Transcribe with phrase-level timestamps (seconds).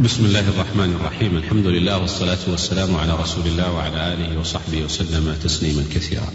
[0.00, 1.36] بسم الله الرحمن الرحيم.
[1.36, 6.32] الحمد لله والصلاة والسلام على رسول الله وعلى آله وصحبه وسلم تسليما كثيرا.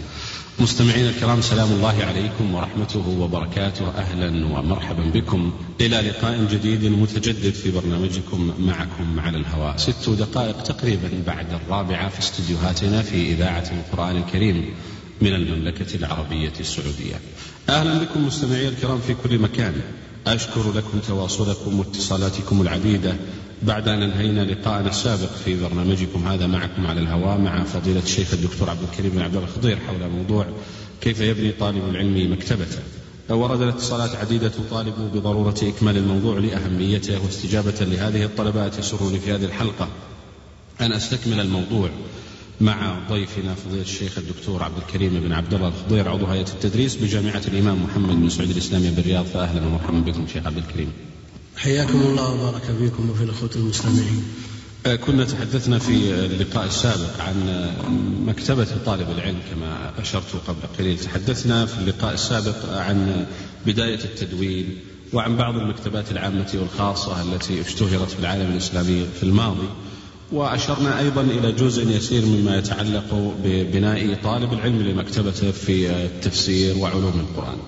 [0.58, 3.88] مستمعينا الكرام سلام الله عليكم ورحمته وبركاته.
[3.88, 9.76] أهلا ومرحبا بكم إلى لقاء جديد متجدد في برنامجكم معكم على الهواء.
[9.76, 14.74] ست دقائق تقريبا بعد الرابعة في استديوهاتنا في إذاعة القرآن الكريم
[15.20, 17.20] من المملكة العربية السعودية.
[17.68, 19.74] أهلا بكم مستمعي الكرام في كل مكان.
[20.26, 23.16] أشكر لكم تواصلكم واتصالاتكم العديدة
[23.66, 28.70] بعد أن أنهينا لقاءنا السابق في برنامجكم هذا معكم على الهواء مع فضيلة الشيخ الدكتور
[28.70, 30.46] عبد الكريم بن عبد الخضير حول موضوع
[31.00, 32.78] كيف يبني طالب العلم مكتبته
[33.30, 39.88] ورد الاتصالات عديدة تطالب بضرورة إكمال الموضوع لأهميته واستجابة لهذه الطلبات يسرني في هذه الحلقة
[40.80, 41.90] أن أستكمل الموضوع
[42.60, 47.42] مع ضيفنا فضيلة الشيخ الدكتور عبد الكريم بن عبد الله الخضير عضو هيئة التدريس بجامعة
[47.48, 50.92] الإمام محمد بن سعود الإسلامية بالرياض فأهلا ومرحبا بكم شيخ عبد الكريم.
[51.56, 54.24] حياكم الله وبارك فيكم وفي الأخوة المستمعين.
[54.86, 57.70] آه، كنا تحدثنا في اللقاء السابق عن
[58.26, 60.98] مكتبة طالب العلم كما أشرت قبل قليل.
[60.98, 63.26] تحدثنا في اللقاء السابق عن
[63.66, 64.78] بداية التدوين
[65.12, 69.68] وعن بعض المكتبات العامة والخاصة التي اشتهرت في العالم الإسلامي في الماضي.
[70.32, 77.58] وأشرنا أيضا إلى جزء يسير مما يتعلق ببناء طالب العلم لمكتبته في التفسير وعلوم القرآن.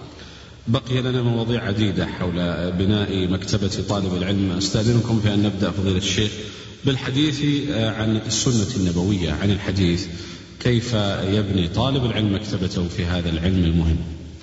[0.69, 2.33] بقي لنا مواضيع عديدة حول
[2.73, 4.53] بناء مكتبة طالب العلم.
[4.53, 6.31] أستأذنكم في أن نبدأ فضيلة الشيخ
[6.85, 10.07] بالحديث عن السنة النبوية عن الحديث
[10.61, 13.97] كيف يبني طالب العلم مكتبته في هذا العلم المهم.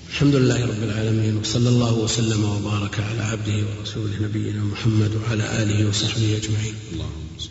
[0.09, 5.89] الحمد لله رب العالمين وصلى الله وسلم وبارك على عبده ورسوله نبينا محمد وعلى آله
[5.89, 6.73] وصحبه أجمعين.
[6.93, 7.49] اللهم صل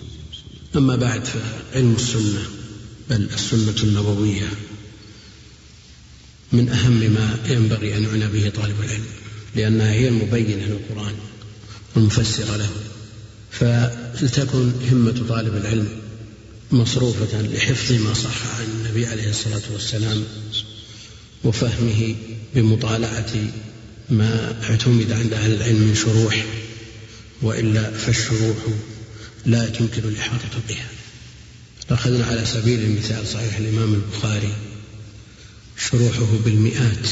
[0.77, 2.43] أما بعد فعلم السنة
[3.11, 4.49] بل السنة النبوية.
[6.53, 9.05] من أهم ما ينبغي أن يعنى به طالب العلم
[9.57, 11.15] لأنها هي المبينة للقرآن
[11.97, 12.71] والمفسرة له.
[13.51, 15.89] فلتكن همة طالب العلم
[16.73, 20.25] مصروفة لحفظ ما صح عن النبي عليه الصلاة والسلام
[21.45, 22.15] وفهمه
[22.55, 23.33] بمطالعة
[24.11, 26.45] ما اعتمد عند أهل العلم من شروح
[27.43, 28.57] وإلا فالشروح
[29.47, 30.89] لا يمكن الإحاطة بها.
[31.91, 34.53] أخذنا على سبيل المثال صحيح الإمام البخاري
[35.79, 37.09] شروحه بالمئات.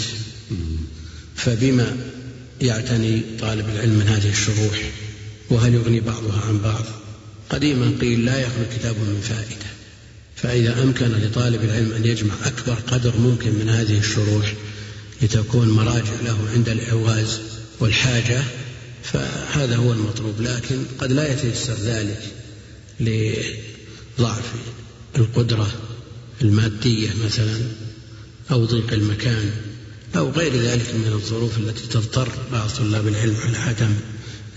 [1.36, 1.96] فبما
[2.60, 4.90] يعتني طالب العلم من هذه الشروح؟
[5.50, 6.84] وهل يغني بعضها عن بعض؟
[7.50, 9.70] قديما قيل لا يخلو كتاب من فائدة.
[10.36, 14.54] فإذا أمكن لطالب العلم أن يجمع أكبر قدر ممكن من هذه الشروح
[15.22, 17.40] لتكون مراجع له عند الإعواز
[17.80, 18.42] والحاجة
[19.02, 20.40] فهذا هو المطلوب.
[20.40, 22.22] لكن قد لا يتيسر ذلك
[23.00, 24.52] لضعف
[25.16, 25.72] القدرة
[26.42, 27.60] المادية مثلا.
[28.50, 29.50] أو ضيق المكان
[30.16, 33.94] أو غير ذلك من الظروف التي تضطر بعض طلاب العلم على عدم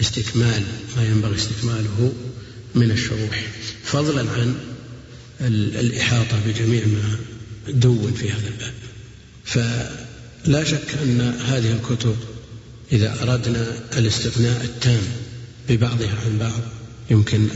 [0.02, 0.64] استكمال
[0.98, 2.14] ما ينبغي استكماله
[2.76, 3.48] من الشروح.
[3.84, 4.56] فضلا عن
[5.80, 7.18] الإحاطة بجميع ما
[7.68, 8.74] دون في هذا الباب.
[9.46, 12.16] فلا شك أن هذه الكتب
[12.92, 15.02] إذا أردنا الاستغناء التام
[15.70, 16.62] ببعضها عن بعض
[17.12, 17.48] يمكن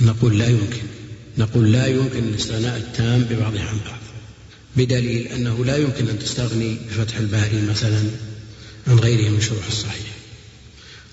[0.00, 0.82] نقول لا يمكن.
[1.38, 3.97] نقول لا يمكن الاستغناء التام ببعضها عن بعض.
[4.78, 8.02] بدليل أنه لا يمكن أن تستغني بفتح الباري مثلا
[8.86, 10.12] عن غيره من شروح الصحيح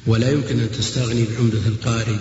[0.08, 2.20] ولا يمكن أن تستغني بعمدة القاري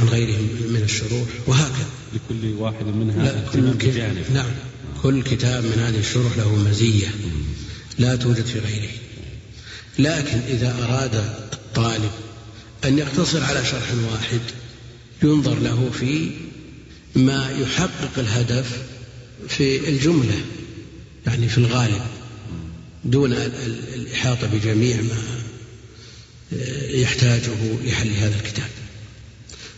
[0.00, 0.38] عن غيره
[0.68, 1.88] من الشروح وهكذا.
[2.14, 3.76] لكل واحد منها لا كل
[4.34, 4.50] نعم.
[5.02, 7.08] كل كتاب من هذه الشروح له مزية
[7.98, 8.92] لا توجد في غيره.
[9.98, 11.14] لكن إذا أراد
[11.52, 12.10] الطالب
[12.84, 14.40] أن يقتصر على شرح واحد
[15.22, 16.30] ينظر له في
[17.16, 18.93] ما يحقق الهدف
[19.48, 20.40] في الجملة
[21.26, 22.02] يعني في الغالب
[23.04, 25.22] دون الإحاطة بجميع ما
[26.88, 28.68] يحتاجه لحل هذا الكتاب.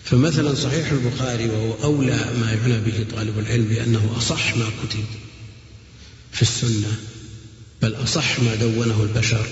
[0.05, 5.05] فمثلا صحيح البخاري وهو أولى ما يعنى به طالب العلم بأنه أصح ما كتب
[6.33, 6.97] في السنة
[7.83, 9.47] بل أصح ما دونه البشر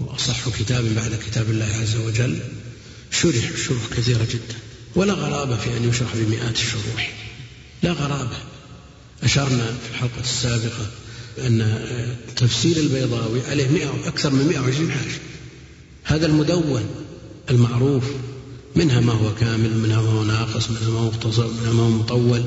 [0.00, 2.38] وأصح كتاب بعد كتاب الله عز وجل
[3.10, 4.58] شرح شروح كثيرة جدا.
[4.94, 7.12] ولا غرابة في أن يشرح بمئات الشروح.
[7.82, 8.36] لا غرابة.
[9.22, 10.90] أشرنا في الحلقة السابقة
[11.38, 11.86] أن
[12.36, 15.20] تفسير البيضاوي عليه مئة أكثر من 120 حاشية
[16.04, 16.82] هذا المدون
[17.50, 18.04] المعروف
[18.76, 21.90] منها ما هو كامل منها ما هو ناقص منها ما هو مختصر منها ما هو
[21.90, 22.42] مطول.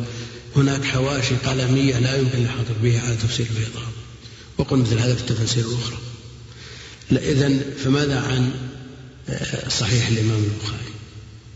[0.56, 3.94] هناك حواشي قلمية لا يمكن الحاضر بها على تفسير البيضاوي.
[4.58, 5.98] وقل مثل هذا في التفاسير الأخرى.
[7.12, 8.52] إذا فماذا عن
[9.30, 10.92] آه، صحيح الإمام البخاري؟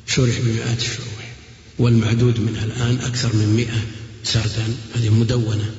[0.08, 1.34] شرح بمئات الشروح
[1.80, 3.82] والمعدود منها الآن أكثر من مئة.
[4.24, 5.72] سردا هذه مدونة.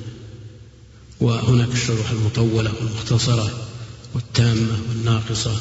[1.19, 3.67] وهناك الشروح المطولة والمختصرة
[4.13, 5.55] والتامة والناقصة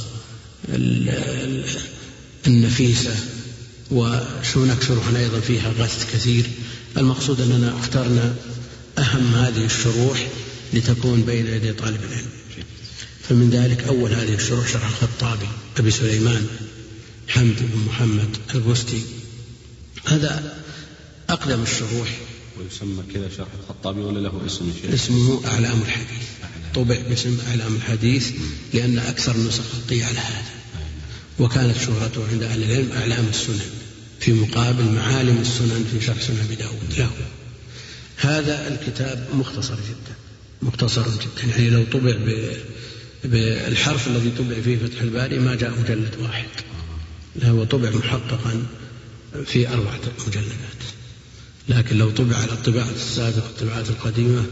[2.46, 3.16] النفيسة
[3.90, 6.44] وشو شروح أيضا فيها غث كثير.
[6.96, 8.34] المقصود أننا اخترنا
[8.98, 10.28] أهم هذه الشروح
[10.72, 12.30] لتكون بين يدي طالب العلم.
[13.28, 15.46] فمن ذلك أول هذه الشروح شرح الخطابي
[15.78, 16.46] أبي سليمان
[17.28, 19.02] حمد بن محمد البستي
[20.04, 20.62] هذا
[21.30, 22.08] أقدم الشروح.
[22.58, 26.28] ويسمى كذا شرح الخطابي ولا له اسم شيء؟ اسمه أعلام الحديث.
[26.74, 28.32] طبع باسم أعلام الحديث
[28.74, 30.54] لأن أكثر النسخ خطية على هذا.
[31.38, 33.60] وكانت شهرته عند أهل العلم أعلام السنن
[34.20, 36.98] في مقابل معالم السنن في شرح سنن أبي داود.
[36.98, 37.10] له
[38.16, 40.14] هذا الكتاب مختصر جدا
[40.62, 41.48] مختصر جدا.
[41.48, 42.16] يعني لو طبع
[43.24, 46.48] بالحرف الذي طبع فيه فتح الباري ما جاء مجلد واحد.
[47.42, 48.66] هو طبع محققا
[49.46, 50.80] في أربعة مجلدات.
[51.68, 54.44] لكن لو طبع على الطباعة السابقة الطباعات القديمة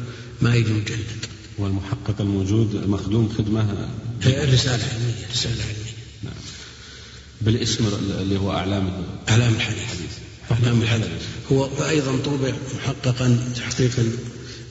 [0.43, 1.27] ما يجي مجلد
[1.59, 3.89] والمحقق الموجود مخدوم خدمة؟
[4.27, 5.93] رسالة علمية رسالة علمية.
[6.23, 6.35] نعم.
[7.41, 7.85] بالاسم
[8.21, 9.83] اللي هو أعلام أعلام الحديث.
[10.51, 11.09] أعلام الحديث.
[11.53, 14.13] هو أيضا طبع محققا تحقيقا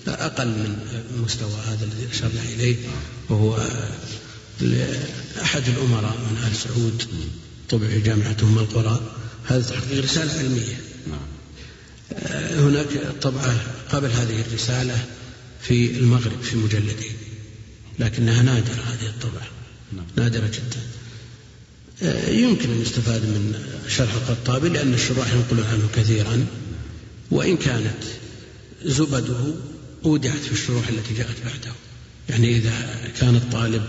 [0.07, 0.77] أقل من
[1.15, 2.75] المستوى هذا الذي أشرنا إليه
[3.29, 3.57] وهو
[5.41, 7.03] أحد الأمراء من آل سعود.
[7.69, 9.01] طبع في جامعة أم القرى.
[9.45, 10.81] هذا تحقيق رسالة علمية.
[11.07, 11.40] نعم.
[12.55, 12.87] هناك
[13.21, 13.55] طبعة
[13.91, 15.05] قبل هذه الرسالة
[15.61, 17.15] في المغرب في مجلدين
[17.99, 19.47] لكنها نادرة هذه الطبعة
[19.93, 20.05] نعم.
[20.17, 20.81] نادرة جدا
[22.31, 23.55] يمكن أن يستفاد من
[23.87, 26.45] شرح الخطابي لأن الشراح ينقلون عنه كثيرا
[27.31, 28.03] وإن كانت
[28.85, 29.53] زبده
[30.05, 31.75] أودعت في الشروح التي جاءت بعده
[32.29, 32.71] يعني إذا
[33.19, 33.83] كان الطالب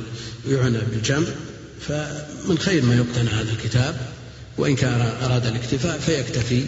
[0.48, 1.28] يعنى بالجمع
[1.88, 4.12] فمن خير ما يقتنى هذا الكتاب
[4.58, 6.64] وإن كان أراد الاكتفاء فيكتفي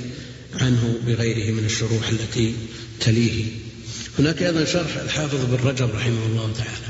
[0.61, 2.55] عنه بغيره من الشروح التي
[3.01, 3.45] تليه.
[4.19, 6.89] هناك أيضا شرح الحافظ بن رجب رحمه الله تعالى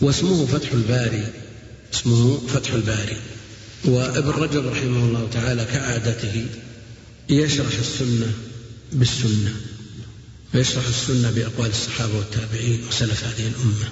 [0.00, 1.32] واسمه فتح الباري
[1.94, 3.16] اسمه فتح الباري.
[3.84, 6.46] وابن رجب رحمه الله تعالى كعادته
[7.28, 8.32] يشرح السنة
[8.92, 9.54] بالسنة
[10.54, 13.88] ويشرح السنة بأقوال الصحابة والتابعين وسلف هذه الأمة.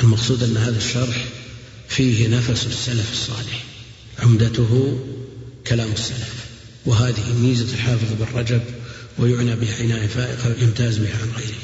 [0.00, 1.24] المقصود أن هذا الشرح
[1.88, 3.64] فيه نفس السلف الصالح
[4.18, 5.00] عمدته
[5.66, 6.39] كلام السلف.
[6.86, 8.60] وهذه ميزة الحافظ بن رجب
[9.18, 11.58] ويعنى بها عناية فائقة يمتاز بها عن غيره.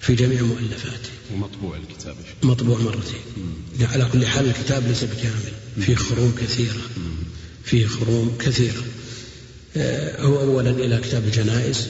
[0.00, 1.10] في جميع مؤلفاته.
[1.34, 2.16] ومطبوع الكتاب.
[2.42, 3.20] مطبوع مرتين.
[3.80, 5.52] على كل حال الكتاب ليس بكامل.
[5.80, 6.80] فيه خروم كثيرة.
[7.64, 8.84] فيه خروم كثيرة.
[9.76, 11.88] آه، هو أولا إلى كتاب الجنائز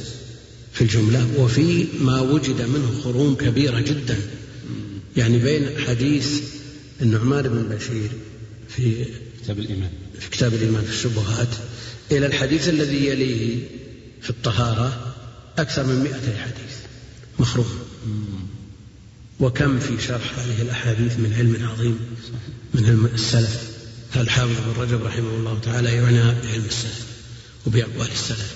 [0.72, 4.18] في الجملة وفي ما وجد منه خروم كبيرة جدا.
[5.16, 6.42] يعني بين حديث
[7.02, 8.10] النعمان بن بشير
[8.68, 9.04] في
[9.42, 9.90] كتاب الإيمان.
[10.20, 11.48] في كتاب الإيمان في الشبهات
[12.12, 13.58] إلى الحديث الذي يليه
[14.22, 15.14] في الطهارة
[15.58, 16.76] أكثر من مئة حديث.
[17.38, 17.66] مخروم
[19.40, 21.98] وكم في شرح هذه الأحاديث من علم عظيم
[22.74, 23.70] من علم السلف.
[24.16, 27.06] الحافظ بن رجب رحمه الله تعالى يعنى بعلم السلف
[27.66, 28.54] وبأقوال السلف.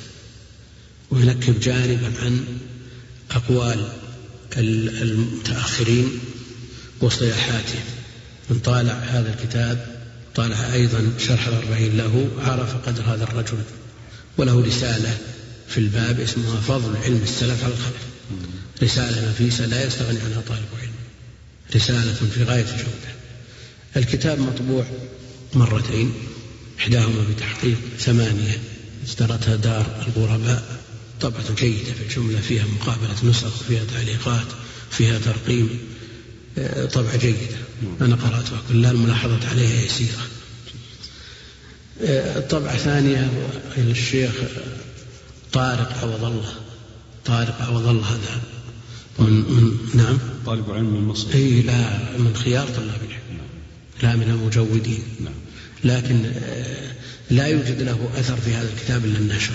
[1.11, 2.45] وينكب جانبا عن
[3.31, 3.89] أقوال
[4.57, 6.19] المتأخرين
[7.01, 7.85] واصطلاحاتهم
[8.51, 9.94] من طالع هذا الكتاب
[10.35, 13.59] طالع أيضا شرح الأربعين له عرف قدر هذا الرجل
[14.39, 15.19] وله رسالة
[15.69, 18.05] في الباب اسمها فضل علم السلف على الخلف
[18.83, 20.93] رسالة نفيسة لا يستغني عنها طالب علم.
[21.75, 23.15] رسالة في غاية الجودة
[23.97, 24.85] الكتاب مطبوع
[25.55, 26.13] مرتين
[26.79, 28.59] إحداهما بتحقيق ثمانية
[29.07, 30.63] اشترتها دار الغرباء.
[31.21, 34.47] طبعة جيدة في الجملة فيها مقابلة نسخ فيها تعليقات
[34.91, 35.79] فيها ترقيم.
[36.93, 37.57] طبعة جيدة
[38.01, 40.23] أنا قرأتها كلها الملاحظات عليها يسيرة
[42.03, 43.31] آه، طبعة ثانية
[43.77, 44.33] للشيخ
[45.53, 46.55] طارق عوض الله.
[47.25, 48.41] طارق عوض الله هذا.
[49.19, 50.19] من, من نعم.
[50.47, 51.35] طالب علم من مصر.
[51.35, 53.41] إي لا من خيار طلاب العلم.
[54.03, 55.03] لا من المجودين.
[55.21, 55.35] نعم.
[55.85, 56.23] لكن
[57.31, 59.55] لا يوجد له أثر في هذا الكتاب إلا النشر.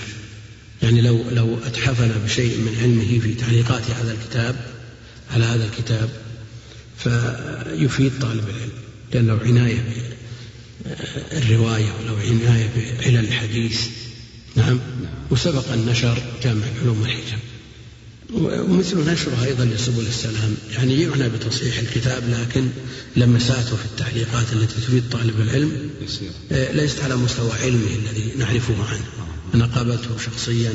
[0.84, 4.56] يعني لو لو أتحفنا بشيء من علمه في تعليقات هذا الكتاب
[5.34, 6.10] على هذا الكتاب
[7.04, 8.72] فيفيد طالب العلم
[9.14, 9.84] لأن له عناية
[11.32, 13.82] بالرواية ولو عناية بعلل الحديث.
[14.56, 14.80] نعم.
[15.32, 17.38] وسبق أن نشر جامع العلوم والحكم
[18.34, 20.56] ومثل نشره أيضا لسبل السلام.
[20.72, 22.68] يعني يعنى بتصحيح الكتاب لكن
[23.16, 25.90] لمساته في التعليقات التي تفيد طالب العلم
[26.52, 29.06] آه، ليست على مستوى علمه الذي نعرفه عنه.
[29.54, 30.74] أنا قابلته شخصيا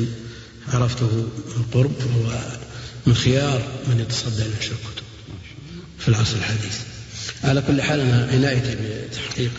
[0.67, 1.27] عرفته
[1.57, 2.41] من قرب وهو
[3.07, 5.04] من خيار من يتصدى لنشر الكتب
[5.99, 6.79] في العصر الحديث.
[7.43, 9.51] على كل حال أنا عنايتي بتحقيق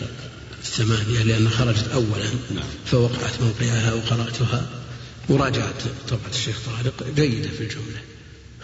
[0.59, 2.63] الثمانية لأن خرجت أولا نعم.
[2.85, 4.69] فوقعت موقعها وقرأتها
[5.29, 8.01] وراجعت طبعة الشيخ طارق جيدة في الجملة.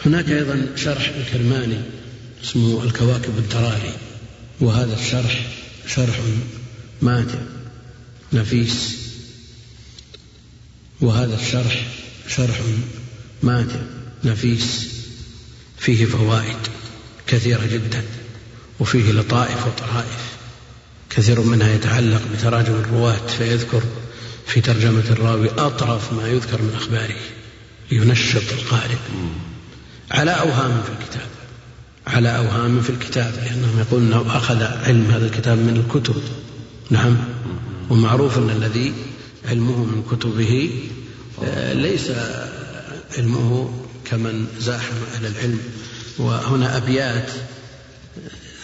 [0.05, 1.81] هناك أيضا شرح الكرماني
[2.43, 3.93] اسمه الكواكب الدراري
[4.59, 5.47] وهذا الشرح
[5.87, 6.19] شرح
[7.01, 7.39] ماتع
[8.33, 8.95] نفيس.
[11.01, 11.87] وهذا الشرح
[12.27, 12.61] شرح
[13.43, 13.79] ماتع
[14.23, 14.87] نفيس
[15.79, 16.57] فيه فوائد.
[17.33, 18.03] كثيرة جدا
[18.79, 20.33] وفيه لطائف وطرائف.
[21.09, 23.83] كثير منها يتعلق بتراجم الرواة فيذكر
[24.47, 27.15] في ترجمة الراوي أطرف ما يذكر من أخباره
[27.91, 28.97] لينشط القارئ.
[30.11, 31.27] على أوهام في الكتاب
[32.07, 36.21] على أوهام في الكتاب لأنهم يقولون أنه أخذ علم هذا الكتاب من الكتب.
[36.89, 37.17] نعم.
[37.89, 38.93] ومعروف أن الذي
[39.49, 40.69] علمه من كتبه
[41.43, 42.11] آه، ليس
[43.17, 43.73] علمه
[44.05, 45.59] كمن زاحم أهل العلم.
[46.17, 47.31] وهنا أبيات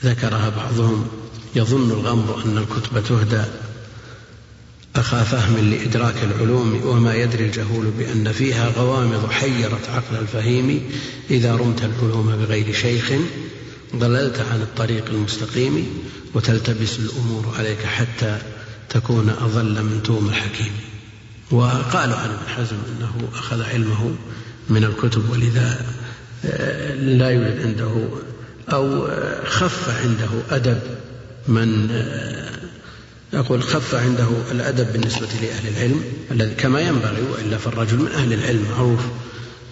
[0.04, 1.08] ذكرها بعضهم.
[1.56, 3.44] يظن الغمر أن الكتب تهدى
[4.96, 10.92] أخا فهم لإدراك العلوم وما يدري الجهول بأن فيها غوامض حيرت عقل الفهيم
[11.30, 13.12] إذا رمت العلوم بغير شيخ.
[13.96, 15.88] ضللت عن الطريق المستقيم
[16.34, 18.38] وتلتبس الأمور عليك حتى
[18.90, 20.72] تكون أضل من توم الحكيم.
[21.52, 24.16] وقالوا عن ابن حزم أنه أخذ علمه
[24.70, 25.86] من الكتب ولذا
[27.00, 28.10] لا يوجد عنده
[28.74, 29.08] أو
[29.46, 30.80] خف عنده أدب
[31.48, 31.90] من
[33.34, 38.66] يقول خف عنده الأدب بالنسبة لأهل العلم الذي كما ينبغي وإلا فالرجل من أهل العلم
[38.72, 39.00] معروف.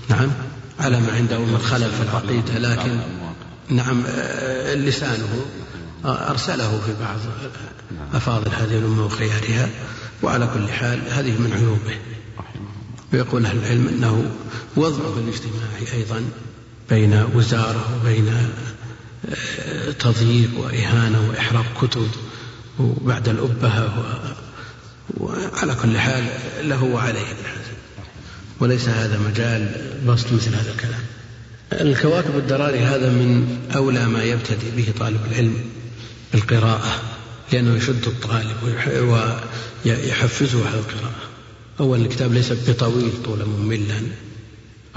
[0.10, 0.32] نعم.
[0.80, 3.00] على ما عنده من خلل في العقيدة لكن
[3.70, 4.04] نعم
[4.74, 5.46] لسانه
[6.06, 7.18] أرسله في بعض
[8.14, 9.70] أفاضل هذه الأمة وخيارها.
[10.24, 11.98] وعلى كل حال هذه من عيوبه.
[13.14, 14.32] ويقول أهل العلم أنه
[14.76, 16.24] وضعه الاجتماعي أيضا
[16.90, 18.28] بين وزارة وبين
[19.30, 22.08] آه، تضييق وإهانة وإحراق كتب
[22.80, 23.94] وبعد الأبهة
[25.18, 26.24] وعلى كل حال
[26.62, 27.26] له وعليه.
[28.60, 29.76] وليس هذا مجال
[30.08, 31.00] بسط مثل هذا الكلام.
[31.74, 35.56] الكواكب الدراري هذا من أولى ما يبتدئ به طالب العلم
[36.34, 37.02] بالقراءة
[37.54, 38.58] لأنه يشد الطالب
[39.86, 41.28] ويحفزه على القراءة.
[41.80, 44.02] أول الكتاب ليس بطويل طولا مملا.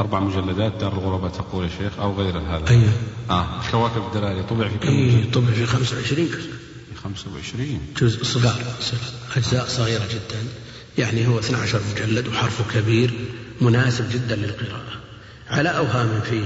[0.00, 2.70] أربع مجلدات دار الغرباء تقول يا شيخ أو غير هذا.
[2.70, 2.92] أيوه
[3.30, 6.50] آه كواكب الدلالي طبع في كم؟ أيه طبع في 25 جزء
[6.94, 8.62] في 25 جزء صغار
[9.36, 10.44] أجزاء صغيرة جدا.
[10.98, 13.10] يعني هو 12 مجلد وحرفه كبير
[13.60, 14.92] مناسب جدا للقراءة.
[15.50, 16.44] على أوهام فيه.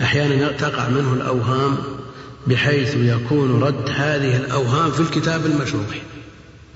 [0.00, 1.78] أحيانا تقع منه الأوهام
[2.46, 6.02] بحيث يكون رد هذه الأوهام في الكتاب المشروح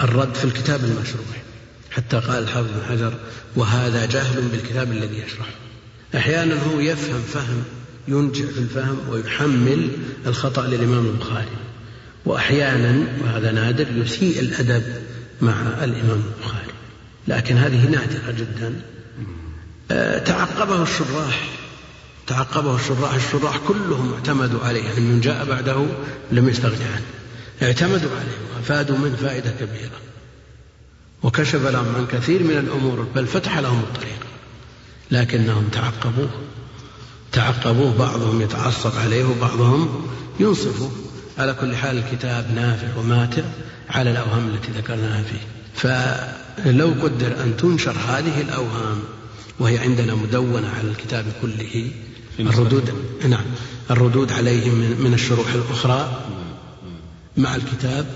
[0.00, 1.42] الرد في الكتاب المشروح
[1.90, 3.14] حتى قال الحافظ بن حجر
[3.56, 5.69] وهذا جهل بالكتاب الذي يشرحه
[6.14, 7.62] أحيانا هو يفهم فهم
[8.08, 9.88] ينجع في الفهم ويحمل
[10.26, 11.56] الخطأ للإمام البخاري.
[12.26, 14.82] وأحيانا وهذا نادر يسيء الأدب
[15.40, 15.52] مع
[15.84, 16.72] الإمام البخاري.
[17.28, 18.80] لكن هذه نادرة جدا.
[19.90, 21.48] آه، تعقبه الشراح.
[22.26, 23.14] تعقبه الشراح.
[23.14, 24.84] الشراح كلهم اعتمدوا عليه.
[24.84, 25.86] يعني من جاء بعده
[26.32, 27.06] لم يستغني عنه.
[27.62, 30.00] اعتمدوا عليه وأفادوا منه فائدة كبيرة.
[31.22, 34.29] وكشف لهم عن كثير من الأمور بل فتح لهم الطريق.
[35.10, 36.30] لكنهم تعقبوه
[37.32, 40.06] تعقبوه بعضهم يتعصب عليه وبعضهم
[40.40, 40.90] ينصفه.
[41.38, 43.42] على كل حال الكتاب نافع وماتع
[43.90, 45.40] على الأوهام التي ذكرناها فيه.
[45.74, 48.98] فلو قدر أن تنشر هذه الأوهام
[49.58, 51.90] وهي عندنا مدونة على الكتاب كله
[52.40, 52.94] الردود
[53.28, 53.44] نعم
[53.90, 56.26] الردود عليه من الشروح الأخرى
[57.36, 58.06] مع الكتاب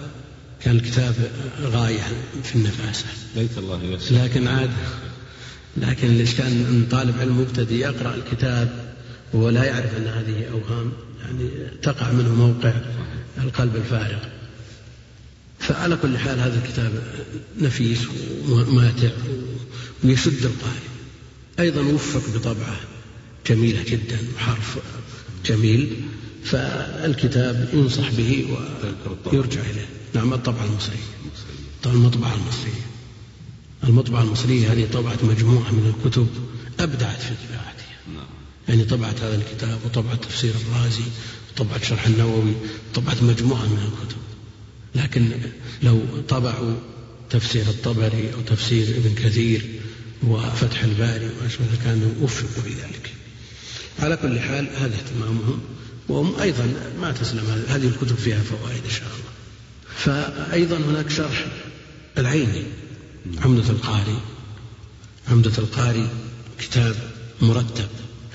[0.60, 1.14] كان الكتاب
[1.62, 2.02] غاية
[2.42, 4.70] في النفاسة ليت الله يسر لكن عاد
[5.76, 8.95] لكن الإشكال أن طالب علم مبتدئ يقرأ الكتاب
[9.33, 11.49] وهو لا يعرف أن هذه أوهام يعني
[11.83, 12.73] تقع منه موقع
[13.38, 14.19] القلب الفارغ.
[15.59, 16.93] فعلى كل حال هذا الكتاب
[17.61, 17.99] نفيس
[18.49, 19.11] وماتع
[20.04, 20.85] ويشد القارئ
[21.61, 22.76] أيضا وفق بطبعة
[23.47, 24.78] جميلة جدا وحرف
[25.47, 25.97] جميل
[26.45, 28.47] فالكتاب ينصح به
[29.25, 29.87] ويرجع إليه.
[30.14, 30.97] نعم الطبعة المصرية.
[31.87, 32.93] المطبعة المصرية.
[33.88, 36.28] المطبعة المصرية هذه طبعت مجموعة من الكتب
[36.80, 38.26] أبدعت في طباعتها نعم.
[38.68, 41.04] يعني طبعت هذا الكتاب وطبعت تفسير الرازي
[41.52, 42.52] وطبعت شرح النووي
[42.90, 44.16] وطبعت مجموعة من الكتب.
[44.94, 45.30] لكن
[45.82, 46.74] لو طبعوا
[47.30, 49.80] تفسير الطبري أو تفسير ابن كثير
[50.22, 53.12] وفتح الباري وأشبه كانوا وفقوا في ذلك
[53.98, 55.60] على كل حال هذا اهتمامهم.
[56.08, 59.34] وهم أيضا ما تسلم هذه الكتب فيها فوائد إن شاء الله.
[59.96, 61.46] فأيضا هناك شرح
[62.18, 62.62] العيني.
[63.45, 64.19] عمدة القاري
[65.28, 66.09] عمدة القاري
[66.59, 66.97] كتاب
[67.43, 67.88] مرتب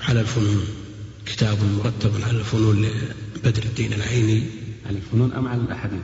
[0.08, 0.64] على الفنون.
[1.26, 2.86] كتاب مرتب على الفنون
[3.36, 4.46] لبدر الدين العيني.
[4.86, 6.00] على الفنون أم على الأحاديث؟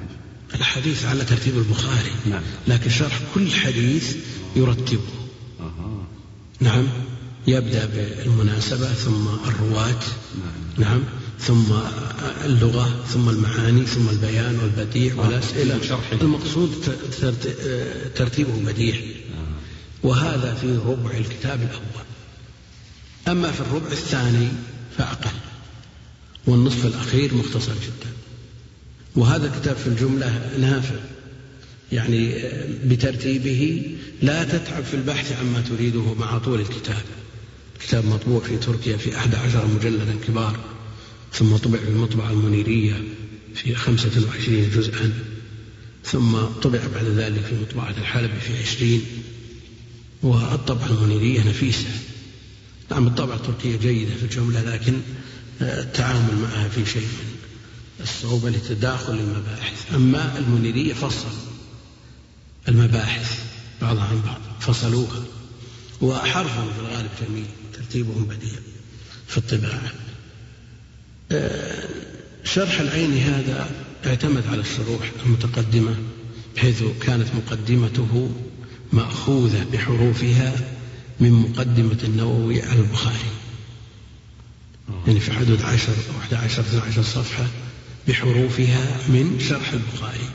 [0.55, 2.11] الحديث على ترتيب البخاري.
[2.31, 2.43] نعم.
[2.69, 4.16] لكن شرح كل حديث
[4.57, 5.00] يرتبه
[5.61, 6.02] أه.
[6.61, 6.87] نعم.
[7.47, 10.02] يبدأ بالمناسبة ثم الرواة.
[10.78, 10.88] نعم.
[10.88, 11.00] نعم.
[11.40, 11.73] ثم
[12.45, 15.21] اللغة ثم المعاني ثم البيان والبديع آه.
[15.21, 15.81] والأسئلة
[16.23, 16.71] المقصود
[18.14, 18.97] ترتيبه بديع.
[20.02, 22.07] وهذا في ربع الكتاب الأول.
[23.28, 24.49] أما في الربع الثاني
[24.99, 25.31] فأقل.
[26.47, 28.11] والنصف الأخير مختصر جدا.
[29.16, 30.95] وهذا الكتاب في الجملة نافع.
[31.93, 32.35] يعني
[32.85, 33.90] بترتيبه
[34.23, 37.02] لا تتعب في البحث عما تريده مع طول الكتاب.
[37.81, 40.75] كتاب مطبوع في تركيا في أحد عشر مجلدا كبار.
[41.37, 43.02] ثم طبع في المطبعة المنيرية
[43.55, 45.12] في خمسة وعشرين جزءا
[46.05, 49.02] ثم طبع بعد ذلك في مطبعة الحلبي في عشرين
[50.23, 51.88] والطبعة المنيرية نفيسة.
[52.90, 55.00] نعم الطبعة التركية جيدة في الجملة لكن
[55.61, 57.37] التعامل معها في شيء من
[58.00, 61.28] الصعوبة لتداخل المباحث أما المنيرية فصل
[62.69, 63.40] المباحث
[63.83, 65.25] بعضها عن بعض فصلوها
[66.00, 68.59] وحرفهم في الغالب جميل ترتيبهم بديع
[69.28, 69.93] في الطباعة.
[69.93, 70.05] آه،
[72.45, 73.71] شرح العين هذا
[74.06, 75.97] اعتمد على الشروح المتقدمة
[76.56, 78.30] بحيث كانت مقدمته
[78.92, 80.54] مأخوذة بحروفها
[81.21, 83.30] من مقدمة النووي على البخاري.
[85.06, 87.47] يعني في حدود عشر أو أحد عشر اثنى عشر صفحة
[88.09, 90.28] بحروفها من شرح البخاري.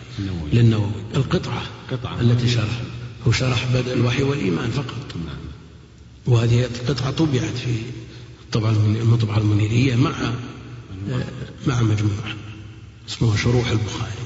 [0.53, 0.91] للنووي.
[1.15, 2.21] القطعة قطعة.
[2.21, 2.81] التي شرح.
[3.27, 5.15] هو شرح بدء الوحي والإيمان فقط.
[5.25, 5.37] نعم.
[6.25, 7.75] وهذه قطعة طبعت في
[8.51, 10.33] طبعا المطبعة المنيرية مع
[11.67, 12.35] مع مجموعة
[13.09, 14.21] اسمها شروح البخاري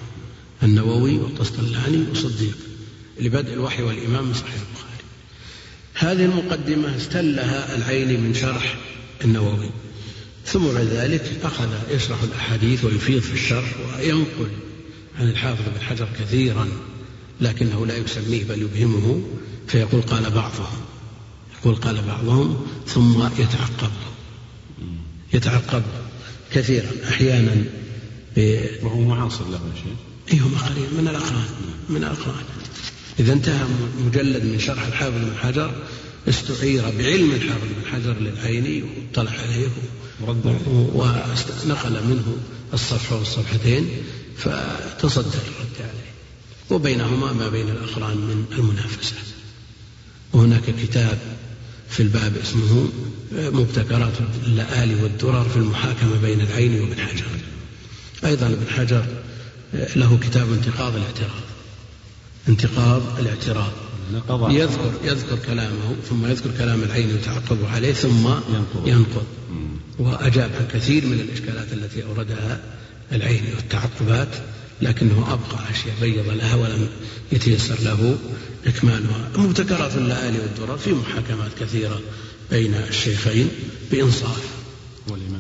[0.64, 2.58] النووي والقسطلاني وصديق
[3.22, 5.04] لبدء الوحي والإيمان من صحيح البخاري.
[5.94, 8.78] هذه المقدمة استلها العيني من شرح
[9.24, 9.70] النووي.
[10.46, 14.50] ثم بعد ذلك أخذ يشرح الأحاديث ويفيض في الشرح وينقل
[15.20, 16.68] عن الحافظ بن حجر كثيرا
[17.42, 19.22] لكنه لا يسميه بل يبهمه
[19.68, 20.82] فيقول قال بعضهم.
[21.60, 23.92] يقول قال بعضهم ثم يتعقب.
[25.34, 25.84] يتعقب.
[26.56, 27.64] كثيرا أحيانا
[28.84, 29.96] وهو معاصر له شيء
[30.34, 31.46] اي هو قريب من الأقران
[31.90, 32.44] من الأقران.
[33.20, 33.66] إذا انتهى
[34.06, 35.76] مجلد من شرح الحافظ بن حجر
[36.30, 39.68] استعير بعلم الحافظ بن حجر للعيني واطلع عليه
[40.96, 42.38] ونقل منه
[42.74, 43.90] الصفحة والصفحتين
[44.38, 46.12] فتصدر الرد عليه.
[46.70, 49.16] وبينهما ما بين الأقران من المنافسة.
[50.34, 51.20] وهناك كتاب
[51.90, 52.90] في الباب اسمه
[53.32, 54.14] مبتكرات
[54.48, 57.26] اللآلي والدرر في المحاكمة بين العين وابن حجر.
[58.26, 59.06] أيضا ابن حجر
[59.96, 61.44] له كتاب انتقاض الاعتراض.
[62.50, 63.72] انتقاض الاعتراض.
[64.52, 68.28] يذكر يذكر كلامه ثم يذكر كلام العين ويتعقب عليه ثم
[68.86, 69.26] ينقض.
[70.00, 72.60] وأجاب عن كثير من الإشكالات التي أوردها
[73.12, 74.28] العين والتعقبات
[74.82, 76.88] لكنه أبقى أشياء بيض لها ولم
[77.32, 78.18] يتيسر له
[78.68, 79.30] إكمالها.
[79.38, 82.00] مبتكرات اللآلي والدرر في محاكمات كثيرة.
[82.52, 83.50] بين الشيخين
[83.92, 84.42] بإنصاف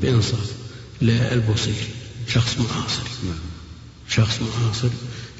[0.01, 0.51] بإنصاف
[1.01, 1.87] للبوصيري
[2.27, 3.03] شخص معاصر.
[4.09, 4.89] شخص معاصر.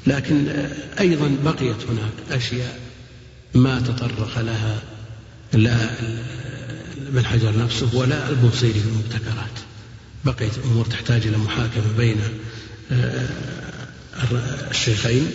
[0.06, 0.48] لكن
[1.00, 2.80] أيضا بقيت هناك أشياء
[3.54, 4.82] ما تطرق لها
[5.52, 5.90] لا
[7.08, 9.58] ابن حجر نفسه ولا البوصيري في المبتكرات.
[10.24, 12.16] بقيت أمور تحتاج إلى محاكمة بين
[12.92, 13.28] آه،
[14.70, 15.30] الشيخين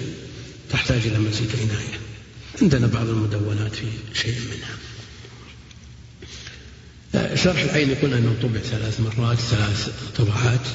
[0.70, 2.00] تحتاج إلى مزيد عناية
[2.62, 4.91] عندنا بعض المدونات في شيء منها.
[7.36, 10.68] شرح العين يقول أنه طبع ثلاث مرات ثلاث طبعات.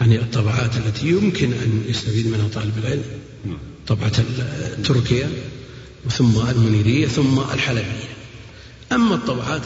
[0.00, 3.04] يعني الطبعات التي يمكن أن يستفيد منها طالب العلم.
[3.86, 4.12] طبعة
[4.84, 5.30] تركيا
[6.10, 8.08] ثم المنيرية ثم الحلبية.
[8.92, 9.62] أما الطبعات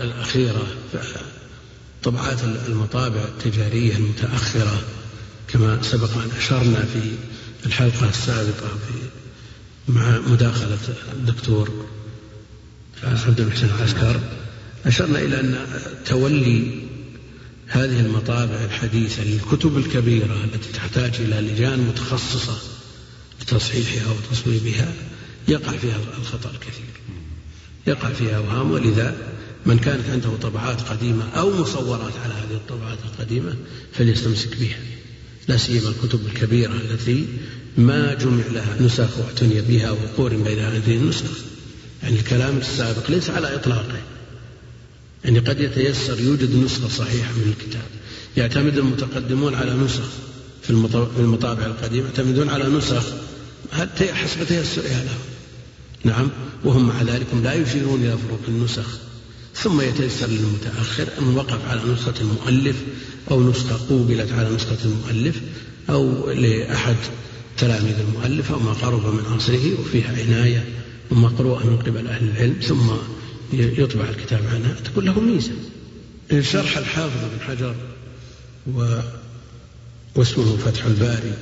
[0.00, 0.66] الأخيرة
[2.02, 2.38] طبعات
[2.68, 4.82] المطابع التجارية المتأخرة
[5.48, 7.10] كما سبق أن أشرنا في
[7.66, 8.94] الحلقة السابقة في
[9.88, 10.78] مع مداخلة
[11.12, 11.86] الدكتور
[13.02, 14.20] عبد المحسن العسكر.
[14.86, 15.66] أشرنا إلى أن
[16.06, 16.82] تولي
[17.66, 22.58] هذه المطابع الحديثة للكتب الكبيرة التي تحتاج إلى لجان متخصصة
[23.42, 24.92] لتصحيحها وتصويبها
[25.48, 26.84] يقع فيها الخطأ الكثير.
[27.86, 29.16] يقع فيها أوهام ولذا
[29.66, 33.56] من كانت عنده طبعات قديمة أو مصورات على هذه الطبعات القديمة
[33.92, 34.78] فليستمسك بها.
[35.48, 37.26] لا سيما الكتب الكبيرة التي
[37.76, 41.30] ما جمع لها نسخ واعتني بها وقورن بين هذه النسخ.
[42.02, 44.00] يعني الكلام السابق ليس على إطلاقه.
[45.24, 47.84] يعني قد يتيسر يوجد نسخة صحيحة من الكتاب.
[48.36, 50.04] يعتمد المتقدمون على نسخ
[50.62, 50.70] في
[51.18, 53.04] المطابع القديمة يعتمدون على نسخ
[54.12, 55.18] حسب تيسرها لهم
[56.04, 56.28] نعم
[56.64, 58.86] وهم مع ذلك لا يشيرون إلى فروق النسخ.
[59.54, 62.76] ثم يتيسر للمتأخر أن وقف على نسخة المؤلف
[63.30, 65.40] أو نسخة قوبلت على نسخة المؤلف
[65.90, 66.96] أو لأحد
[67.58, 70.64] تلاميذ المؤلف أو ما قرب من عصره وفيها عناية
[71.10, 72.56] ومقروءة من قبل أهل العلم.
[72.62, 72.90] ثم
[73.52, 75.52] يطبع الكتاب عنها تكون له ميزة.
[76.40, 77.74] شرح الحافظ بن حجر
[78.74, 79.00] و
[80.14, 81.32] واسمه فتح الباري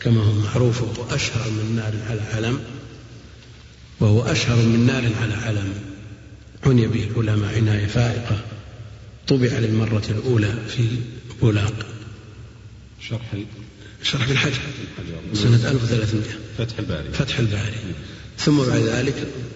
[0.00, 2.60] كما هو معروف وهو أشهر من نار على علم
[4.00, 5.74] وهو أشهر من نار على علم
[6.66, 8.40] عني به العلماء عناية فائقة.
[9.28, 10.88] طبع للمرة الأولى في
[11.40, 11.86] بولاق.
[13.00, 13.34] شرح
[14.02, 14.60] شرح ابن حجر.
[15.34, 16.22] سنة 1300
[16.58, 17.12] فتح الباري.
[17.12, 17.94] فتح الباري.
[18.38, 19.14] ثم بعد ذلك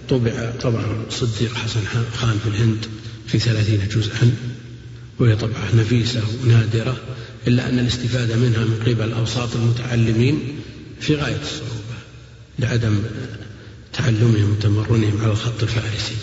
[0.08, 1.80] طبع طبعا صديق حسن
[2.14, 2.86] خان في الهند
[3.26, 4.36] في ثلاثين جزءا
[5.18, 6.96] وهي طبعة نفيسة ونادرة
[7.46, 10.38] إلا أن الاستفادة منها من قبل أوساط المتعلمين
[11.00, 11.96] في غاية الصعوبة
[12.58, 12.98] لعدم
[13.92, 16.14] تعلمهم وتمرنهم على الخط الفارسي.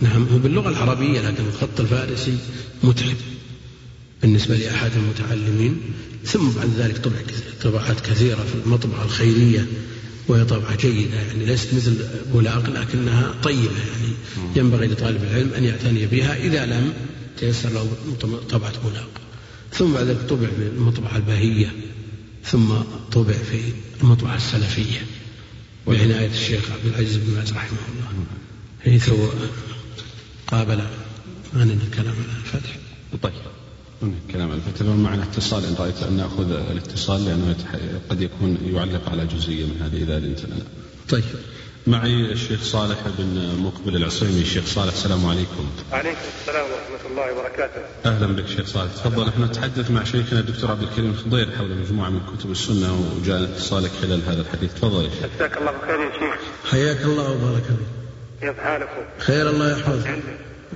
[0.00, 2.38] نعم هو باللغة العربية لكن الخط الفارسي
[2.82, 3.16] متعب
[4.22, 5.80] بالنسبة لأحد المتعلمين
[6.24, 7.16] ثم بعد ذلك طبع
[7.62, 9.66] طبعات كثيرة في المطبعة الخيرية
[10.28, 14.12] وهي طبعة جيدة يعني ليست مثل بولاق لكنها طيبة يعني
[14.56, 16.92] ينبغي لطالب العلم أن يعتني بها إذا لم
[17.38, 17.90] تيسر له
[18.50, 19.10] طبعة بولاق.
[19.72, 21.72] ثم بعد ذلك طبع في المطبعة البهية
[22.44, 22.74] ثم
[23.12, 23.60] طبع في
[24.02, 25.06] المطبعة السلفية
[25.86, 28.24] بعناية الشيخ عبد العزيز بن باز رحمه الله.
[28.84, 29.10] حيث
[30.46, 30.82] قابل
[31.52, 32.76] ما الكلام على الفتح.
[33.22, 33.61] طيب.
[34.32, 37.56] كلام الفتح معنا اتصال إن رأيت أن نأخذ الاتصال لأنه
[38.10, 40.64] قد يكون يعلق على جزئية من هذه إذا اذنت لنا.
[41.08, 41.24] طيب.
[41.86, 44.40] معي الشيخ صالح بن مقبل العصيمي.
[44.40, 45.70] الشيخ صالح السلام عليكم.
[45.92, 47.80] وعليكم السلام ورحمة الله وبركاته.
[48.06, 48.92] أهلا بك شيخ صالح.
[48.92, 49.28] تفضل.
[49.28, 53.90] إحنا نتحدث مع شيخنا الدكتور عبد الكريم الخضير حول مجموعة من كتب السنة وجاء اتصالك
[54.02, 54.74] خلال هذا الحديث.
[54.74, 55.30] تفضل يا شيخ.
[55.36, 56.40] جزاك الله بخير يا شيخ.
[56.70, 57.76] حياك الله وبارك فيك.
[58.40, 60.22] كيف حالكم؟ خير الله يحفظك.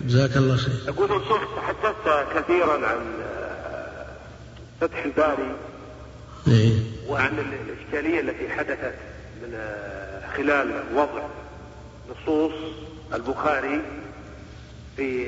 [0.04, 0.74] جزاك الله خير.
[0.88, 3.00] أقول شيخ تحدثت كثيرا عن
[4.80, 5.56] فتح الباري
[6.48, 6.72] إيه؟
[7.08, 8.94] وعن الإشكالية التي حدثت
[9.42, 9.58] من
[10.36, 11.22] خلال وضع
[12.10, 12.52] نصوص
[13.14, 13.82] البخاري
[14.96, 15.26] في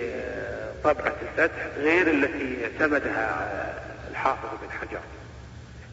[0.85, 3.55] طبعة الفتح غير التي اعتمدها
[4.11, 5.01] الحافظ بن حجر.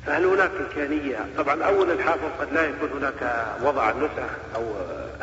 [0.06, 4.74] فهل هناك إمكانية؟ طبعا أول الحافظ قد لا يكون هناك وضع النسخ أو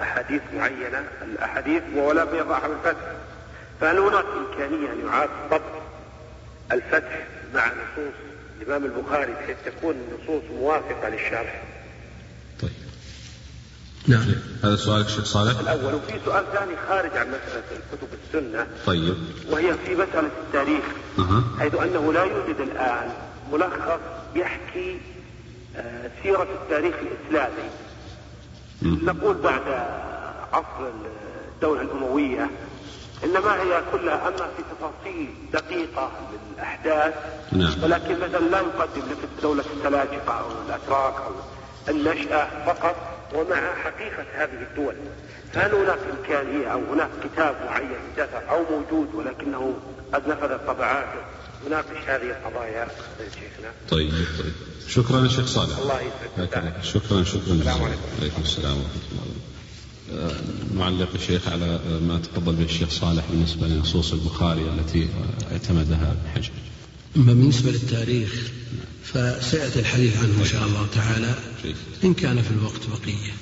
[0.02, 1.04] أحاديث معينة.
[1.22, 3.06] الأحاديث ولا يضعها بالفتح
[3.82, 5.60] فهل هناك إمكانية أن يعاد طبع
[6.72, 8.14] الفتح مع نصوص
[8.60, 11.62] الإمام البخاري بحيث تكون النصوص موافقة للشرح.
[12.62, 12.70] طيب.
[14.08, 14.24] نعم.
[14.64, 18.66] هذا سؤالك شيخ صالح؟ الأول وفي سؤال ثاني خارج عن مسألة كتب السنة.
[18.86, 19.16] طيب.
[19.48, 20.84] وهي في مسألة التاريخ
[21.18, 21.42] أه.
[21.58, 23.10] حيث أنه لا يوجد الآن
[23.52, 24.00] ملخص
[24.34, 25.00] يحكي
[25.76, 27.70] آه، سيرة التاريخ الإسلامي.
[28.82, 29.62] نقول بعد
[30.52, 30.90] عصر
[31.54, 32.50] الدولة الأموية
[33.24, 37.14] إنما هي كلها أما في تفاصيل دقيقة للأحداث
[37.52, 37.82] نعم.
[37.82, 41.32] ولكن مثلا لا يقدم لك دولة السلاجقة أو الأتراك أو
[41.88, 42.96] النشأة فقط
[43.34, 44.94] ومع حقيقة هذه الدول.
[45.52, 49.74] فهل هناك إمكانية أو هناك كتاب معين دفع أو موجود ولكنه
[50.14, 51.20] قد نفذت طبعاته
[51.66, 54.52] يناقش هذه القضايا شيخنا؟ طيب طيب.
[54.88, 55.78] شكرا شيخ صالح.
[55.78, 56.82] الله يسعدك.
[56.82, 57.52] شكرا شكرا.
[57.52, 58.00] السلام عليكم.
[58.18, 59.41] وعليكم السلام ورحمة الله.
[60.76, 65.08] نعلق الشيخ على ما تفضل به الشيخ صالح بالنسبة لنصوص البخاري التي
[65.52, 66.50] اعتمدها ابن حجر.
[67.16, 68.34] أما بالنسبة للتاريخ
[69.04, 71.34] فسيأتي الحديث عنه إن شاء الله تعالى
[72.04, 73.32] إن كان في الوقت بقية.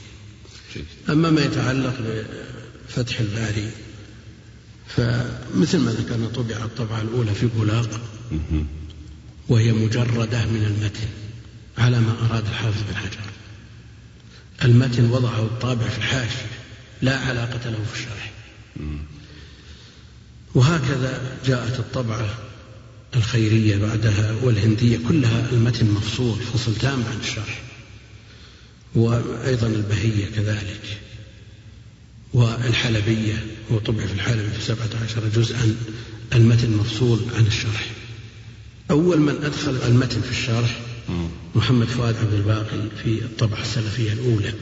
[1.08, 1.94] أما ما يتعلق
[2.88, 3.70] بفتح الباري
[4.86, 8.00] فمثل ما ذكرنا طبع الطبعة الأولى في بولاق
[9.48, 11.08] وهي مجردة من المتن
[11.78, 13.20] على ما أراد الحافظ بن حجر.
[14.64, 16.59] المتن وضعه الطابع في الحاشية.
[17.02, 18.30] لا علاقة له في الشرح
[20.54, 22.34] وهكذا جاءت الطبعة
[23.16, 27.62] الخيرية بعدها والهندية كلها المتن مفصول فصل تام عن الشرح
[28.94, 31.00] وأيضا البهية كذلك.
[32.34, 35.76] والحلبية هو طبع في الحلبي في سبعة عشر جزءا
[36.34, 37.86] المتن مفصول عن الشرح
[38.90, 40.80] أول من أدخل المتن في الشرح
[41.54, 44.52] محمد فؤاد عبد الباقي في الطبعة السلفية الأولى.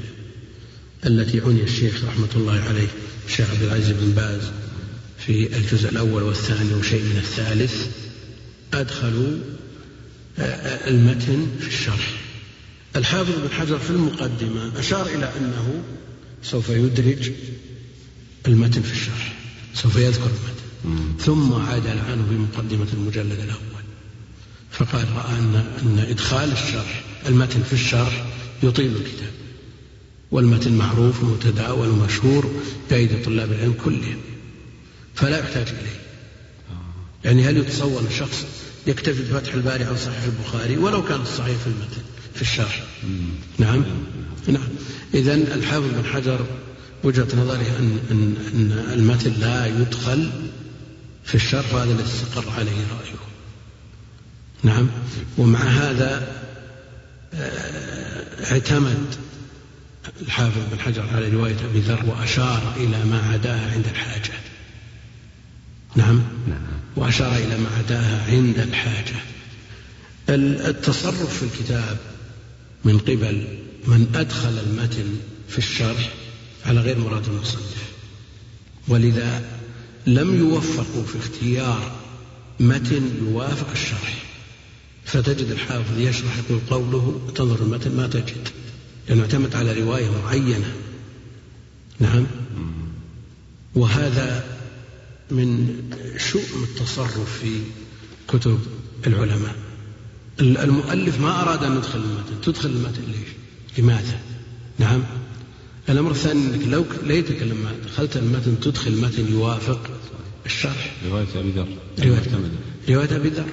[1.07, 2.89] التي عني الشيخ رحمة الله عليه
[3.27, 4.43] الشيخ عبد العزيز بن باز
[5.19, 7.87] في الجزء الأول والثاني وشيء من الثالث
[8.75, 9.39] أدخلوا
[10.39, 12.11] آه، المتن في الشرح.
[12.97, 15.83] الحافظ بن حجر في المقدمة أشار إلى أنه
[16.43, 17.33] سوف يدرج
[18.47, 19.37] المتن في الشرح
[19.75, 21.19] سوف يذكر المتن.
[21.19, 23.85] ثم عاد عنه في مقدمة المجلد الأول.
[24.71, 28.27] فقال رأى أن, أن إدخال الشرح المتن في الشرح
[28.63, 29.38] يطيل الكتاب.
[30.31, 32.51] والمتن معروف ومتداول ومشهور
[32.91, 34.17] بأيدي طلاب العلم كلهم
[35.15, 36.01] فلا يحتاج إليه.
[37.25, 38.47] يعني هل يتصور شخص
[38.87, 42.03] يكتفي بفتح الباري عن صحيح البخاري ولو كان الصحيح في المتن
[42.35, 42.85] في الشرح؟
[43.59, 43.85] نعم.
[44.49, 44.69] نعم.
[45.15, 46.47] إذا الحافظ بن حجر
[47.05, 50.31] وجهة نظره أن, أن, أن المتن لا يدخل
[51.25, 53.19] في الشرح وهذا الذي استقر عليه رأيه.
[54.63, 54.89] نعم.
[55.39, 56.39] ومع هذا
[57.35, 59.15] آه، اعتمد
[60.23, 64.33] الحافظ بن حجر على رواية أبي ذر وأشار إلى ما عداها عند الحاجة.
[65.97, 66.23] نعم؟
[66.97, 69.17] وأشار إلى ما عداها عند الحاجة.
[70.29, 71.99] التصرف في الكتاب
[72.85, 75.17] من قبل من أدخل المتن
[75.49, 76.11] في الشرح
[76.67, 77.83] على غير مراد المصنف
[78.89, 79.43] ولذا
[80.07, 81.97] لم يوفقوا في اختيار
[82.61, 84.25] متن يوافق الشرح.
[85.05, 88.49] فتجد الحافظ يشرح يقول قوله تنظر المتن ما تجد.
[89.09, 90.73] لأنه اعتمد على رواية معينة.
[92.01, 92.27] نعم.
[93.75, 94.45] وهذا
[95.31, 95.81] من
[96.17, 97.61] شؤم التصرف في
[98.29, 98.59] كتب
[99.07, 99.55] العلماء.
[100.41, 102.41] المؤلف ما أراد أن يدخل المتن.
[102.43, 103.29] تدخل المتن ليش؟
[103.79, 104.21] لماذا؟
[104.79, 105.03] نعم.
[105.89, 109.91] الأمر الثاني أنك لو ليتك لما دخلت المتن تدخل متن يوافق
[110.47, 110.97] الشرح.
[111.11, 111.69] رواية أبي ذر.
[112.89, 113.47] رواية, أبي ذر.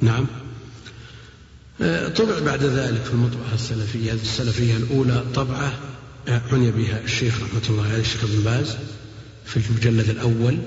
[0.00, 0.26] نعم.
[2.16, 5.72] طبع بعد ذلك في المطبعة السلفية هذه السلفية الأولى طبعة
[6.28, 8.76] آه، عني بها الشيخ رحمة الله عليه الشيخ ابن باز
[9.44, 10.58] في المجلد الأول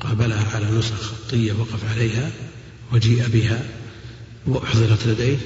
[0.00, 2.30] قابلها على نسخ خطية وقف عليها
[2.92, 3.62] وجيء بها
[4.46, 5.36] وأحضرت لديه.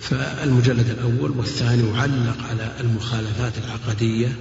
[0.00, 4.36] فالمجلد الأول والثاني وعلق على المخالفات العقدية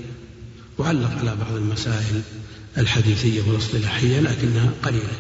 [0.77, 2.21] وعلق على بعض المسائل
[2.77, 5.15] الحديثية والأصطلاحية لكنها قليلة.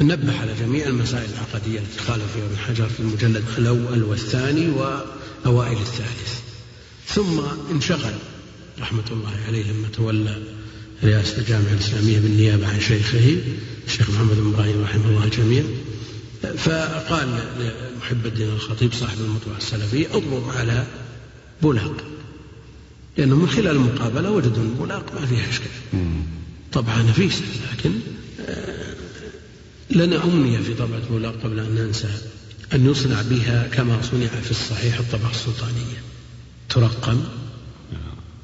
[0.00, 5.76] نبه على جميع المسائل العقدية التي خالف فيها ابن حجر في المجلد الأول والثاني وأوائل
[5.78, 6.40] الثالث.
[7.06, 8.14] ثم انشغل
[8.80, 10.42] رحمة الله عليه لما تولى
[11.04, 13.36] رئاسة الجامعة الإسلامية بالنيابة عن شيخه
[13.86, 15.62] الشيخ محمد بن إبراهيم رحمه الله الجميع
[16.56, 17.28] فقال
[17.60, 20.86] لمحب الدين الخطيب صاحب المطبعة السلفية اضرب على
[21.62, 22.04] بولاق
[23.16, 25.70] لأنه من خلال المقابلة وجدوا أن بولاق ما فيها إشكال.
[26.72, 27.90] طبعا نفيسة لكن
[28.48, 28.94] آه،
[29.90, 32.08] لنا أمنية في طبعة بولاق قبل أن ننسى
[32.74, 36.02] أن يصنع بها كما صنع في الصحيح الطبعة السلطانية.
[36.68, 37.24] ترقم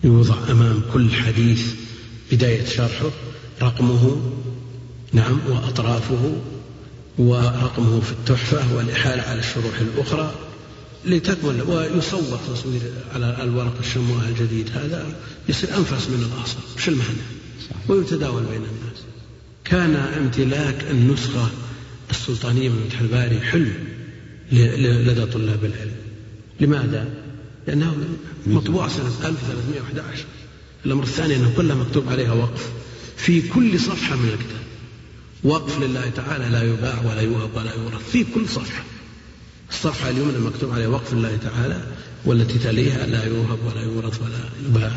[0.05, 1.75] يوضع أمام كل حديث
[2.33, 3.11] بداية شرحه
[3.63, 4.33] رقمه
[5.13, 6.33] نعم وأطرافه
[7.19, 10.35] ورقمه في التحفة والإحالة على الشروح الأخرى
[11.05, 12.81] لتكمل ويصور تصوير
[13.15, 15.17] على الورق الشمواه الجديد هذا
[15.49, 17.23] يصير أنفس من الأصل مش المعنى.
[17.89, 18.92] ويتداول بين الناس.
[19.65, 21.51] كان امتلاك النسخة
[22.11, 23.75] السلطانية من فتح الباري حلم
[24.53, 25.97] لدى طلاب العلم.
[26.61, 27.09] لماذا؟
[27.67, 27.97] لأنه
[28.47, 30.25] مطبوع سنة 1311
[30.87, 32.71] الأمر الثاني أنه كلها مكتوب عليها وقف.
[33.17, 34.63] في كل صفحة من الكتاب.
[35.45, 38.11] وقف لله تعالى لا يباع ولا يوهب ولا يورث.
[38.11, 38.85] في كل صفحة.
[39.71, 41.87] الصفحة اليمنى مكتوب عليها وقف لله تعالى
[42.25, 44.93] والتي تليها لا يوهب ولا يورث ولا يباع.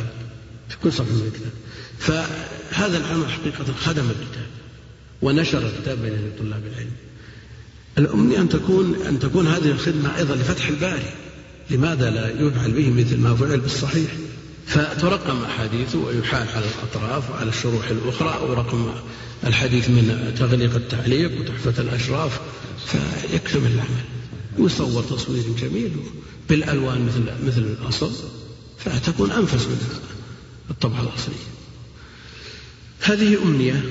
[0.69, 1.51] في كل صفحة من الكتاب.
[1.99, 4.47] فهذا العمل حقيقة خدم الكتاب
[5.21, 6.91] ونشر الكتاب بين طلاب العلم.
[7.97, 11.13] الأمنية أن تكون أن تكون هذه الخدمة أيضا لفتح الباري.
[11.69, 14.11] لماذا لا يفعل به مثل ما فعل بالصحيح؟
[14.67, 18.93] فترقم أحاديثه ويحال على الأطراف وعلى الشروح الأخرى أو رقم
[19.43, 22.39] الحديث من تغليق التعليق وتحفة الأشراف
[22.87, 24.03] فيكتمل العمل.
[24.59, 25.91] يصور تصوير جميل
[26.49, 28.11] بالألوان مثل مثل الأصل
[28.77, 29.99] فتكون أنفس من
[30.69, 31.54] الطبعة الأصلية.
[33.01, 33.83] هذه أمنية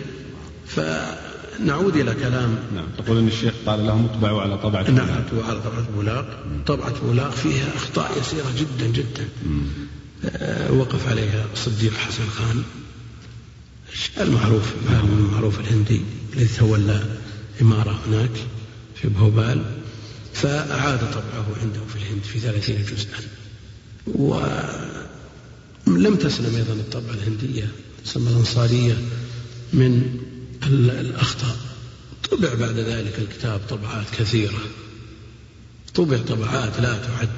[0.67, 2.59] فنعود إلى كلام.
[2.75, 7.01] نعم تقول أن الشيخ قال لهم اطبعوا على طبعة نعم اطبعوا على طبعة بولاق طبعة
[7.01, 9.29] بولاق فيها أخطاء يسيرة جدا جدا.
[10.25, 12.63] آه، وقف عليها صديق حسن خان.
[14.21, 17.05] المعروف المعروف الهندي الذي تولى
[17.63, 18.31] إمارة هناك
[18.95, 19.65] في بهوبال
[20.33, 23.19] فأعاد طبعه عنده في الهند في ثلاثين جزءا.
[24.07, 25.07] ولم
[26.17, 27.69] تسلم أيضا الطبعة الهندية.
[28.05, 28.97] تسمى الأنصارية
[29.73, 30.21] من
[30.67, 31.57] الأخطاء.
[32.31, 34.59] طبع بعد ذلك الكتاب طبعات كثيرة.
[35.95, 37.29] طبع طبعات لا تعد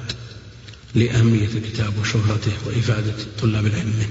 [0.95, 4.05] لأهمية الكتاب وشهرته وإفادة طلاب العلم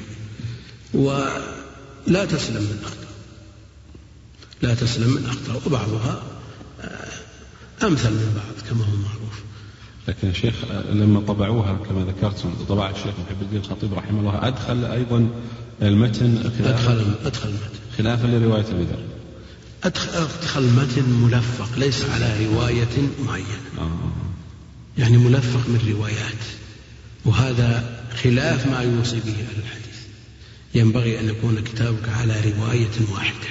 [0.95, 3.07] ولا تسلم من أخطاء.
[4.63, 5.63] لا تسلم من أخطاء.
[5.67, 6.23] وبعضها
[6.81, 9.43] آه، أمثل من بعض كما هو معروف.
[10.09, 10.55] لكن الشيخ
[10.93, 15.29] لما طبعوها كما ذكرتم طبع الشيخ محب الدين الخطيب رحمه الله أدخل أيضا
[15.83, 17.79] المتن أدخل أدخل المتن.
[17.99, 19.03] خلافا لرواية أبي ذر.
[19.85, 23.61] أدخل المتن ملفق ليس على رواية معينة.
[23.79, 24.13] آه.
[24.99, 26.43] يعني ملفق من روايات.
[27.25, 29.97] وهذا خلاف ما يوصي به أهل الحديث.
[30.75, 33.49] ينبغي أن يكون كتابك على رواية واحدة.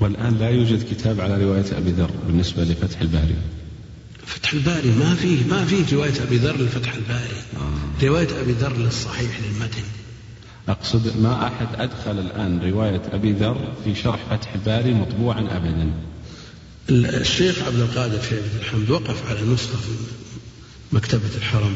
[0.00, 3.36] والآن لا يوجد كتاب على رواية أبي ذر بالنسبة لفتح الباري.
[4.26, 7.42] فتح الباري ما فيه ما فيه رواية أبي ذر لفتح الباري.
[7.56, 8.04] آه.
[8.06, 9.82] رواية أبي ذر للصحيح للمتن.
[10.70, 15.92] أقصد ما أحد أدخل الآن رواية أبي ذر في شرح فتح الباري مطبوعا أبدا.
[16.90, 19.92] الشيخ عبد القادر شيخ الحمد وقف على نسخة في
[20.92, 21.74] مكتبة الحرم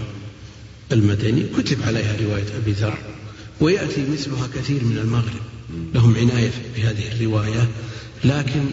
[0.93, 2.99] المدني كتب عليها رواية أبي ذر
[3.61, 5.43] ويأتي مثلها كثير من المغرب.
[5.95, 7.69] لهم عناية بهذه الرواية
[8.25, 8.65] لكن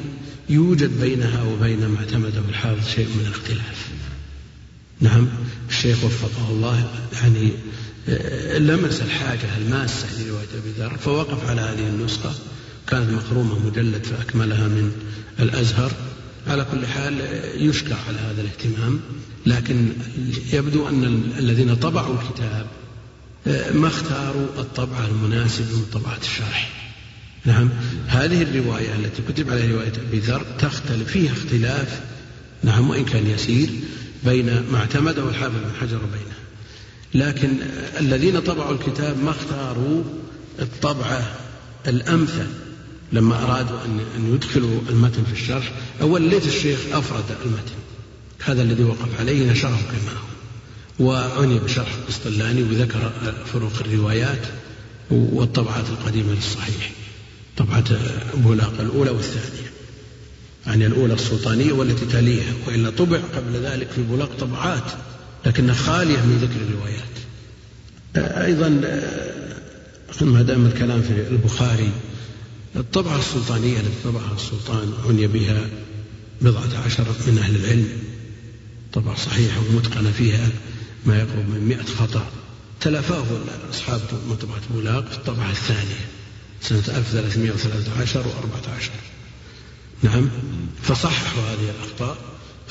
[0.49, 3.87] يوجد بينها وبين ما اعتمده الحافظ شيء من الاختلاف.
[5.01, 5.27] نعم
[5.69, 7.51] الشيخ وفقه الله يعني
[8.57, 12.33] لمس الحاجة الماسة لرواية أبي ذر فوقف على هذه النسخة.
[12.87, 14.91] كانت مخرومة مجلد فأكملها من
[15.39, 15.91] الأزهر.
[16.47, 17.21] على كل حال
[17.55, 18.99] يشكر على هذا الاهتمام.
[19.45, 19.91] لكن
[20.53, 21.03] يبدو أن
[21.37, 22.67] الذين طبعوا الكتاب
[23.47, 26.81] آه، ما اختاروا الطبعة المناسبة من طبعات الشرح.
[27.45, 27.69] نعم.
[28.07, 32.01] هذه الرواية التي كتب عليها رواية أبي ذر تختلف فيها اختلاف
[32.63, 33.69] نعم وإن كان يسير
[34.25, 36.40] بين ما اعتمده الحافظ بن حجر وبينها
[37.13, 37.49] لكن
[37.99, 40.03] الذين طبعوا الكتاب ما اختاروا
[40.59, 41.35] الطبعة
[41.87, 42.47] الأمثل
[43.13, 43.77] لما أرادوا
[44.17, 45.71] أن يدخلوا المتن في الشرح.
[46.01, 47.75] أول ليت الشيخ أفرد المتن.
[48.43, 50.31] هذا الذي وقف عليه نشره كما هو.
[50.99, 53.11] وعني بشرح القسطلاني وذكر
[53.53, 54.41] فروق الروايات
[55.11, 56.91] والطبعات القديمة للصحيح.
[57.57, 57.83] طبعة
[58.33, 59.71] بولاق الأولى والثانية.
[60.67, 62.53] يعني الأولى السلطانية والتي تليها.
[62.67, 64.91] وإلا طبع قبل ذلك في بولاق طبعات.
[65.45, 67.11] لكنها خالية من ذكر الروايات.
[68.47, 68.69] أيضا
[70.21, 71.91] ما دام الكلام في البخاري
[72.75, 75.69] الطبعة السلطانية التي طبعها السلطان عني بها
[76.41, 77.89] بضعة عشر من أهل العلم.
[78.93, 80.49] طبعة صحيحة ومتقنة فيها
[81.05, 82.25] ما يقرب من مئة خطأ.
[82.81, 83.23] تلافاه
[83.69, 86.05] أصحاب مطبعة بولاق في الطبعة الثانية
[86.61, 88.27] سنة 1313 و14
[90.03, 90.29] نعم
[90.83, 92.17] فصححوا هذه الأخطاء.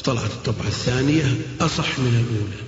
[0.00, 2.62] فطلعت الطبعة الثانية أصح من الأولى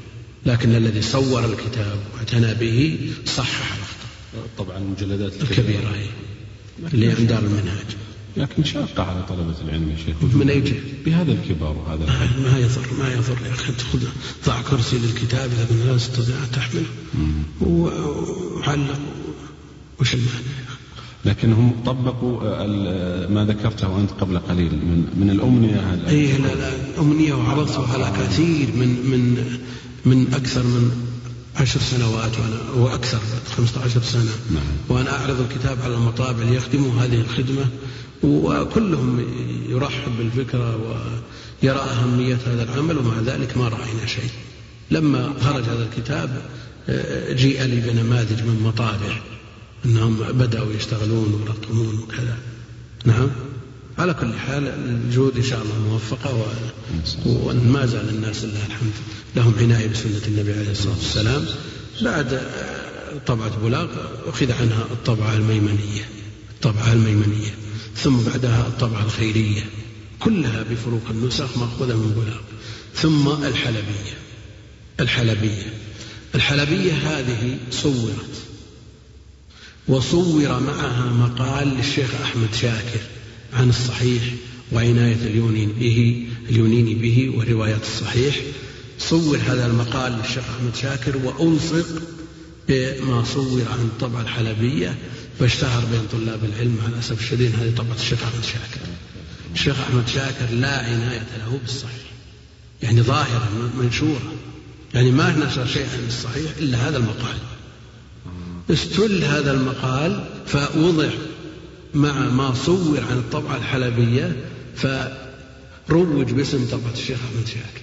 [0.46, 4.48] لكن الذي صور الكتاب واعتنى به صحح الأخطاء.
[4.58, 6.08] طبعا المجلدات الكبيرة, الكبيرة
[6.94, 7.86] اللي عند دار المنهاج.
[8.36, 10.34] لكن شاقة على طلبة العلم يا شيخ.
[10.34, 13.72] من أي جهة؟ بهذا الكبار وهذا الحجم ما يضر ما يضر يا أخي.
[13.72, 14.00] تأخذ
[14.46, 16.86] ضع كرسي للكتاب إذا لا تستطيع أن تحمله.
[17.60, 19.00] وعلق
[20.00, 20.61] وش المانع؟
[21.24, 22.66] لكنهم طبقوا
[23.28, 28.68] ما ذكرته أنت قبل قليل من من الأمنية أي لا لا الأمنية وعرضته على كثير
[28.76, 29.44] من من
[30.04, 30.90] من أكثر من
[31.56, 33.18] عشر سنوات وأنا وأكثر
[33.56, 34.30] 15 سنة.
[34.50, 34.62] نعم.
[34.88, 37.64] وأنا أعرض الكتاب على المطابع ليخدموا هذه الخدمة
[38.22, 39.24] وكلهم
[39.68, 44.30] يرحب بالفكرة ويرى أهمية هذا العمل ومع ذلك ما رأينا شيء.
[44.90, 46.42] لما خرج هذا الكتاب
[46.88, 49.31] آه، جيء لي بنماذج من مطابع.
[49.84, 52.38] أنهم بدأوا يشتغلون ويرقمون وكذا.
[53.04, 53.28] نعم.
[53.98, 56.46] على كل حال الجهود إن شاء الله موفقة
[57.26, 58.92] وما زال الناس لله الحمد.
[59.36, 61.44] لهم عناية بسنة النبي عليه الصلاة والسلام.
[62.02, 62.40] بعد
[63.26, 63.90] طبعة بولاق
[64.26, 66.08] أخذ عنها الطبعة الميمنية.
[66.54, 67.54] الطبعة الميمنية.
[67.96, 69.62] ثم بعدها الطبعة الخيرية.
[70.20, 72.42] كلها بفروق النسخ مأخوذة من بولاق
[72.94, 74.14] ثم الحلبية.
[75.00, 75.74] الحلبية.
[76.34, 78.51] الحلبية هذه صورت.
[79.88, 83.00] وصور معها مقال للشيخ أحمد شاكر
[83.52, 84.22] عن الصحيح
[84.72, 88.36] وعناية اليونين به اليونين به ورواية الصحيح.
[88.98, 91.86] صور هذا المقال للشيخ أحمد شاكر وألصق
[92.68, 94.98] بما صور عن الطبعة الحلبية
[95.38, 96.78] فاشتهر بين طلاب العلم.
[96.82, 98.86] مع الأسف الشديد هذه طبعة الشيخ أحمد شاكر.
[99.54, 102.12] الشيخ أحمد شاكر لا عناية له بالصحيح
[102.82, 104.32] يعني ظاهرة منشورة
[104.94, 107.36] يعني ما نشر شيئا من الصحيح إلا هذا المقال.
[108.70, 111.08] استل هذا المقال فوضع
[111.94, 114.36] مع ما صور عن الطبعة الحلبية
[114.74, 117.82] فروج باسم طبعة الشيخ أحمد شاكر.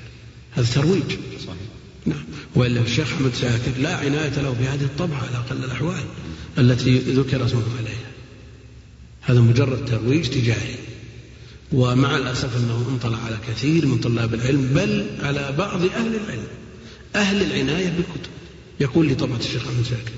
[0.51, 1.11] هذا ترويج.
[1.45, 1.57] صحيح
[2.05, 2.23] نعم.
[2.55, 6.03] وإلا الشيخ أحمد شاكر لا عناية له بهذه الطبعة على أقل الأحوال
[6.57, 8.09] التي ذكر اسمه عليها.
[9.21, 10.75] هذا مجرد ترويج تجاري.
[11.71, 16.47] ومع الأسف أنه انطلع على كثير من طلاب العلم بل على بعض أهل العلم.
[17.15, 18.31] أهل العناية بالكتب.
[18.79, 20.11] يقول لي طبعة الشيخ أحمد شاكر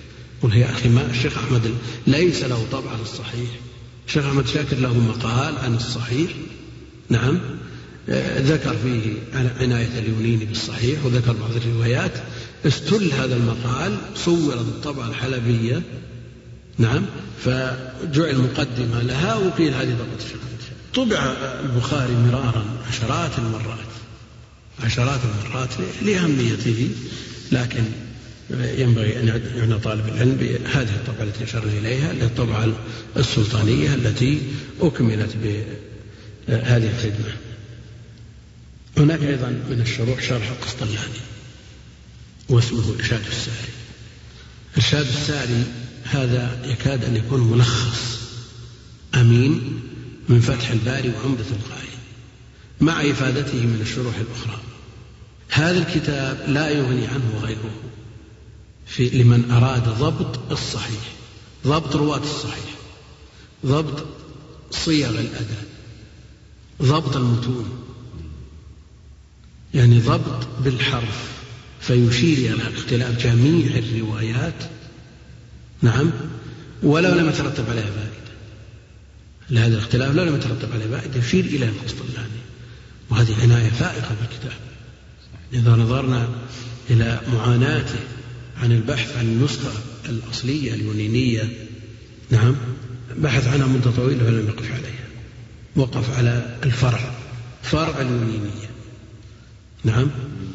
[0.43, 1.71] قل يا أخي ما الشيخ أحمد
[2.07, 3.49] ليس له طبعة الصحيح.
[4.07, 6.31] الشيخ أحمد شاكر له مقال عن الصحيح.
[7.09, 7.39] نعم.
[8.09, 9.13] آه، ذكر فيه
[9.59, 12.11] عناية اليونيني بالصحيح وذكر بعض الروايات.
[12.67, 15.81] استل هذا المقال صور الطبعة الحلبية.
[16.77, 17.05] نعم.
[17.43, 20.41] فجعل مقدمة لها وقيل هذه طبعة الشيخ.
[20.95, 21.33] طبع
[21.63, 23.91] البخاري مرارا عشرات المرات.
[24.83, 25.69] عشرات المرات
[26.01, 26.89] لأهميته
[27.51, 27.83] لكن
[28.53, 32.73] ينبغي أن يعنى طالب العلم بهذه الطبعة التي أشرنا إليها الطبعة
[33.17, 34.41] السلطانية التي
[34.81, 37.35] أكملت بهذه الخدمة.
[38.97, 41.21] هناك أيضا من الشروح شرح القسطلاني
[42.49, 43.73] واسمه إرشاد الساري.
[44.77, 45.63] إرشاد الساري
[46.03, 48.19] هذا يكاد أن يكون ملخص
[49.15, 49.81] أمين
[50.29, 51.87] من فتح الباري وعمدة القاري
[52.81, 54.61] مع إفادته من الشروح الأخرى.
[55.49, 57.90] هذا الكتاب لا يغني عنه غيره
[58.91, 61.13] في لمن أراد ضبط الصحيح
[61.67, 62.75] ضبط رواة الصحيح
[63.65, 64.05] ضبط
[64.71, 65.65] صيغ الأداء
[66.81, 67.69] ضبط المتون.
[69.73, 71.31] يعني ضبط بالحرف
[71.81, 74.63] فيشير إلى اختلاف جميع الروايات.
[75.81, 76.11] نعم
[76.83, 78.31] ولو لم يترتب عليها فائدة.
[79.49, 82.41] لهذا الاختلاف لو لم يترتب عليه فائدة يشير إلى القسطلاني
[83.09, 84.59] وهذه عناية فائقة بالكتاب.
[85.53, 86.29] إذا نظرنا
[86.89, 87.99] إلى معاناته
[88.61, 89.71] عن البحث عن النسخة
[90.09, 91.49] الأصلية اليونانية.
[92.29, 92.55] نعم
[93.17, 95.05] بحث عنها مدة طويلة ولم يقف عليها.
[95.75, 97.15] وقف على الفرع
[97.63, 98.69] فرع اليونانية.
[99.83, 100.07] نعم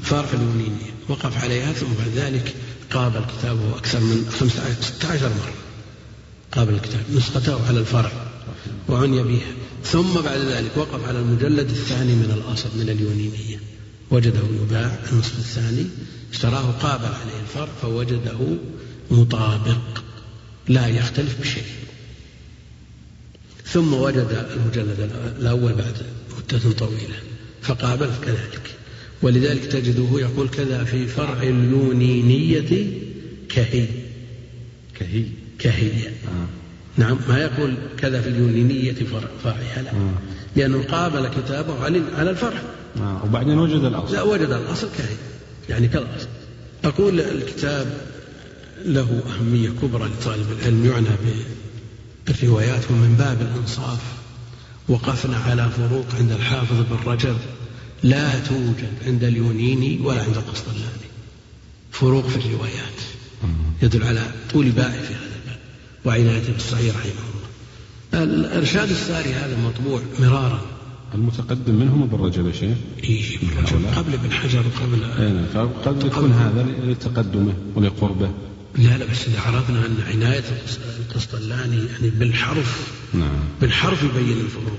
[0.03, 0.95] فرع اليونانية.
[1.09, 2.55] وقف عليها ثم بعد ذلك
[2.91, 5.55] قابل كتابه أكثر من 15 16 مرة.
[6.53, 8.13] قابل الكتاب نسخته على الفرع
[8.89, 9.53] وعني بها
[9.85, 13.61] ثم بعد ذلك وقف على المجلد الثاني من الأصل من اليونانية.
[14.11, 15.87] وجده يباع النصف الثاني
[16.33, 18.39] اشتراه قابل عليه الفرع فوجده
[19.11, 20.03] مطابق
[20.69, 21.65] لا يختلف بشيء.
[23.65, 25.11] ثم وجد المجلد
[25.41, 25.95] الأول بعد
[26.39, 27.17] مدة طويلة
[27.63, 28.75] فقابل كذلك.
[29.23, 32.87] ولذلك تجده يقول كذا في فرع اليونينية
[33.49, 33.87] كهي.
[34.95, 35.25] كهي.
[35.59, 36.09] كهي.
[36.09, 36.47] آه.
[36.97, 38.95] نعم ما يقول كذا في اليونينية
[39.45, 39.91] فرعها لا.
[39.91, 40.15] آه.
[40.57, 41.85] لأنه قابل كتابه
[42.17, 42.63] على الفرع.
[42.97, 43.25] آه.
[43.25, 44.15] وبعدين وجد الأصل.
[44.15, 45.17] لا وجد الأصل كهي.
[45.69, 46.29] يعني كالأصل
[46.85, 48.01] أقول الكتاب
[48.85, 51.09] له أهمية كبرى لطالب العلم يعنى
[52.27, 54.01] بالروايات ومن باب الإنصاف
[54.89, 57.37] وقفنا على فروق عند الحافظ بن رجب
[58.03, 61.07] لا توجد عند اليونيني ولا عند القسطلاني.
[61.91, 63.01] فروق في الروايات.
[63.83, 65.59] يدل على طول باع في هذا الباب
[66.05, 68.25] وعنايته بالصحيح رحمه الله.
[68.25, 70.76] الإرشاد الساري هذا مطبوع مرارا
[71.17, 73.39] المتقدم منهم ابن رجب يا شيخ؟ إيه
[73.97, 78.31] قبل ابن حجر وقبل اي فقد يكون هذا لتقدمه ولقربه.
[78.79, 80.45] لا لا بس إذا عرفنا أن عناية
[81.01, 83.39] القسطلاني يعني بالحرف نعم.
[83.61, 84.79] بالحرف يبين الفروق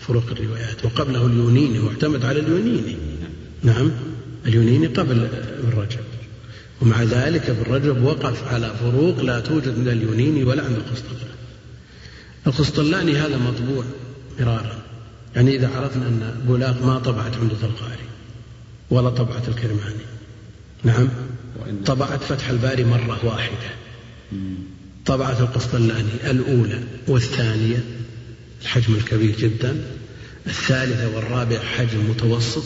[0.00, 2.96] فروق الروايات وقبله اليونيني واعتمد على اليونيني.
[3.62, 3.90] نعم
[4.46, 6.00] اليونيني قبل ابن رجب.
[6.82, 11.32] ومع ذلك ابن رجب وقف على فروق لا توجد من اليونيني ولا عند القسطلاني.
[12.46, 13.84] القسطلاني هذا مطبوع
[14.40, 14.81] مرارا.
[15.36, 18.06] يعني إذا عرفنا أن بولاق ما طبعت عمدة القاري
[18.90, 20.04] ولا طبعت الكرماني.
[20.84, 21.08] نعم.
[21.86, 23.70] طبعت فتح الباري مرة واحدة.
[25.06, 27.84] طبعت القسطلاني الأولى والثانية
[28.62, 29.76] الحجم الكبير جدا.
[30.46, 32.64] الثالثة والرابعة حجم متوسط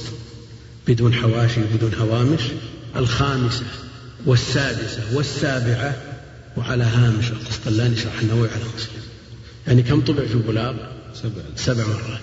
[0.88, 2.40] بدون حواشي وبدون هوامش.
[2.96, 3.64] الخامسة
[4.26, 5.96] والسادسة والسابعة
[6.56, 9.02] وعلى هامش القسطلاني شرح النووي على مسلم
[9.66, 10.74] يعني كم طبع في بلاغ
[11.22, 11.42] سبع.
[11.56, 12.20] سبع مرات.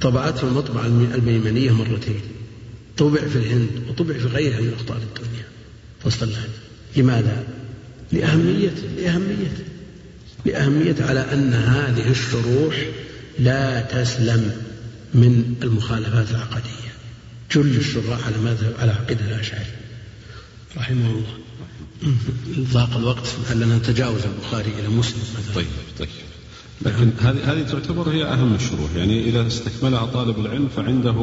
[0.00, 2.20] طبعت في المطبعة الميمنية مرتين.
[2.96, 5.44] طبع في الهند وطبع في غيرها من أقطار الدنيا.
[6.04, 6.48] فصلان
[6.96, 7.44] لماذا؟
[8.12, 9.64] لأهميته لأهميته
[10.44, 12.86] لأهمية على أن هذه الشروح
[13.38, 14.62] لا تسلم
[15.14, 16.92] من المخالفات العقدية.
[17.52, 19.64] جل الشراح على مذهب على عقيدة الأشعري.
[20.76, 21.34] رحمه الله.
[22.72, 23.26] ضاق الوقت.
[23.48, 25.66] لعلنا نتجاوز البخاري إلى مسلم؟ مثلا طيب
[25.98, 26.08] طيب.
[26.82, 28.94] لكن هذه هذه تعتبر هي أهم الشروح.
[28.96, 31.14] يعني إذا استكملها طالب العلم فعنده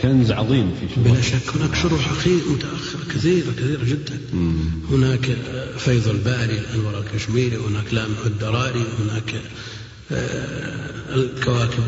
[0.00, 1.56] كنز عظيم في شروح بلا شك.
[1.56, 4.20] هناك شروح أخير متأخرة كثيرة كثيرة جدا.
[4.32, 4.56] مم.
[4.90, 5.36] هناك
[5.78, 7.56] فيض الباري الأنور الكشميري.
[7.56, 8.84] هناك لامع الدراري.
[9.00, 9.42] هناك
[10.12, 11.82] آه، الكواكب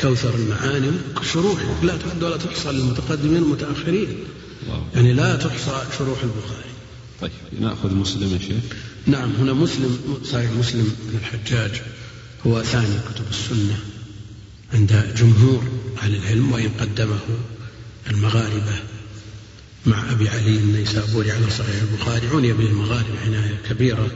[0.00, 0.90] كوثر المعاني.
[1.32, 4.08] شروح لا تعد ولا تحصى للمتقدمين والمتأخرين
[4.94, 6.72] يعني لا تحصى شروح البخاري.
[7.20, 8.62] طيب نأخذ مسلم يا شيخ.
[9.06, 11.82] نعم هنا مسلم صحيح مسلم بن الحجاج.
[12.46, 13.78] هو ثاني كتب السنة
[14.72, 15.64] عند جمهور
[16.02, 17.20] أهل العلم وإن قدمه
[18.10, 18.74] المغاربة
[19.86, 22.26] مع أبي علي النيسابوري على صحيح البخاري.
[22.26, 24.10] عني به المغاربة عناية كبيرة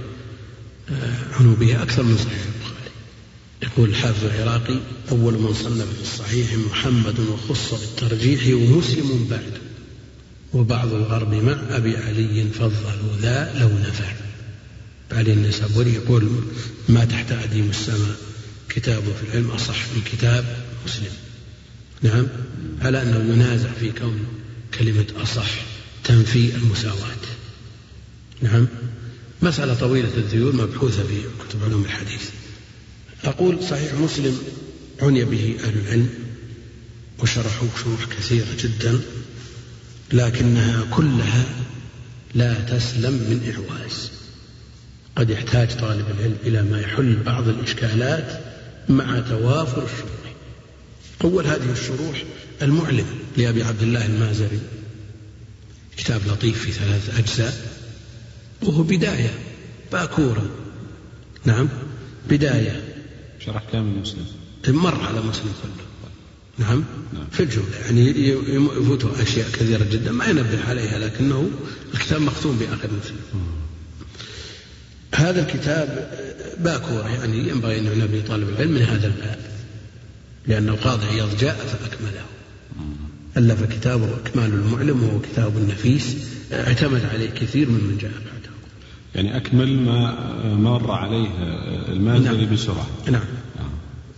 [0.90, 2.90] آه، عنوا به أكثر من صحيح البخاري.
[3.62, 4.80] يقول الحافظ العراقي
[5.10, 9.52] أول من صنف في الصحيح محمد وخص بالترجيح ومسلم بعد
[10.52, 14.25] وبعض الغرب مع أبي علي فضلوا ذا لو نفع
[15.12, 16.44] علي النسابوري يقول
[16.88, 18.16] ما تحت أديم السماء
[18.68, 21.12] كتابه في العلم أصح من كتاب مسلم.
[22.02, 22.26] نعم؟
[22.82, 24.26] على أنه ينازع في كون
[24.78, 25.50] كلمة أصح
[26.04, 27.16] تنفي المساواة.
[28.42, 28.66] نعم؟
[29.42, 32.22] مسألة طويلة الذيول مبحوثة في كتب علوم الحديث.
[33.24, 34.38] أقول صحيح مسلم
[35.02, 36.08] عني به أهل العلم
[37.18, 39.00] وشرحوه شروح كثيرة جدا
[40.12, 41.44] لكنها كلها
[42.34, 44.15] لا تسلم من إعواز.
[45.16, 48.40] قد يحتاج طالب العلم إلى ما يحل بعض الإشكالات
[48.88, 50.16] مع توافر الشروط
[51.24, 52.24] أول هذه الشروح
[52.62, 53.06] المعلم
[53.36, 54.60] لأبي عبد الله المازري.
[55.96, 57.54] كتاب لطيف في ثلاث أجزاء
[58.62, 59.30] وهو بداية
[59.92, 60.50] باكورة
[61.44, 61.68] نعم
[62.30, 62.84] بداية.
[63.46, 64.26] شرح كامل مسلم.
[64.68, 65.86] مر على مسلم كله.
[66.58, 67.26] نعم, نعم.
[67.32, 67.76] في الجملة.
[67.84, 71.50] يعني يفوته أشياء كثيرة جدا ما ينبه عليها لكنه
[71.94, 73.16] الكتاب مختوم بآخر مسلم.
[75.14, 76.10] هذا الكتاب
[76.58, 79.38] باكورة يعني ينبغي أن يعنى طالب العلم من هذا الباب
[80.46, 82.24] لأن القاضي عياض جاء فأكمله.
[83.36, 86.16] ألف كتابه إكمال المعلم وهو كتاب نفيس
[86.52, 88.50] اعتمد عليه كثير ممن جاء بعده.
[89.14, 91.28] يعني أكمل ما مر عليه
[91.88, 92.54] المازري نعم.
[92.54, 92.86] بسرعة.
[93.10, 93.24] نعم.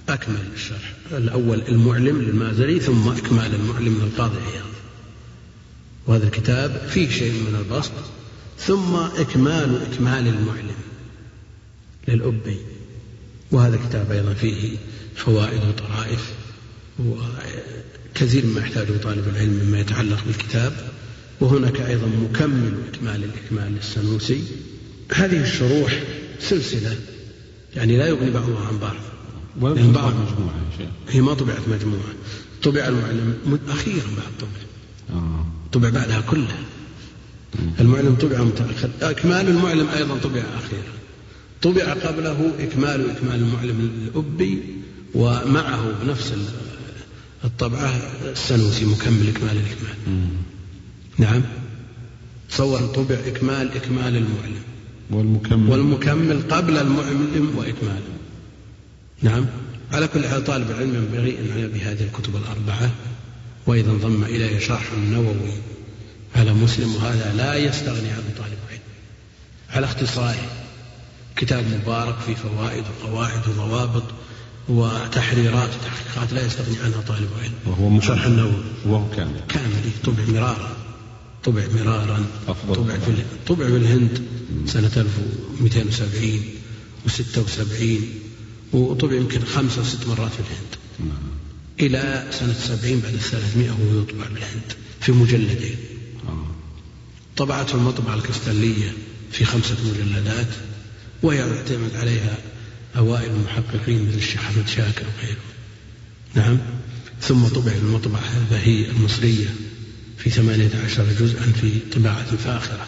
[0.09, 0.93] أكمل الشرح.
[1.12, 4.68] الأول المعلم للمازري ثم إكمال المعلم للقاضي عياض.
[6.07, 7.93] وهذا الكتاب فيه شيء من البسط.
[8.59, 10.78] ثم إكمال إكمال المعلم
[12.09, 12.56] للأبي.
[13.52, 14.76] وهذا كتاب أيضا فيه
[15.16, 16.32] فوائد وطرائف
[16.98, 20.72] وكثير مما يحتاجه طالب العلم مما يتعلق بالكتاب.
[21.40, 24.42] وهناك أيضا مكمل إكمال الإكمال للسنوسي.
[25.14, 26.02] هذه الشروح
[26.40, 26.96] سلسلة
[27.76, 28.96] يعني لا يغني بعضها عن بعض.
[29.61, 30.54] ولم بعض مجموعة
[31.09, 32.14] هي ما طبعت مجموعة.
[32.62, 35.18] طبع المعلم أخيرا بعد طبع.
[35.18, 35.46] آه.
[35.72, 36.59] طبع بعدها كلها.
[37.80, 40.92] المعلم طبع متأخر إكمال المعلم أيضا طبع أخيرا.
[41.62, 44.62] طبع قبله إكمال إكمال المعلم الأبي
[45.14, 46.32] ومعه بنفس
[47.44, 47.92] الطبعة
[48.32, 50.28] السنوسي مكمل إكمال الإكمال.
[51.18, 51.42] نعم.
[52.51, 54.62] تصور طبع إكمال إكمال المعلم.
[55.11, 55.70] والمكمل.
[55.70, 58.03] والمكمل قبل المعلم وإكماله
[59.22, 59.46] نعم.
[59.92, 62.90] على كل حال طالب العلم ينبغي أن يعنى بهذه الكتب الأربعة
[63.66, 65.53] وإذا انضم إليه شرح النووي.
[66.37, 68.83] على مسلم وهذا لا يستغني عنه طالب العلم
[69.70, 70.51] على اختصاره
[71.37, 74.05] كتاب مبارك في فوائد وقواعد وضوابط
[74.68, 75.68] وتحريرات.
[75.68, 77.53] وتحقيقات لا يستغني عنها طالب علم.
[77.66, 80.76] وهو شرح النووي وهو كامل كامل طبع مرارا
[81.45, 83.12] طبع مرارا أفضل طبع في
[83.47, 84.22] طبع في الهند
[84.66, 86.41] سنة 1270
[87.07, 88.03] و76
[88.72, 90.76] وطبع يمكن خمسة ست مرات في الهند.
[91.81, 95.76] إلى سنة سبعين بعد الثلاثمائة وهو يطبع بالهند في مجلدين.
[97.39, 98.93] طبعته المطبعة الكستلية
[99.32, 100.47] في خمسة مجلدات
[101.22, 102.39] وهي يعتمد عليها
[102.97, 105.41] أوائل المحققين مثل الشيخ أحمد شاكر وغيره.
[106.34, 106.59] نعم.
[107.20, 109.55] ثم طبع المطبعة البهية المصرية
[110.18, 112.86] في ثمانية عشر جزءا في طباعة فاخرة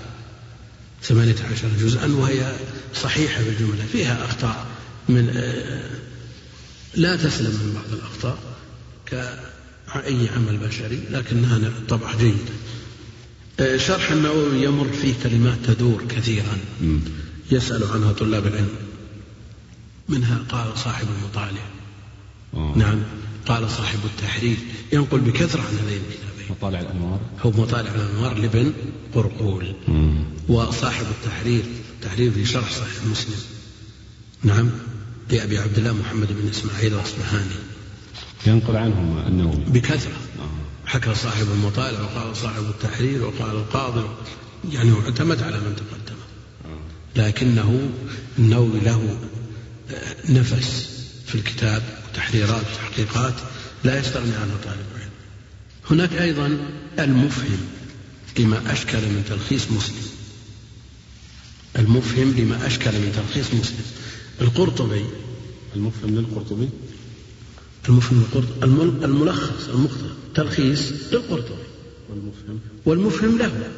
[1.02, 2.52] ثمانية عشر جزءا وهي
[2.94, 4.66] صحيحة بالجملة فيها أخطاء
[5.08, 5.90] من آه،
[6.94, 8.38] لا تسلم من بعض الأخطاء
[9.06, 12.52] كأي عمل بشري لكنها طبعة جيدة.
[13.76, 16.58] شرح النووي يمر فيه كلمات تدور كثيرا.
[17.50, 18.68] يسأل عنها طلاب العلم.
[20.08, 21.62] منها قال صاحب المطالع.
[22.54, 22.78] أوه.
[22.78, 22.98] نعم.
[23.46, 24.56] قال صاحب التحرير.
[24.92, 26.46] ينقل بكثرة عن هذين الكتابين.
[26.50, 27.20] مطالع الأنوار.
[27.42, 28.72] هو مطالع الأنوار لابن
[29.14, 29.74] قرقول.
[29.88, 30.24] مم.
[30.48, 31.62] وصاحب التحرير.
[31.94, 33.40] التحرير في شرح صحيح مسلم.
[34.42, 34.70] نعم.
[35.30, 37.54] لأبي عبد الله محمد بن إسماعيل الأصبهاني.
[38.46, 40.16] ينقل عنهم النووي بكثرة.
[40.90, 44.08] حكى صاحب المطالع وقال صاحب التحرير وقال القاضي
[44.72, 46.20] يعني اعتمد على من تقدم.
[47.16, 47.90] لكنه
[48.38, 49.18] النووي له
[50.28, 50.88] نفس
[51.26, 53.34] في الكتاب وتحريرات وتحقيقات
[53.84, 55.10] لا يستغني عنه طالب العلم.
[55.90, 56.58] هناك أيضا
[56.98, 57.58] المفهم
[58.38, 60.06] لما أشكل من تلخيص مسلم.
[61.78, 63.86] المفهم لما أشكل من تلخيص مسلم.
[64.40, 65.04] القرطبي
[65.76, 66.68] المفهم للقرطبي؟
[67.88, 70.04] المفهم للقرطبي الملخص المختصر
[70.34, 71.64] تلخيص للقرطبي.
[72.08, 73.72] والمفهم؟ والمفهم له.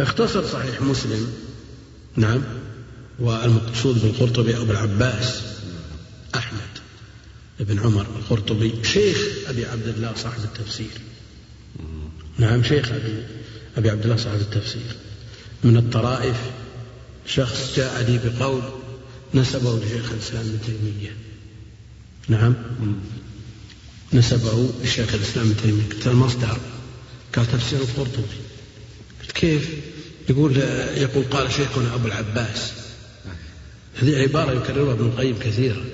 [0.00, 1.32] اختصر صحيح مسلم.
[2.16, 2.42] نعم.
[3.18, 5.42] والمقصود بالقرطبي أبو العباس
[6.34, 6.60] أحمد
[7.60, 11.00] بن عمر القرطبي شيخ أبي عبد الله صاحب التفسير.
[12.38, 13.22] نعم شيخ أبي
[13.76, 14.96] أبي عبد الله صاحب التفسير.
[15.64, 16.36] من الطرائف
[17.26, 18.62] شخص جاء لي بقول
[19.34, 21.16] نسبه لشيخ الإسلام ابن تيمية.
[22.28, 22.54] نعم.
[24.12, 25.82] نسبه لشيخ الإسلام ابن تيمية.
[25.90, 26.58] قلت المصدر
[27.36, 28.36] قال تفسير القرطبي.
[29.22, 29.70] قلت كيف؟
[30.28, 30.56] يقول
[30.96, 32.72] يقول قال شيخنا أبو العباس.
[34.02, 35.84] هذه عبارة يكررها ابن القيم كثيرا.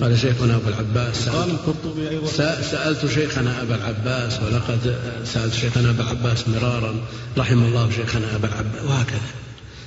[0.00, 2.26] قال شيخنا أبو العباس قال القرطبي أيضا.
[2.62, 6.94] سألت شيخنا أبا العباس ولقد سألت شيخنا أبا العباس مرارا
[7.38, 9.20] رحم الله شيخنا أبا العباس وهكذا.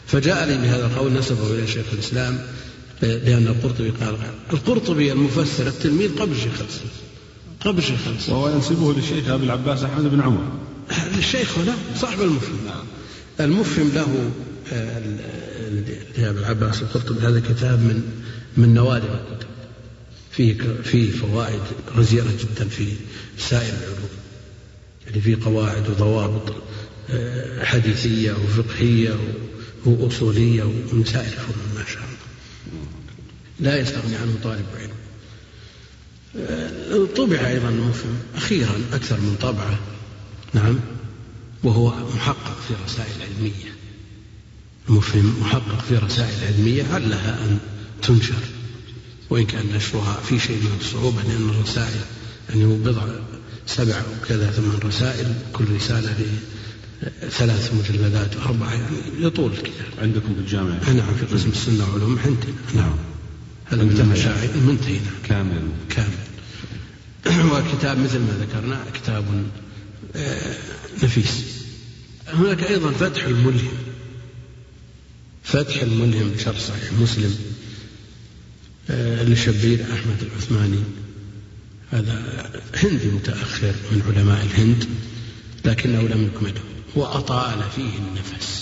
[0.08, 2.40] فجاء لي بهذا القول نسبه إلى شيخ الإسلام.
[3.02, 4.18] لأن القرطبي قال
[4.54, 6.92] القرطبي المفسر التلميذ قبل شيخ الإسلام.
[7.66, 8.38] قبل شيخ الإسلام.
[8.38, 10.44] وهو ينسبه للشيخ أبي العباس أحمد بن عمر.
[11.18, 12.58] الشيخ هنا صاحب المفهم.
[12.66, 12.86] نعم
[13.40, 14.32] المفهم له
[16.18, 18.02] لأبي العباس القرطبي هذا كتاب من
[18.58, 19.48] من نوادر الكتب.
[20.32, 21.62] فيه فيه فوائد
[21.96, 22.86] غزيرة جدا في
[23.38, 24.10] سائر العلوم.
[25.08, 26.54] يعني فيه قواعد وضوابط
[27.10, 29.18] آه، حديثية وفقهية
[29.86, 32.01] وأصولية ومن سائر الفنون ما شاء الله
[33.62, 34.92] لا يستغني عنه طالب علم.
[36.36, 39.80] آه، طبع أيضا مفهم أخيرا أكثر من طبعة.
[40.54, 40.80] نعم.
[41.64, 43.72] وهو محقق في رسائل علمية.
[44.90, 47.60] مفهم محقق في رسائل علمية علها أن
[48.02, 48.44] تنشر؟
[49.30, 52.02] وإن كان نشرها في شيء من الصعوبة لأن الرسائل
[52.50, 53.04] يعني هو بضع
[53.68, 56.16] سبع أو كذا ثمان رسائل كل رسالة
[57.30, 59.88] ثلاث مجلدات أربعة يعني يطول الكتاب.
[60.02, 62.96] عندكم في الجامعة؟ نعم في قسم السنة وعلوم عندنا نعم.
[63.72, 65.00] هذا من المشاعر منتهي.
[65.00, 65.14] نعم.
[65.28, 65.62] كامل.
[65.90, 66.32] كامل.
[67.52, 69.26] وكتاب مثل ما ذكرنا كتاب
[70.16, 70.56] آه،
[71.04, 71.44] نفيس.
[72.28, 73.78] هناك أيضا فتح الملهم.
[75.44, 77.36] فتح الملهم بشرح صحيح مسلم
[78.90, 80.84] آه، لشبير أحمد العثماني.
[81.92, 84.86] هذا هندي متأخر من علماء الهند
[85.66, 86.62] لكنه لم يكمله.
[86.96, 88.61] وأطال فيه النفس.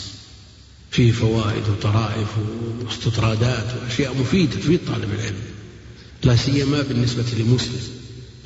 [0.91, 2.27] فيه فوائد وطرائف
[2.85, 5.41] واستطرادات وأشياء مفيدة تفيد طالب العلم.
[6.23, 7.81] لا سيما بالنسبة لمسلم.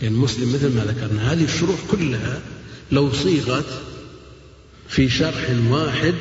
[0.02, 2.42] لأن مسلم مثل ما ذكرنا هذه الشروح كلها
[2.92, 3.82] لو صيغت
[4.88, 6.16] في شرح واحد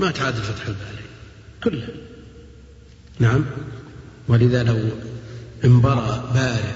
[0.00, 1.04] ما تعادل فتح الباري.
[1.64, 1.88] كلها.
[3.18, 3.44] نعم.
[4.28, 4.80] ولذا لو
[5.64, 6.74] انبرى بارع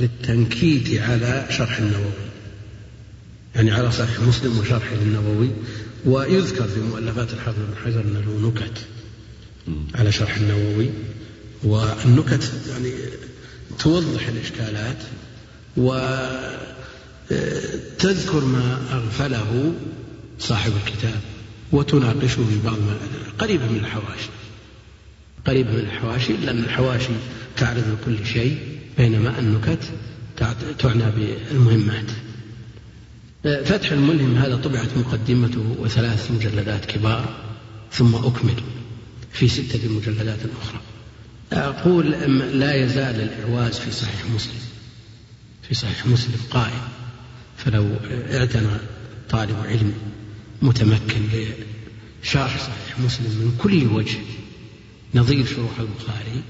[0.00, 2.12] للتنكيت على شرح النووي.
[3.54, 5.50] يعني على صحيح مسلم وشرحه النووي
[6.06, 8.78] ويذكر في مؤلفات الحافظ بن حجر أن له نكت
[9.94, 10.90] على شرح النووي
[11.64, 12.92] والنكت يعني
[13.78, 14.96] توضح الإشكالات
[15.76, 16.04] وتذكر
[18.44, 19.72] ما أغفله
[20.38, 21.20] صاحب الكتاب
[21.72, 22.96] وتناقشه في بعض ما
[23.38, 24.30] قريبة من الحواشي.
[25.46, 27.12] قريبة من الحواشي لأن الحواشي
[27.56, 28.58] تعرض لكل شيء
[28.98, 29.78] بينما النكت
[30.78, 32.10] تعنى بالمهمات.
[33.42, 37.34] فتح الملهم هذا طبعت مقدمته وثلاث مجلدات كبار
[37.92, 38.62] ثم أكمل
[39.32, 40.80] في ستة مجلدات أخرى.
[41.52, 42.10] أقول
[42.60, 44.60] لا يزال الإعواز في صحيح مسلم
[45.68, 46.82] في صحيح مسلم قائم.
[47.56, 47.86] فلو
[48.32, 48.76] اعتنى
[49.30, 49.92] طالب علم
[50.62, 51.20] متمكن
[52.22, 54.18] بشرح صحيح مسلم من كل وجه
[55.14, 56.42] نظير شروح البخاري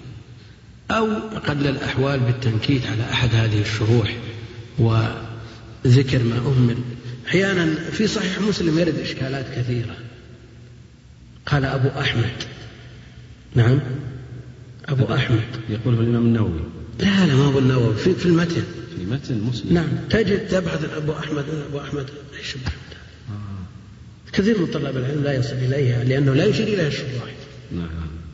[0.90, 4.16] أو أقل الأحوال بالتنكيت على أحد هذه الشروح
[5.84, 6.76] وذكر ما أهمل
[7.26, 9.96] أحيانا في صحيح مسلم يرد إشكالات كثيرة.
[11.46, 12.32] قال أبو أحمد.
[13.54, 13.80] نعم.
[14.88, 15.40] أبو أحمد.
[15.68, 16.60] يقول الإمام النووي.
[16.98, 17.94] لا لا ما أبو النووي.
[17.94, 18.62] في, في المتن.
[18.96, 19.74] في متن مسلم.
[19.74, 19.88] نعم.
[20.10, 22.06] تجد تبحث أبو أحمد أبو أحمد
[22.38, 22.92] إيش أحمد
[23.28, 24.32] آه.
[24.32, 27.34] كثير من طلاب العلم لا يصل إليها لأنه لا يشير إليها الشراح
[27.72, 27.88] نعم.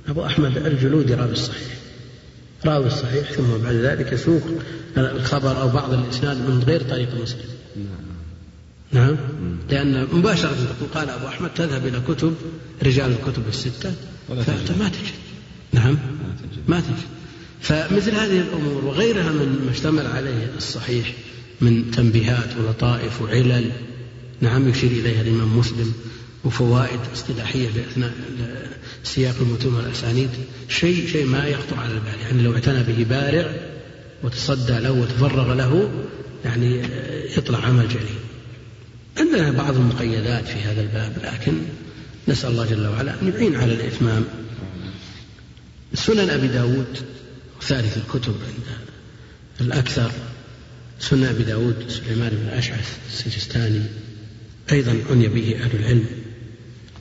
[0.08, 1.77] أبو أحمد الجلودي راوي الصحيح
[2.66, 4.42] راوي الصحيح ثم بعد ذلك يسوق
[4.96, 7.40] الخبر أو بعض الإسناد من غير طريق مسلم.
[7.76, 8.08] نعم.
[8.92, 9.16] نعم؟
[9.70, 12.34] لأن مباشرة تقول قال أبو أحمد تذهب إلى كتب
[12.82, 13.92] رجال الكتب الستة
[14.28, 15.14] فما تجد.
[15.72, 15.98] نعم؟
[16.68, 17.18] ما تجد.
[17.60, 21.12] فمثل هذه الأمور وغيرها من ما اشتمل عليه الصحيح
[21.60, 23.72] من تنبيهات ولطائف وعلل
[24.40, 25.92] نعم يشير إليها الإمام مسلم
[26.44, 27.68] وفوائد اصطلاحية
[29.04, 30.30] سياق المتون والأسانيد
[30.68, 32.20] شيء شيء ما يخطر على البال.
[32.22, 33.52] يعني لو اعتنى به بارع
[34.22, 35.90] وتصدى له وتفرغ له
[36.44, 36.82] يعني
[37.36, 38.18] يطلع عمل جليل
[39.18, 41.52] عندنا بعض المقيدات في هذا الباب لكن
[42.28, 44.24] نسأل الله جل وعلا أن يعين على الإتمام.
[45.94, 46.98] سنن أبي داود
[47.62, 48.78] ثالث الكتب عند
[49.60, 50.10] الأكثر.
[51.00, 53.82] سنن أبي داود سليمان بن أشعث السجستاني
[54.72, 56.06] أيضا عني به أهل العلم.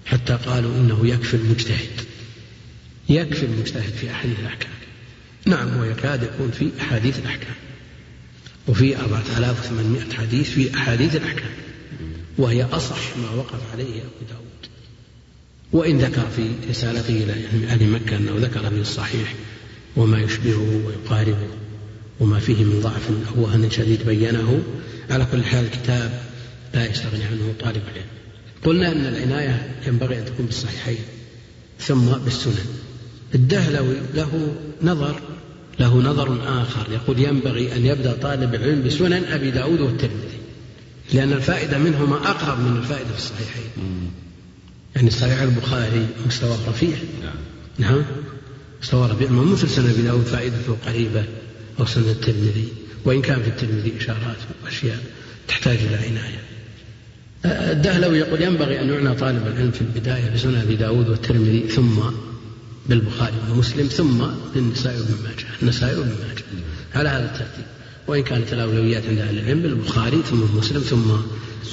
[0.08, 2.02] حتى قالوا إنه يكفي المجتهد.
[3.10, 4.72] يكفي المجتهد في أحاديث الأحكام.
[5.46, 7.56] نعم هو يكاد يكون في أحاديث الأحكام.
[8.68, 11.52] وفي أربعة آلاف وثمانمائة حديث في أحاديث الأحكام.
[12.38, 14.48] وهي أصح ما وقف عليه أبو داود.
[15.72, 17.34] وإن ذكر في رسالته إلى
[17.68, 19.36] أهل مكة أنه ذكر في الصحيح
[19.96, 21.48] وما يشبهه ويقاربه
[22.20, 24.64] وما فيه من ضعف أو وهن شديد بينه
[25.10, 26.22] على كل حال الكتاب
[26.74, 28.08] لا يستغني عنه طالب العلم.
[28.68, 30.98] قلنا أن العناية ينبغي أن تكون بالصحيحين
[31.80, 32.66] ثم بالسنن.
[33.36, 35.22] الدهلوي له نظر
[35.80, 36.92] له نظر آخر.
[36.92, 40.38] يقول ينبغي أن يبدأ طالب العلم بسنن أبي داود والترمذي
[41.14, 43.70] لأن الفائدة منهما أقرب من الفائدة في الصحيحين.
[44.96, 46.98] يعني صحيح البخاري مستوى رفيع.
[47.24, 47.36] نعم,
[47.78, 48.04] نعم.
[48.82, 49.30] مستوى رفيع.
[49.30, 51.24] ما مثل سنن أبي داود؟ فائدته قريبة
[51.80, 52.68] أو سنن الترمذي؟
[53.06, 55.00] وإن كان في الترمذي إشارات وأشياء
[55.48, 56.57] تحتاج إلى عناية.
[57.48, 62.00] الدهلوي يقول ينبغي أن يعنى طالب العلم في البداية بسنن أبي داود والترمذي ثم
[62.90, 65.46] بالبخاري ومسلم ثم بالنسائي وابن ماجه.
[65.62, 66.44] النسائي وابن ماجه.
[66.96, 67.66] على هذا الترتيب.
[68.08, 71.12] وإن كانت الأولويات عند أهل العلم البخاري ثم مسلم ثم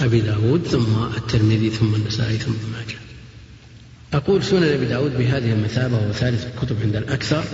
[0.04, 2.98] أبي داود ثم الترمذي ثم النسائي ثم ابن ماجه.
[4.14, 7.44] أقول سنن أبي داود بهذه المثابة وهو ثالث الكتب عند الأكثر.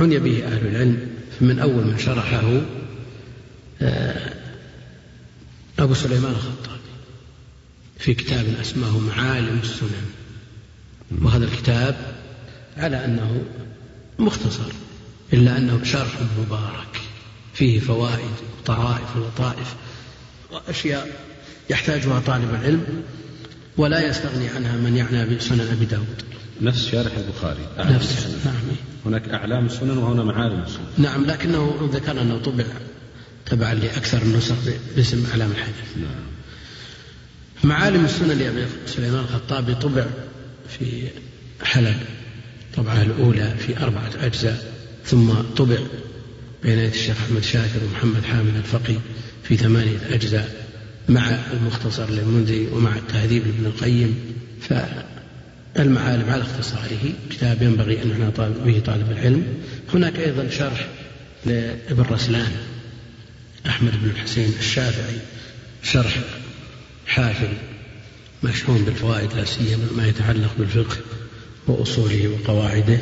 [0.00, 1.08] عني به أهل العلم
[1.40, 2.60] من أول من شرحه
[3.82, 4.32] آه،
[5.78, 6.77] أبو سليمان الخطابي
[7.98, 10.10] في كتاب أسماه معالم السنن.
[11.22, 11.96] وهذا الكتاب
[12.76, 13.42] على أنه
[14.18, 14.72] مختصر
[15.32, 17.00] إلا أنه شرح مبارك
[17.54, 19.74] فيه فوائد وطرائف ولطائف
[20.52, 21.08] وأشياء
[21.70, 23.02] يحتاجها طالب العلم
[23.76, 26.22] ولا يستغني عنها من يعنى بسنن أبي داود.
[26.60, 27.66] نفس شارح البخاري.
[27.78, 28.54] نفس نعم.
[29.06, 30.86] هناك أعلام السنن وهنا معالم السنن.
[30.98, 32.64] نعم لكنه ذكر أنه طبع
[33.46, 34.54] تبعا لأكثر النسخ
[34.96, 35.96] باسم أعلام الحديث.
[35.96, 36.27] نعم.
[37.64, 40.06] معالم السنن لأبي سليمان الخطابي طبع
[40.68, 41.08] في
[41.62, 41.96] حلب
[42.76, 44.72] طبعة الأولى في أربعة أجزاء
[45.04, 45.78] ثم طبع
[46.62, 48.94] بين يدي الشيخ أحمد شاكر ومحمد حامد الفقي
[49.44, 50.66] في ثمانية أجزاء
[51.08, 54.18] مع المختصر للمنذري ومع التهذيب لابن القيم.
[54.60, 58.30] فالمعالم على اختصاره كتاب ينبغي أن يعنى
[58.64, 59.44] به طالب العلم.
[59.94, 60.88] هناك أيضا شرح
[61.46, 62.52] لابن رسلان
[63.66, 65.16] أحمد بن الحسين الشافعي
[65.82, 66.18] شرح
[67.08, 67.48] حافل
[68.42, 70.96] مشحون بالفوائد لا سيما ما يتعلق بالفقه
[71.66, 72.98] وأصوله وقواعده.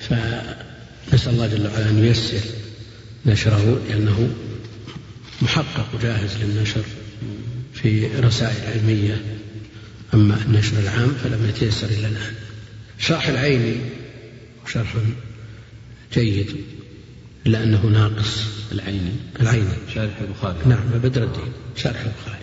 [0.00, 2.40] فنسأل الله جل وعلا أن ييسر
[3.26, 4.34] نشره لأنه
[5.42, 6.84] محقق وجاهز للنشر
[7.74, 9.20] في رسائل علمية.
[10.14, 12.34] أما النشر العام فلم يتيسر إلى الآن.
[12.98, 13.76] شرح العيني
[14.72, 14.94] شرح
[16.14, 16.56] جيد
[17.46, 18.42] إلا أنه ناقص
[18.72, 20.58] العيني العيني شارح البخاري.
[20.66, 21.52] نعم بدر الدين.
[21.76, 22.35] شارح البخاري.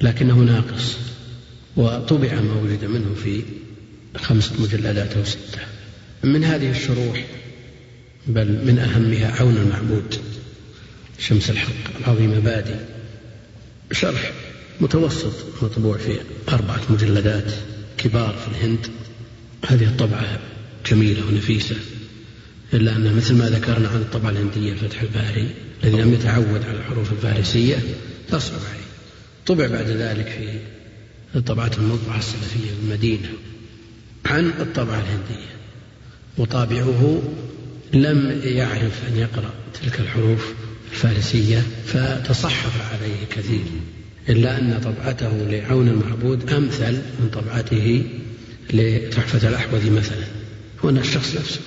[0.00, 0.96] لكنه ناقص.
[1.76, 3.42] وطبع ما وجد منه في
[4.16, 5.60] خمسة مجلدات أو ستة.
[6.24, 7.24] من هذه الشروح
[8.26, 10.14] بل من أهمها عون المعبود
[11.18, 12.76] شمس الحق العظيم بادي.
[13.92, 14.32] شرح
[14.80, 15.32] متوسط
[15.62, 16.18] مطبوع في
[16.48, 17.52] أربعة مجلدات
[17.98, 18.86] كبار في الهند.
[19.66, 20.38] هذه الطبعة
[20.90, 21.76] جميلة ونفيسة
[22.74, 25.48] إلا أن مثل ما ذكرنا عن الطبعة الهندية الفتح الباري
[25.84, 27.76] الذي لم يتعود على الحروف الفارسية
[28.28, 28.93] تصعب عليه.
[29.46, 30.26] طبع بعد ذلك
[31.32, 33.28] في الطبعات المطبعة السلفية بالمدينة
[34.26, 35.54] عن الطبعة الهندية
[36.38, 37.22] وطابعه
[37.92, 39.50] لم يعرف أن يقرأ
[39.82, 40.54] تلك الحروف
[40.92, 43.64] الفارسية فتصحف عليه كثير
[44.28, 48.04] إلا أن طبعته لعون المعبود أمثل من طبعته
[48.72, 50.24] لتحفة الأحوذي مثلا
[50.84, 51.60] هو الشخص نفسه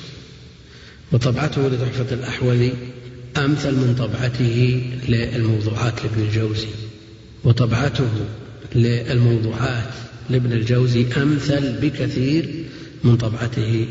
[1.12, 2.74] وطبعته لتحفة الأحوذي
[3.38, 6.68] أمثل من طبعته للموضوعات لابن الجوزي.
[7.44, 8.10] وطبعته
[8.76, 9.94] للموضوعات
[10.30, 12.66] لابن الجوزي أمثل بكثير
[13.04, 13.88] من طبعته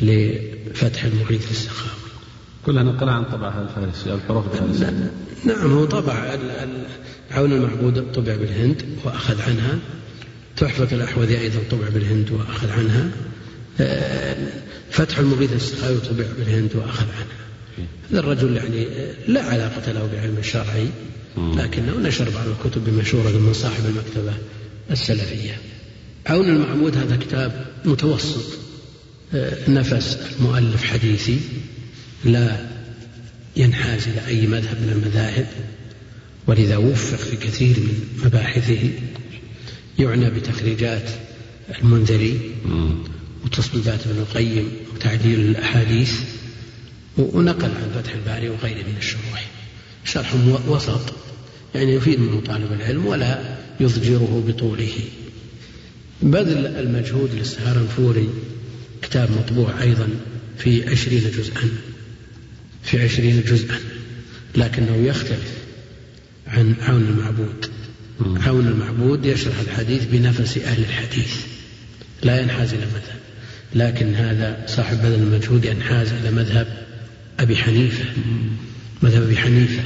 [0.00, 2.06] لفتح المغيث السخاوي
[2.66, 5.10] كلها نقل عن طبعها الفارسي الحروف الفارسية.
[5.44, 6.38] نعم هو طبع
[7.30, 9.78] عون المعبود طبع بالهند وأخذ عنها.
[10.56, 13.10] تحفة الأحوذي أيضا طبع بالهند وأخذ عنها.
[13.80, 14.36] آه،
[14.90, 17.88] فتح المغيث السخاوي طبع بالهند وأخذ عنها.
[18.10, 18.86] هذا الرجل يعني
[19.28, 20.88] لا علاقة له بعلم الشرعي
[21.36, 24.34] لكنه نشر بعض الكتب بمشورة من صاحب المكتبة
[24.90, 25.58] السلفية.
[26.26, 28.58] عون المعبود هذا كتاب متوسط.
[29.34, 31.38] آه، نفس المؤلف حديثي.
[32.24, 32.66] لا
[33.56, 35.46] ينحاز إلى أي مذهب من المذاهب.
[36.46, 38.90] ولذا وفق في كثير من مباحثه.
[39.98, 41.10] يعنى بتخريجات
[41.82, 42.40] المنذري
[43.44, 46.12] وتصويبات ابن القيم وتعديل الأحاديث.
[47.18, 49.45] ونقل عن فتح الباري وغيره من الشروح.
[50.06, 50.34] شرح
[50.68, 51.00] وسط
[51.74, 54.92] يعني يفيد منه طالب العلم ولا يضجره بطوله.
[56.22, 58.28] بذل المجهود للسهارنفوري
[59.02, 60.08] كتاب مطبوع أيضا
[60.58, 61.68] في عشرين جزءا
[62.82, 63.78] في عشرين جزءا
[64.56, 65.52] لكنه يختلف
[66.46, 67.66] عن عون المعبود.
[68.20, 71.34] عون المعبود يشرح الحديث بنفس أهل الحديث
[72.22, 73.20] لا ينحاز إلى مذهب.
[73.74, 76.86] لكن هذا صاحب بذل المجهود ينحاز إلى مذهب
[77.40, 78.04] أبي حنيفة.
[79.02, 79.82] مذهب أبي حنيفة.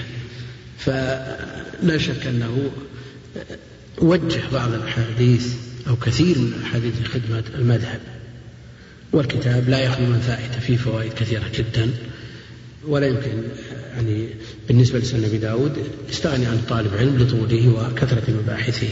[0.79, 2.71] فلا شك أنه
[3.99, 5.55] وجه بعض الأحاديث
[5.89, 8.01] أو كثير من الأحاديث لخدمة المذهب.
[9.13, 11.91] والكتاب لا يخلو من فائدة فيه فوائد كثيرة جدا.
[12.85, 13.43] ولا يمكن
[13.95, 14.29] يعني
[14.69, 15.73] بالنسبة لسنة أبي داود
[16.11, 18.89] يستغني عن طالب علم لطوله وكثرة مباحثه.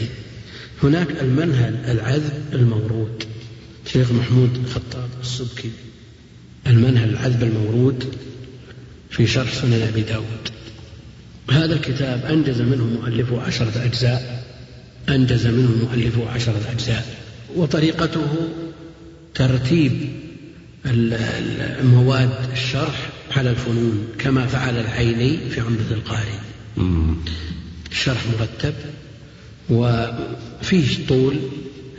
[0.83, 3.23] هناك المنهل العذب المورود.
[3.85, 5.71] شيخ محمود خطاب السبكي.
[6.67, 8.05] المنهل العذب المورود
[9.09, 10.49] في شرح سنن أبي داود.
[11.51, 14.43] هذا الكتاب أنجز منه مؤلفه عشرة أجزاء
[15.09, 17.05] أنجز منه مؤلفه عشرة أجزاء.
[17.55, 18.49] وطريقته
[19.35, 20.09] ترتيب
[21.83, 26.39] مواد الشرح على الفنون كما فعل العيني في عمدة القاري
[27.91, 28.73] الشرح مرتب
[29.69, 31.35] وفيه طول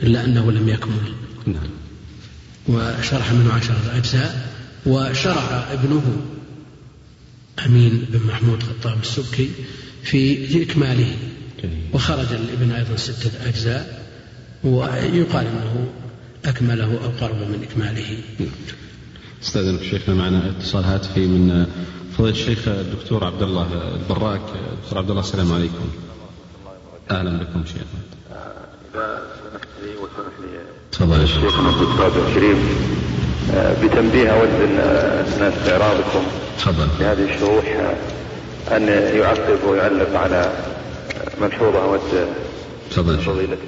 [0.03, 1.13] إلا أنه لم يكمل.
[1.45, 1.69] نعم.
[2.67, 4.49] وشرح منه عشرة أجزاء
[4.85, 6.21] وشرع ابنه
[7.65, 9.49] أمين بن محمود خطاب السبكي
[10.03, 11.15] في إكماله.
[11.93, 14.05] وخرج الابن أيضا ستة أجزاء
[14.63, 15.87] ويقال أنه
[16.45, 18.17] أكمله أو قرب من إكماله.
[19.43, 21.65] استاذنك شيخنا معنا اتصال هاتفي من
[22.17, 24.41] فضيلة الشيخ الدكتور عبد الله البراك.
[24.83, 25.89] دكتور عبد الله السلام عليكم.
[27.11, 28.01] أهلا بكم شيخنا
[28.93, 30.59] إذا سمحت لي وسمح لي
[30.91, 32.57] تفضل شيخنا الدكتور الكريم
[33.83, 34.49] بتنبيه أود
[35.27, 36.23] اثناء استعراضكم
[36.57, 36.87] تفضل.
[36.97, 37.63] في هذه الشروح
[38.71, 40.51] أن يعقب ويعلق على
[41.41, 41.99] ملحوظة أود
[42.91, 43.17] تفضل.
[43.17, 43.67] فضيلته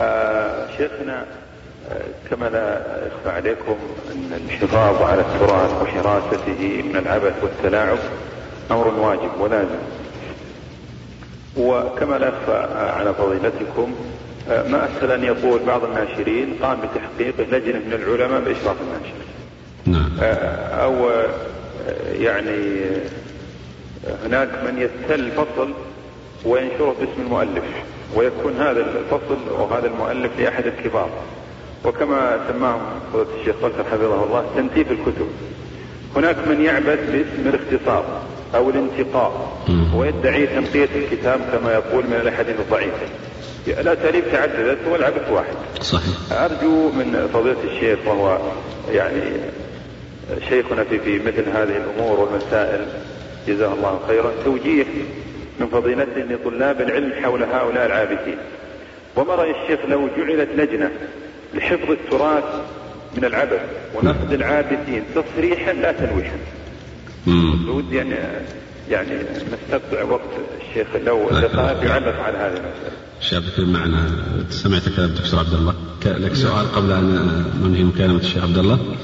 [0.00, 1.24] آه شيخنا
[2.30, 3.76] كما لا يخفى عليكم
[4.12, 7.98] أن الحفاظ على التراث وحراسته من العبث والتلاعب
[8.70, 9.78] أمر واجب ولازم.
[11.56, 13.94] وكما لا يخفى على فضيلتكم
[14.48, 19.14] ما أسهل أن يقول بعض الناشرين قام بتحقيق لجنة من العلماء بإشراف الناشر
[19.86, 20.10] نعم.
[20.80, 21.10] أو
[22.12, 22.80] يعني
[24.24, 25.70] هناك من يستل فصل
[26.44, 27.64] وينشره باسم المؤلف
[28.14, 31.10] ويكون هذا الفصل وهذا المؤلف لأحد الكبار.
[31.84, 32.78] وكما سماه
[33.12, 35.28] فضيلة الشيخ بكر حفظه الله تنتيف الكتب.
[36.16, 38.04] هناك من يعبث باسم الاختصار
[38.54, 39.58] أو الانتقاء
[39.94, 43.06] ويدعي تنقية الكتاب كما يقول من الأحاديث الضعيفة.
[43.72, 45.54] الاساليب تعددت والعبث واحد.
[45.80, 46.32] صحيح.
[46.32, 48.38] أرجو من فضيلة الشيخ وهو
[48.92, 49.22] يعني
[50.48, 52.86] شيخنا في في مثل هذه الأمور والمسائل
[53.48, 54.84] جزاه الله خيرا توجيه
[55.60, 58.36] من فضيلته لطلاب العلم حول هؤلاء العابثين
[59.16, 60.90] وما رأي الشيخ لو جعلت لجنة
[61.54, 62.44] لحفظ التراث
[63.16, 63.60] من العبث
[63.94, 66.36] ونقد العابثين تصريحا لا تلويحا؟
[67.68, 68.14] ودي يعني
[68.90, 70.30] يعني نستقطع وقت
[70.60, 72.92] الشيخ لو دقائق يعلق على هذه المسألة.
[73.20, 74.24] شابك معنا.
[74.50, 75.74] سمعت كلام الدكتور عبد الله.
[76.06, 77.04] لك سؤال قبل أن
[77.62, 78.96] ننهي مكالمة الشيخ عبد الله.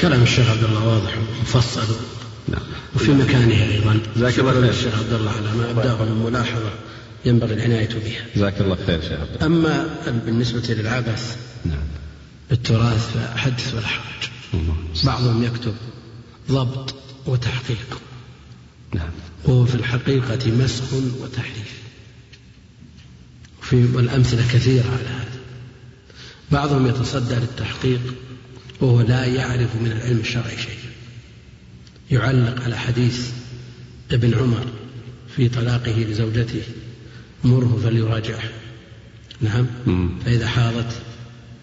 [0.00, 1.94] كلام الشيخ عبد الله واضح ومفصل.
[2.48, 2.60] نعم.
[2.94, 4.00] وفي مكانه أيضا.
[4.16, 4.70] جزاك الله خير.
[4.70, 6.70] الشيخ عبد الله على ما أبداه من ملاحظة
[7.24, 8.24] ينبغي العناية بها.
[8.36, 9.46] جزاك الله خير شيخ عبد الله.
[9.46, 9.86] أما
[10.26, 11.76] بالنسبة للعبث نعم.
[12.50, 14.30] بالتراث فحدث ولا حرج.
[15.04, 15.74] بعضهم يكتب
[16.50, 16.94] ضبط
[17.26, 18.00] وتحقيق.
[18.94, 19.10] نعم.
[19.44, 21.78] وهو في الحقيقة مسخ وتحريف.
[23.62, 25.38] وفي والأمثلة كثيرة على هذا.
[26.52, 28.00] بعضهم يتصدى للتحقيق
[28.80, 30.78] وهو لا يعرف من العلم الشرعي شيء
[32.10, 33.30] يعلق على حديث
[34.10, 34.66] ابن عمر
[35.36, 36.62] في طلاقه لزوجته
[37.44, 38.50] مره فليراجعه.
[39.40, 39.66] نعم.
[40.24, 40.92] فإذا حاضت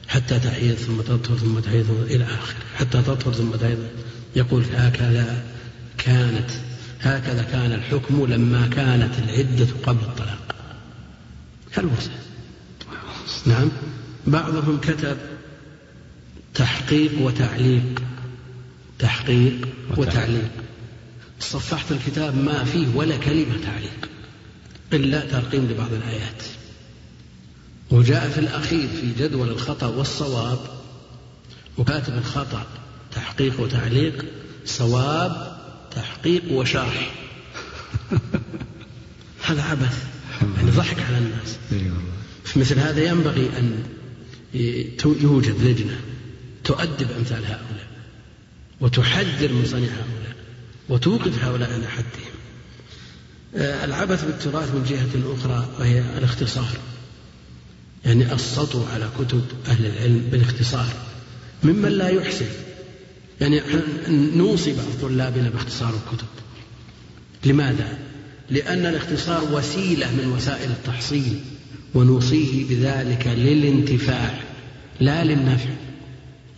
[0.07, 2.57] حتى تحيض ثم تطهر ثم تحيض إلى آخره.
[2.75, 3.87] حتى تطهر ثم تحيض.
[4.35, 5.43] يقول هكذا
[5.97, 6.49] كانت
[7.05, 10.55] هكذا كان الحكم لما كانت العدة قبل الطلاق.
[11.75, 12.11] كالمرسل
[13.45, 13.71] نعم.
[14.27, 15.17] بعضهم كتب
[16.53, 18.01] تحقيق وتعليق.
[18.99, 20.51] تحقيق وتعليق.
[21.39, 24.09] صفحت الكتاب ما فيه ولا كلمة تعليق.
[24.93, 26.43] إلا ترقيم لبعض الآيات.
[27.91, 30.59] وجاء في الأخير في جدول الخطأ والصواب.
[31.77, 32.65] وكاتب الخطأ
[33.15, 34.25] تحقيق وتعليق.
[34.65, 35.54] صواب
[35.95, 37.11] تحقيق وشرح.
[39.47, 40.03] هذا عبث.
[40.57, 41.57] يعني ضحك على الناس.
[42.43, 43.83] في مثل هذا ينبغي أن
[45.05, 45.99] يوجد لجنة
[46.63, 47.87] تؤدب أمثال هؤلاء
[48.81, 50.35] وتحذر من صنيع هؤلاء
[50.89, 52.35] وتوقف هؤلاء عند حدهم.
[53.55, 56.77] العبث بالتراث من جهة أخرى وهي الاختصار.
[58.05, 60.87] يعني السطو على كتب أهل العلم بالاختصار.
[61.63, 62.45] ممن لا يحسن.
[63.41, 63.61] يعني
[64.35, 66.27] نوصي بعض طلابنا باختصار الكتب.
[67.45, 67.97] لماذا؟
[68.49, 71.39] لأن الاختصار وسيلة من وسائل التحصيل
[71.93, 74.39] ونوصيه بذلك للانتفاع
[74.99, 75.69] لا للنفع.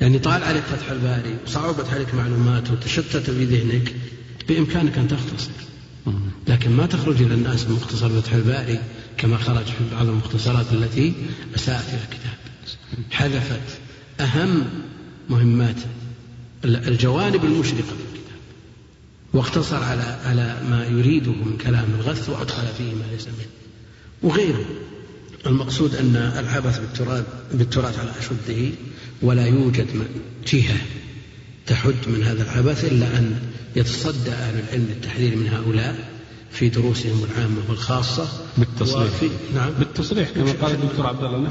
[0.01, 3.95] يعني طال عليك فتح الباري وصعبت عليك معلومات وتشتت في ذهنك
[4.47, 5.51] بإمكانك أن تختصر.
[6.47, 8.79] لكن ما تخرج إلى الناس بمختصر فتح الباري
[9.17, 11.13] كما خرج في بعض المختصرات التي
[11.55, 12.37] أساءت إلى الكتاب.
[13.11, 13.79] حذفت
[14.19, 14.63] أهم
[15.29, 15.75] مهمات
[16.65, 18.37] الجوانب المشرقة في الكتاب.
[19.33, 23.47] واقتصر على على ما يريده من كلام الغث وأدخل فيه ما ليس منه.
[24.23, 24.65] وغيره.
[25.45, 28.69] المقصود أن العبث بالتراث بالتراث على أشده
[29.21, 29.87] ولا يوجد
[30.47, 30.77] جهة
[31.67, 33.39] تحد من هذا العبث إلا أن
[33.75, 36.16] يتصدى أهل العلم للتحذير من هؤلاء.
[36.51, 38.27] في دروسهم العامة والخاصة.
[38.57, 39.69] بالتصريح وفي نعم.
[39.79, 41.49] بالتصريح كما قال الدكتور عبد الله؟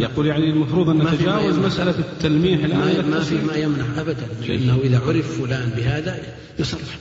[0.00, 4.26] يقول يعني المفروض أن نتجاوز مسألة التلميح الآن ما, في ما يمنع أبدا.
[4.48, 6.20] لأنه إذا عرف فلان بهذا
[6.58, 6.98] يصرح.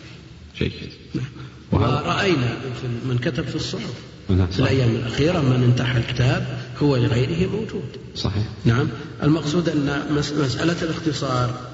[0.58, 0.72] جيد
[1.14, 1.26] نعم.
[1.72, 2.58] ورأينا
[3.06, 3.94] من كتب في الصحف.
[4.30, 7.98] نعم، في الأيام الأخيرة من انتحى الكتاب هو لغيره موجود.
[8.16, 8.44] صحيح.
[8.66, 8.88] نعم.
[9.24, 10.02] المقصود أن
[10.40, 11.73] مسألة الاختصار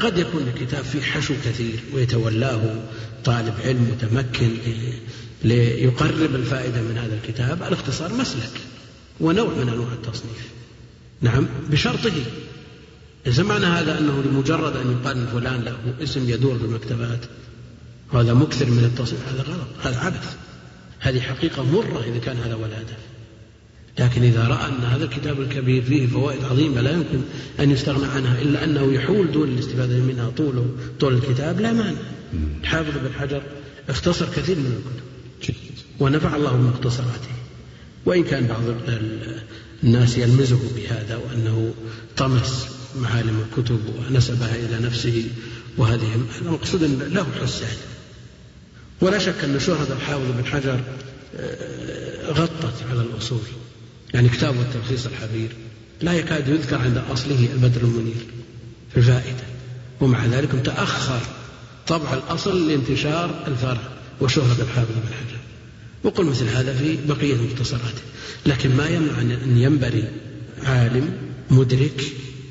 [0.00, 2.60] قد يكون الكتاب فيه حشو كثير ويتولاه
[3.24, 4.50] طالب علم متمكن
[5.44, 7.62] ليقرب الفائدة من هذا الكتاب.
[7.62, 8.50] الاختصار مسلك
[9.20, 10.48] ونوع من أنواع التصنيف.
[11.20, 12.12] نعم بشرطه.
[13.26, 17.20] ليس معنى هذا أنه لمجرد أن يقال فلان له اسم يدور في المكتبات
[18.12, 19.28] وهذا مكثر من التصنيف.
[19.28, 20.36] هذا غلط هذا عبث.
[21.00, 23.07] هذه حقيقة مرة إذا كان هذا هو الهدف.
[23.98, 27.20] لكن إذا رأى أن هذا الكتاب الكبير فيه فوائد عظيمة لا يمكن
[27.60, 30.66] أن يستغنى عنها إلا أنه يحول دون الاستفادة منها طول
[31.00, 31.98] طول الكتاب لا مانع.
[32.64, 33.42] حافظ بن حجر
[33.88, 34.82] اختصر كثير من
[35.40, 35.54] الكتب.
[36.00, 37.28] ونفع الله بمختصراته
[38.06, 38.62] وإن كان بعض
[39.84, 41.74] الناس يلمزه بهذا وأنه
[42.16, 45.24] طمس معالم الكتب ونسبها إلى نفسه
[45.76, 46.82] وهذه المقصود
[47.12, 47.76] له حسان.
[49.00, 50.80] ولا شك أن شهرة الحافظ بن حجر
[51.36, 53.40] آه، غطت على الأصول.
[54.14, 55.48] يعني كتابه التلخيص الحبير
[56.02, 58.26] لا يكاد يذكر عند أصله البدر المنير
[58.90, 59.44] في الفائدة
[60.00, 61.20] ومع ذلك تأخر
[61.86, 63.80] طبع الأصل لانتشار الفرع
[64.20, 65.38] وشهرة الحافظ بن حجر.
[66.04, 68.02] وقل مثل هذا في بقية مختصراته.
[68.46, 70.04] لكن ما يمنع أن ينبري
[70.62, 71.10] عالم
[71.50, 72.02] مدرك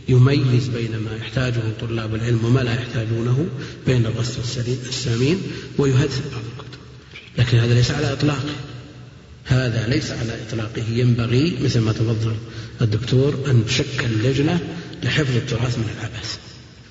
[0.10, 3.48] يميز بين ما يحتاجه طلاب العلم وما لا يحتاجونه
[3.88, 5.42] بين الغث والسليم السامين
[5.78, 6.80] ويهذب بعض الكتب
[7.38, 8.56] لكن هذا ليس على إطلاقه.
[9.48, 10.84] هذا ليس على إطلاقه.
[10.90, 12.36] ينبغي مثل ما تفضل
[12.82, 14.60] الدكتور أن تشكل لجنة
[15.04, 16.38] لحفظ التراث من العبث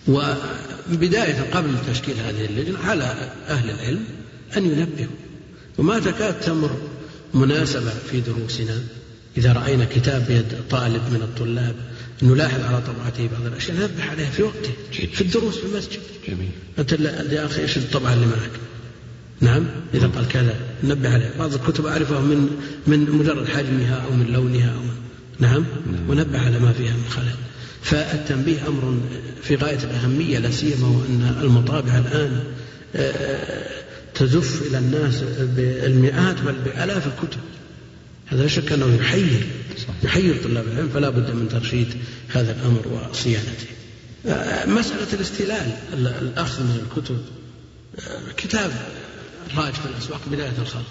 [0.09, 3.04] وبداية قبل تشكيل هذه اللجنة على
[3.48, 4.04] أهل العلم
[4.57, 5.16] أن ينبهوا.
[5.78, 6.76] وما تكاد تمر
[7.34, 8.80] مناسبة في دروسنا.
[9.36, 11.74] إذا رأينا كتاب بيد طالب من الطلاب
[12.22, 16.00] نلاحظ على طبعته بعض الأشياء ننبه عليها في وقته في الدروس في المسجد.
[16.28, 16.50] جميل.
[16.78, 16.92] أنت
[17.32, 18.50] يا أخي إيش الطبعة اللي معك؟
[19.41, 21.30] نعم إذا قال كذا نبه عليه.
[21.39, 22.51] بعض الكتب أعرفها من
[22.87, 24.97] من مجرد حجمها أو من لونها أو من
[25.39, 26.11] نعم, نعم.
[26.11, 27.34] ونبه على ما فيها من خلل.
[27.82, 29.01] فالتنبيه أمر
[29.43, 32.41] في غاية الأهمية لا سيما وأن المطابع الآن
[32.97, 33.66] آه،
[34.14, 35.22] تزف إلى الناس
[35.57, 37.41] بالمئات بل بآلاف الكتب.
[38.26, 39.47] هذا لا شك أنه يحير
[40.05, 41.89] يحير طلاب العلم فلا بد من ترشيد
[42.28, 43.66] هذا الأمر وصيانته.
[44.26, 47.18] آه، مسألة الاستلال الأخذ من الكتب
[47.99, 48.70] آه، كتاب
[49.57, 50.86] راج في الأسواق بداية الخلق.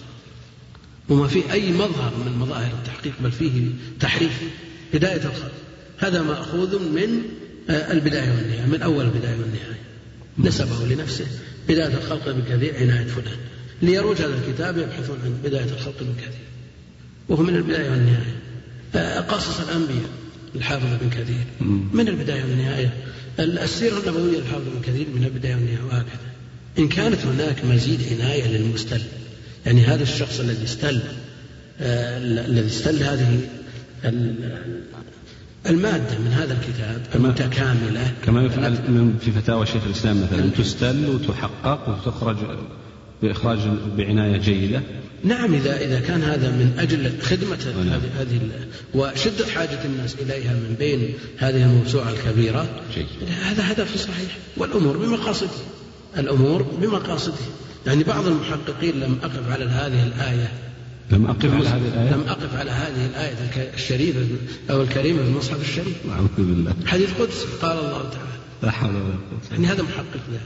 [1.10, 4.42] وما فيه أي مظهر من مظاهر التحقيق بل فيه تحريف
[4.94, 5.52] بداية الخلق.
[5.98, 7.24] هذا مأخوذ من
[7.70, 9.80] آه، البداية والنهاية من أول البداية والنهاية.
[10.38, 11.26] نسبه لنفسه
[11.68, 13.38] بداية الخلق ابن كثير عناية فلان.
[13.82, 16.46] ليروج هذا الكتاب يبحثون عن بداية الخلق ابن كثير
[17.30, 18.36] وهو من البداية والنهاية.
[18.96, 20.10] آه، قصص الأنبياء
[20.56, 21.46] الحافظ ابن كثير.
[21.94, 22.94] من البداية والنهاية؟
[23.40, 26.35] السيرة النبوية للحافظ ابن كثير من البداية والنهاية وهكذا.
[26.80, 29.02] إن كانت هناك مزيد عناية للمستل
[29.66, 31.02] يعني هذا الشخص الذي استل
[31.82, 33.40] آه الذي استل هذه
[35.70, 38.78] المادة من هذا الكتاب المتكاملة كما يفعل
[39.22, 42.38] في فتاوى شيخ الإسلام مثلا تستل وتحقق وتخرج
[43.22, 43.60] بإخراج
[43.98, 44.82] بعناية جيدة
[45.24, 47.90] نعم إذا إذا كان هذا من أجل خدمة نعم.
[47.90, 48.40] هذه هذه
[48.94, 53.06] وشدة حاجة الناس إليها من بين هذه الموسوعة الكبيرة جيد.
[53.44, 55.50] هذا هدف صحيح والأمور بمقاصده
[56.18, 57.46] الأمور بمقاصده.
[57.88, 60.52] يعني بعض المحققين لم أقف على هذه الآية.
[61.12, 64.26] لم أقف على هذه الآية؟ لم أقف على هذه الآية الشريفة
[64.70, 65.96] أو الكريمة في المصحف الشريف.
[66.12, 66.74] أعوذ بالله.
[66.86, 68.36] حديث قدسي قال الله تعالى.
[68.64, 70.40] لا حول ولا قوة يعني هذا محقق له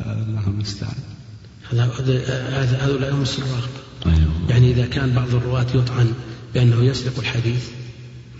[0.00, 0.94] الله المستعان
[1.70, 3.70] هذا هؤلاء هم السراق.
[4.06, 4.32] أيوه.
[4.48, 6.12] يعني إذا كان بعض الرواة يطعن
[6.54, 7.68] بأنه يسرق الحديث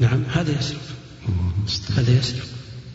[0.01, 0.81] نعم هذا يسرق.
[1.97, 2.47] هذا يسرق.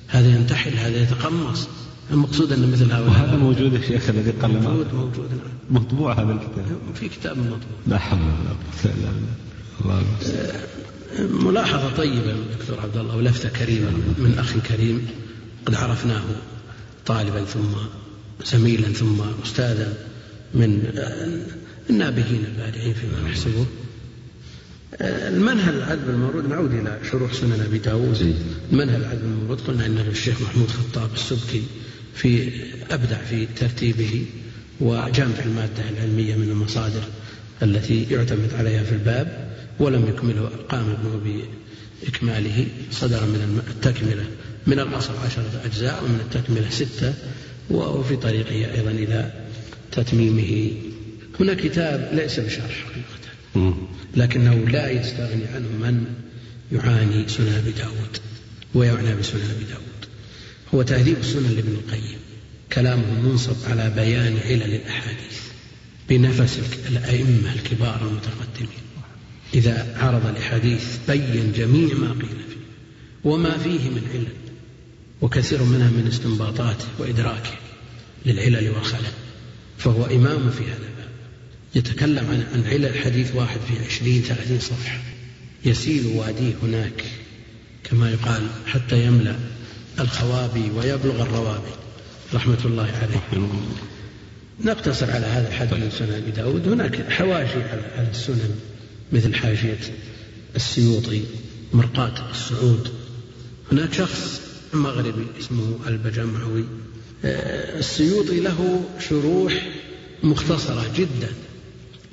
[0.07, 1.67] هذا ينتحل هذا يتقمص.
[2.11, 5.29] المقصود أن مثل هؤلاء وهذا موجود يا شيخ الذي قال موجود موجود.
[5.29, 6.65] نعم مطبوع هذا الكتاب.
[6.95, 7.77] في كتاب مطبوع.
[7.87, 9.35] لا حول ولا قوة إلا بالله.
[9.81, 10.03] الله
[11.19, 15.07] ملاحظة طيبة من الدكتور عبد الله ولفتة كريمة من أخ كريم
[15.65, 16.23] قد عرفناه
[17.05, 17.73] طالبا ثم
[18.45, 19.97] زميلا ثم أستاذا
[20.53, 20.83] من
[21.89, 23.65] النابهين البارعين فيما نحسبه.
[25.01, 28.35] المنهل العذب المورود نعود إلى شروح سنن أبي داود.
[28.71, 31.63] المنهل العذب المورود قلنا أن الشيخ محمود خطاب السبكي
[32.17, 32.49] في
[32.91, 34.25] أبدع في ترتيبه
[34.79, 37.03] وجمع المادة العلمية من المصادر
[37.63, 41.43] التي يعتمد عليها في الباب ولم يكمله قام ابنه
[42.03, 44.25] بإكماله صدر من التكملة.
[44.67, 47.13] من الأصل عشرة أجزاء ومن التكملة ستة
[47.69, 49.31] وفي طريقه أيضا إلى
[49.91, 50.71] تتميمه.
[51.39, 53.77] هنا كتاب ليس بشرح حقيقة
[54.15, 56.05] لكنه لا يستغني عنه من
[56.71, 58.17] يعاني سنن أبي داود
[58.73, 59.86] ويعنى بسنن أبي داود.
[60.73, 62.17] هو تهذيب السنن لابن القيم.
[62.73, 65.39] كلامه منصب على بيان علل الأحاديث
[66.09, 66.59] بنفس
[66.89, 68.87] الأئمة الكبار المتقدمين.
[69.53, 72.57] إذا عرض الأحاديث بين جميع ما قيل فيه
[73.23, 74.27] وما فيه من علل
[75.21, 77.51] وكثير منها من استنباطاته وإدراكه
[78.25, 79.11] للعلل والخلل
[79.77, 81.09] فهو إمام في هذا الباب.
[81.75, 84.99] يتكلم عن عن علل حديث واحد في عشرين ثلاثين صفحة.
[85.65, 87.03] يسيل واديه هناك
[87.83, 89.35] كما يقال حتى يملأ
[89.99, 91.71] الخوابي ويبلغ الروابي.
[92.33, 93.49] رحمة الله عليه.
[94.63, 96.67] نقتصر على هذا الحد من سنن أبي داود.
[96.67, 97.63] هناك حواشي
[97.97, 98.55] على السنن
[99.11, 99.79] مثل حاشية
[100.55, 101.23] السيوطي
[101.73, 102.89] مرقاة السعود
[103.71, 104.41] هناك شخص
[104.73, 106.63] مغربي اسمه البجمعوي.
[107.25, 109.67] آه، السيوطي له شروح
[110.23, 111.29] مختصرة جدا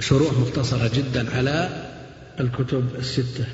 [0.01, 1.87] شروح مختصرة جدا على
[2.41, 3.45] الكتب الستة.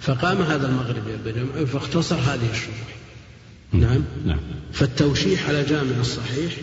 [0.00, 2.96] فقام هذا المغربي البجمعوي فاختصر هذه الشروح.
[3.72, 4.04] نعم.
[4.26, 4.40] نعم.
[4.72, 6.56] فالتوشيح على جامع الصحيح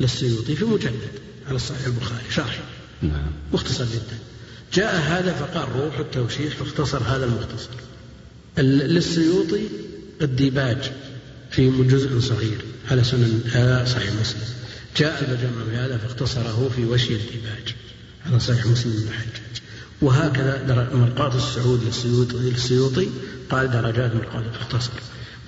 [0.00, 1.10] للسيوطي في مجلد
[1.46, 2.58] على الصحيح البخاري شرح
[3.02, 3.32] نعم.
[3.52, 4.18] مختصر جدا.
[4.74, 7.70] جاء هذا فقال روح التوشيح فاختصر هذا المختصر.
[8.58, 9.66] للسيوطي
[10.22, 10.92] الديباج
[11.50, 14.42] في جزء صغير على سنن على صحيح مسلم.
[14.96, 17.74] جاء البجمعوي هذا فاختصره في وشي الديباج
[18.26, 19.62] على صحيح مسلم بن الحجاج
[20.02, 21.84] وهكذا مرقاة السعود
[22.34, 23.08] للسيوطي,
[23.50, 24.92] قال درجات مرقاة اختصر.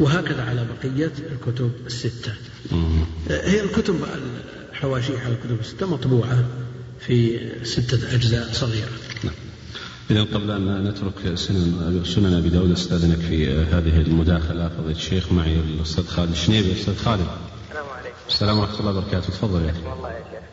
[0.01, 2.33] وهكذا على بقية الكتب الستة.
[3.31, 3.95] هي الكتب
[4.73, 6.45] الحواشي على الكتب الستة مطبوعة
[7.01, 8.89] في ستة أجزاء صغيرة.
[9.25, 9.35] نعم.
[10.11, 14.69] إذا قبل أن نترك سنن سنن أبي داود أستأذنك في هذه المداخلة.
[14.69, 17.27] فضيلة الشيخ معي الأستاذ خالد الشنيبي أستاذ خالد.
[17.69, 18.17] السلام عليكم.
[18.29, 19.27] السلام ورحمة الله وبركاته.
[19.29, 19.81] تفضل يا أخي.
[19.87, 20.50] والله يا شيخ.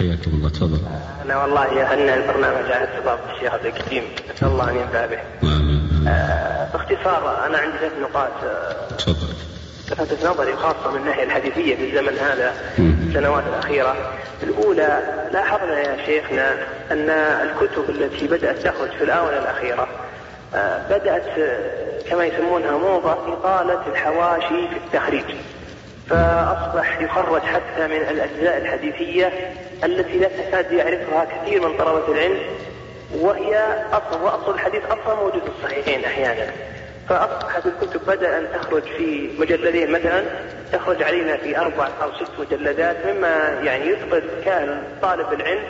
[0.00, 0.80] حياكم الله تفضل.
[1.24, 5.18] أنا والله أهنى البرنامج على استضافة الشيخ عبد الكريم نسأل الله أن ينفع به.
[5.42, 9.34] آمين آه باختصار أنا عندي ثلاث نقاط آه تفضل.
[9.90, 13.96] لفتت نظري خاصة من الناحية الحديثية في الزمن هذا السنوات الأخيرة.
[14.42, 14.98] الأولى
[15.32, 16.52] لاحظنا يا شيخنا
[16.90, 19.88] أن الكتب التي بدأت تخرج في الآونة الأخيرة
[20.54, 21.26] آه، بدأت
[22.10, 25.24] كما يسمونها موضة إطالة الحواشي في التخريج.
[26.10, 29.32] فأصبح يخرج حتى من الأجزاء الحديثية
[29.84, 32.38] التي لا تكاد يعرفها كثير من طلبة العلم
[33.14, 36.52] وهي أصل وأصل الحديث أصلا موجود في الصحيحين أحيانا.
[37.08, 40.24] فأصبحت الكتب بدأ أن تخرج في مجلدين مثلا
[40.72, 45.62] تخرج علينا في أربع أو ست مجلدات مما يعني يثبت كان طالب العلم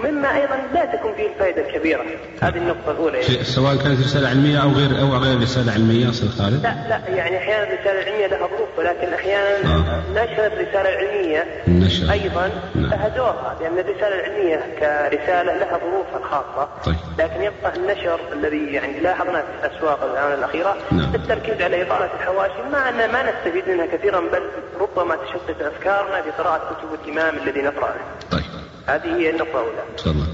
[0.00, 2.04] مما أيضا لا تكون فيه الفائدة الكبيرة
[2.42, 3.44] هذه النقطة الأولى يعني.
[3.44, 7.38] سواء كانت رسالة علمية أو غير أو غير رسالة علمية أستاذ خالد لا لا يعني
[7.38, 10.02] أحيانا الرساله العلميه لها ظروف ولكن أحيانا آه.
[10.12, 12.12] نشر الرساله العلميه النشر.
[12.12, 12.86] أيضا نعم.
[12.90, 16.96] لها دورها لأن الرسالة العلمية كرسالة لها ظروفها الخاصة طيب.
[17.18, 21.14] لكن يبقى النشر الذي يعني لاحظنا في الأسواق الاونه الأخيرة نعم.
[21.14, 24.42] التركيز على إطالة الحواشي مع ان ما نستفيد منها كثيرا بل
[24.80, 27.94] ربما تشتت أفكارنا في قراءه كتب الإمام الذي نقرأه.
[28.30, 28.42] طيب.
[28.86, 29.82] هذه هي النقطة الأولى.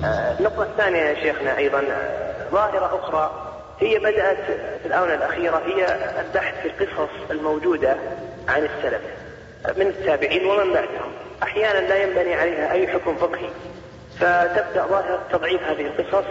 [0.04, 3.48] آه النقطة الثانية يا شيخنا أيضا آه، ظاهرة أخرى
[3.80, 4.44] هي بدأت
[4.82, 5.86] في الآونة الأخيرة هي
[6.20, 7.96] البحث في القصص الموجودة
[8.48, 9.02] عن السلف
[9.76, 11.12] من التابعين ومن بعدهم.
[11.42, 13.48] أحيانا لا ينبني عليها أي حكم فقهي.
[14.20, 16.26] فتبدأ ظاهرة تضعيف هذه القصص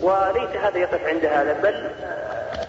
[0.00, 2.66] وليس هذا يقف عند هذا بل آه،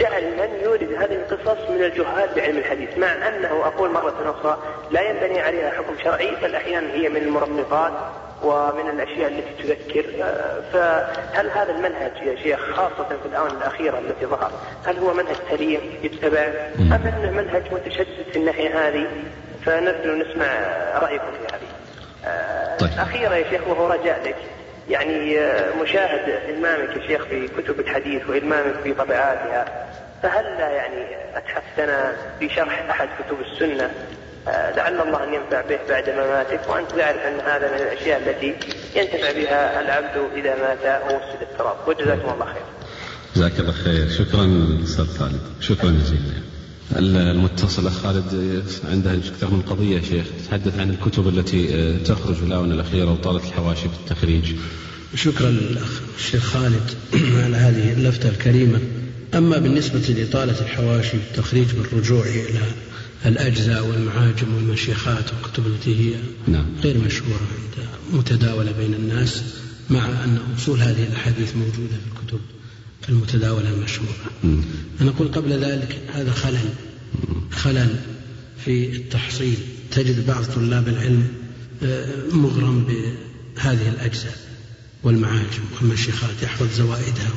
[0.00, 4.58] جعل من يورد هذه القصص من الجهال بعلم الحديث مع أنه أقول مرة أخرى
[4.90, 7.92] لا ينبني عليها حكم شرعي بل أحيانا هي من المرققات
[8.42, 10.04] ومن الأشياء التي تذكر.
[10.72, 14.50] فهل هذا المنهج يا شيخ خاصة في الآونة الأخيرة التي ظهر
[14.84, 19.06] هل هو منهج سليم يتبع أم أنه منهج متشدد في الناحية هذه؟
[19.66, 20.46] فنرجو نسمع
[21.02, 21.70] رأيكم في هذه.
[22.80, 22.90] طيب.
[22.98, 24.36] أخيرا يا شيخ وهو رجاء لك.
[24.90, 25.38] يعني
[25.82, 29.86] مشاهد إلمامك يا شيخ في كتب الحديث وإلمامك في طبعاتها
[30.22, 33.90] فهل يعني أتحفتنا في شرح أحد كتب السنة؟
[34.48, 38.54] آه، لعل الله أن ينفع به بعد مماتك وأنت تعرف أن هذا من الأشياء التي
[38.96, 42.62] ينتفع بها العبد إذا مات ووسد التراب وجزاكم الله خير.
[43.36, 44.08] جزاك الله خير.
[44.08, 45.40] شكرا أستاذ خالد.
[45.60, 46.49] شكرا جزيلا.
[46.96, 50.26] المتصل أخ خالد عنده أكثر من قضية يا شيخ.
[50.48, 54.44] تحدث عن الكتب التي آه، تخرج في الآونة الأخيرة وطالت الحواشي في التخريج.
[55.14, 58.80] شكرا للأخ الشيخ خالد على هذه اللفتة الكريمة.
[59.34, 62.60] أما بالنسبة لإطالة الحواشي التخريج بالرجوع إلى
[63.26, 66.14] الأجزاء والمعاجم والمشيخات والكتب التي هي
[66.48, 66.66] نعم.
[66.82, 67.40] غير مشهورة
[68.12, 69.42] متداولة بين الناس
[69.90, 72.40] مع أن أصول هذه الأحاديث موجودة في الكتب.
[73.10, 74.14] المتداولة المشهورة.
[75.00, 76.68] أنا أقول قبل ذلك هذا خلل.
[77.52, 77.96] خلل
[78.64, 79.56] في التحصيل.
[79.90, 81.28] تجد بعض طلاب العلم
[81.82, 84.36] آه، مغرم بهذه الأجزاء
[85.02, 85.64] والمعاجم.
[85.80, 87.30] والمشيخات يحفظ زوائدها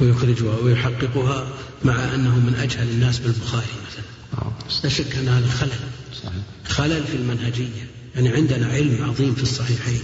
[0.00, 1.48] ويخرجها ويحققها
[1.84, 4.42] مع أنه من أجهل الناس بالبخاري مثلا.
[4.42, 4.52] آه.
[4.84, 5.70] لا شك أن هذا خلل.
[6.68, 7.88] خلل في المنهجية.
[8.14, 10.00] يعني عندنا علم عظيم في الصحيحين.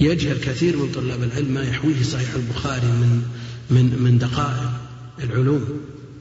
[0.00, 3.22] يجهل كثير من طلاب العلم ما يحويه صحيح البخاري من
[3.70, 4.70] من من دقائق
[5.24, 5.64] العلوم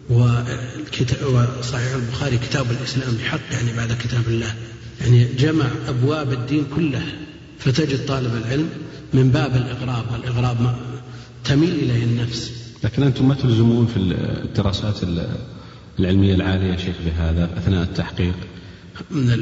[0.10, 4.54] وصحيح البخاري كتاب الإسلام بحق يعني بعد كتاب الله.
[5.02, 7.14] يعني جمع أبواب الدين كلها
[7.60, 8.70] فتجد طالب العلم
[9.14, 10.76] من باب الإغراب والإغراب
[11.44, 12.52] تميل إليه النفس.
[12.84, 13.98] لكن أنتم ما تلزمون في
[14.46, 15.00] الدراسات
[16.00, 18.36] العلمية العالية شيخ بهذا أثناء التحقيق؟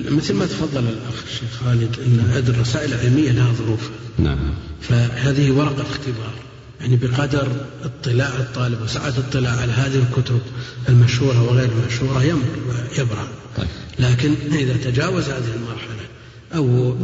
[0.09, 3.89] مثل ما تفضل الأخ الشيخ خالد أن هذه الرسائل العلمية لها ظروف.
[4.19, 4.37] نعم.
[4.81, 6.33] فهذه ورقة اختبار.
[6.81, 7.47] يعني بقدر
[7.83, 10.41] اطلاع الطالب وسعة الاطلاع على هذه الكتب
[10.89, 13.27] المشهورة وغير المشهورة يمر ويبرع
[13.57, 13.67] طيب.
[13.99, 16.07] لكن إذا تجاوز هذه المرحلة
[16.55, 16.95] أو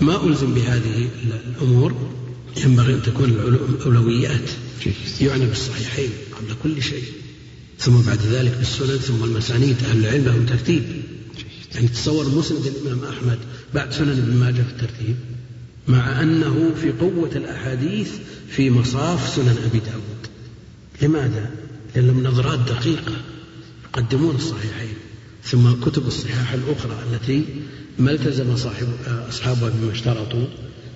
[0.00, 1.08] ما ألزم بهذه
[1.56, 2.10] الأمور
[2.64, 4.50] ينبغي أن تكون الأولويات
[5.20, 7.04] يعني بالصحيحين قبل كل شيء
[7.78, 10.82] ثم بعد ذلك بالسنن ثم المسانيد أهل العلم لهم ترتيب.
[11.74, 13.38] يعني تصور مسند الإمام أحمد
[13.74, 15.16] بعد سنن ابن ماجه في الترتيب.
[15.88, 18.10] مع أنه في قوة الأحاديث
[18.48, 20.26] في مصاف سنن أبي داود
[21.02, 21.50] لماذا؟
[21.96, 23.12] لأنهم نظرات دقيقة
[23.84, 24.94] يقدمون الصحيحين
[25.44, 27.44] ثم كتب الصحاح الأخرى التي
[27.98, 28.86] ما التزم صاحب
[29.28, 30.46] أصحابها بما اشترطوا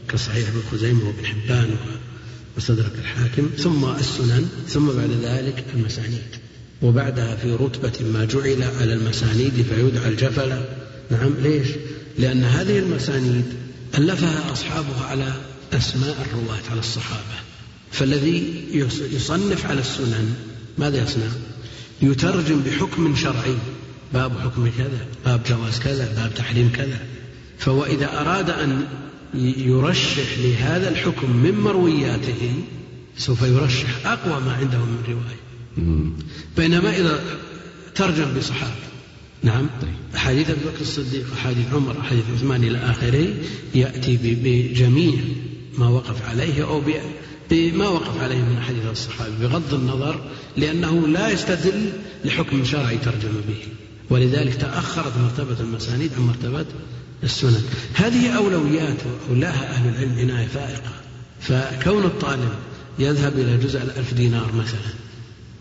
[0.08, 1.70] كصحيح ابن خزيمة وابن حبان
[2.54, 6.36] ومستدرك الحاكم ثم السنن ثم بعد ذلك المسانيد
[6.82, 10.62] وبعدها في رتبة ما جعل على المسانيد فيدعى الجفل
[11.10, 11.68] نعم ليش؟
[12.18, 13.44] لأن هذه المسانيد
[13.98, 15.32] ألفها أصحابها على
[15.72, 17.38] أسماء الرواة على الصحابة.
[17.92, 18.64] فالذي
[19.12, 20.34] يصنف على السنن
[20.78, 21.28] ماذا يصنع؟
[22.02, 23.56] يترجم بحكم شرعي.
[24.14, 26.98] باب حكم كذا باب جواز كذا باب تحريم كذا.
[27.58, 28.86] فهو إذا أراد أن
[29.56, 32.54] يرشح لهذا الحكم من مروياته
[33.18, 35.42] سوف يرشح أقوى ما عنده من رواية.
[36.56, 37.20] بينما إذا
[37.94, 38.91] ترجم بصحابة.
[39.42, 39.66] نعم.
[40.14, 43.34] أحاديث أبي بكر الصديق أحاديث عمر أحاديث عثمان إلى آخره
[43.74, 45.18] يأتي بجميع
[45.78, 46.82] ما وقف عليه أو
[47.50, 50.20] بما وقف عليه من أحاديث الصحابة بغض النظر
[50.56, 51.92] لأنه لا يستدل
[52.24, 53.62] لحكم شرعي ترجم به.
[54.10, 56.66] ولذلك تأخرت مرتبة المسانيد عن مرتبة
[57.22, 57.62] السنن.
[57.94, 58.98] هذه أولويات
[59.30, 60.92] أولاها أهل العلم عناية فائقة.
[61.40, 62.52] فكون الطالب
[62.98, 65.01] يذهب إلى جزء الألف دينار مثلا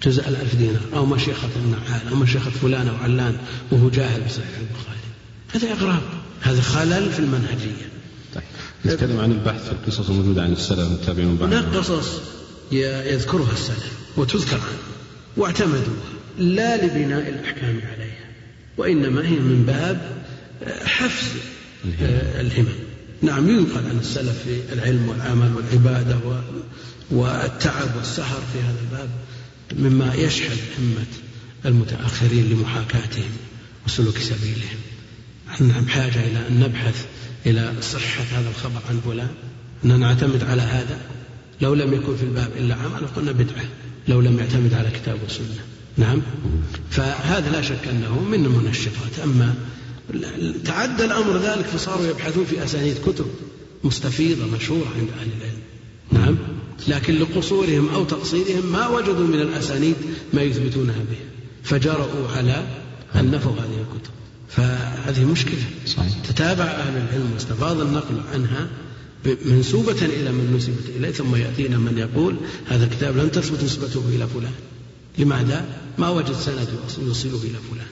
[0.03, 0.81] جزء الألف دينار.
[0.93, 3.37] أو مشيخة النعال أو مشيخة فلان أو علان
[3.71, 4.99] وهو جاهل بصحيح البخاري.
[5.53, 6.01] هذا إغراب
[6.41, 7.89] هذا خلل في المنهجية.
[8.35, 8.43] طيب.
[8.85, 12.19] نتكلم عن البحث في القصص الموجودة عن السلف والتابعين هناك قصص
[12.71, 14.77] يذكرها السلف وتذكر عنه
[15.37, 16.11] واعتمدوها.
[16.37, 18.27] لا لبناء الأحكام عليها
[18.77, 20.23] وإنما هي من باب
[20.85, 21.27] حفز
[22.39, 22.75] الهمم.
[23.21, 26.17] نعم ينقل عن السلف في العلم والعمل والعبادة
[27.11, 29.09] والتعب والسهر في هذا الباب.
[29.79, 31.05] مما يشحذ همة
[31.65, 33.31] المتأخرين لمحاكاتهم
[33.85, 34.79] وسلوك سبيلهم.
[35.47, 37.05] نحن بحاجة إلى أن نبحث
[37.45, 39.29] إلى صحة هذا الخبر عن فلان؟
[39.85, 40.99] أن نعتمد على هذا؟
[41.61, 43.63] لو لم يكن في الباب إلا عمل قلنا بدعة.
[44.07, 45.59] لو لم يعتمد على كتاب وسنة.
[45.97, 46.21] نعم؟
[46.89, 49.19] فهذا لا شك أنه من المنشطات.
[49.23, 49.55] أما
[50.65, 53.25] تعدى الأمر ذلك فصاروا يبحثون في أسانيد كتب
[53.83, 55.61] مستفيضة مشهورة عند أهل العلم.
[56.11, 56.37] نعم؟
[56.87, 59.95] لكن لقصورهم أو تقصيرهم ما وجدوا من الأسانيد
[60.33, 61.17] ما يثبتونها به
[61.63, 62.67] فجرؤوا على
[63.15, 64.11] أن نفوا هذه الكتب.
[64.49, 65.63] فهذه مشكلة.
[65.85, 66.13] صحيح.
[66.29, 68.69] تتابع أهل العلم واستفاض النقل عنها
[69.45, 72.35] منسوبة إلى من نسبت إليه ثم يأتينا من يقول
[72.67, 74.53] هذا الكتاب لم تثبت نسبته إلى فلان.
[75.17, 75.65] لماذا؟
[75.97, 76.67] ما وجد سند
[77.07, 77.87] يوصله إلى فلان.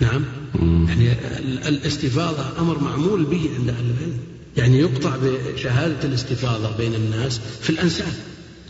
[0.00, 0.24] نعم.
[0.88, 1.12] يعني
[1.68, 4.18] الاستفاضة أمر معمول به عند أهل العلم.
[4.56, 8.12] يعني يقطع بشهادة الاستفاضة بين الناس في الأنساب.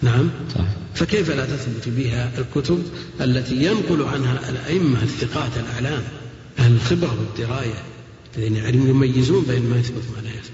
[0.03, 0.65] نعم؟ صح.
[0.95, 2.83] فكيف لا تثبت بها الكتب
[3.21, 6.03] التي ينقل عنها الأئمة الثقات الأعلام
[6.59, 7.83] أهل الخبرة والدراية
[8.37, 10.53] الذين يعني يميزون بين ما يثبت وما لا يثبت؟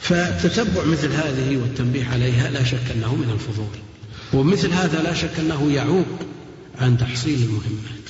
[0.00, 3.78] فتتبع مثل هذه والتنبيه عليها لا شك أنه من الفضول.
[4.32, 6.06] ومثل هذا لا شك أنه يعوق
[6.78, 8.04] عن تحصيل المهمات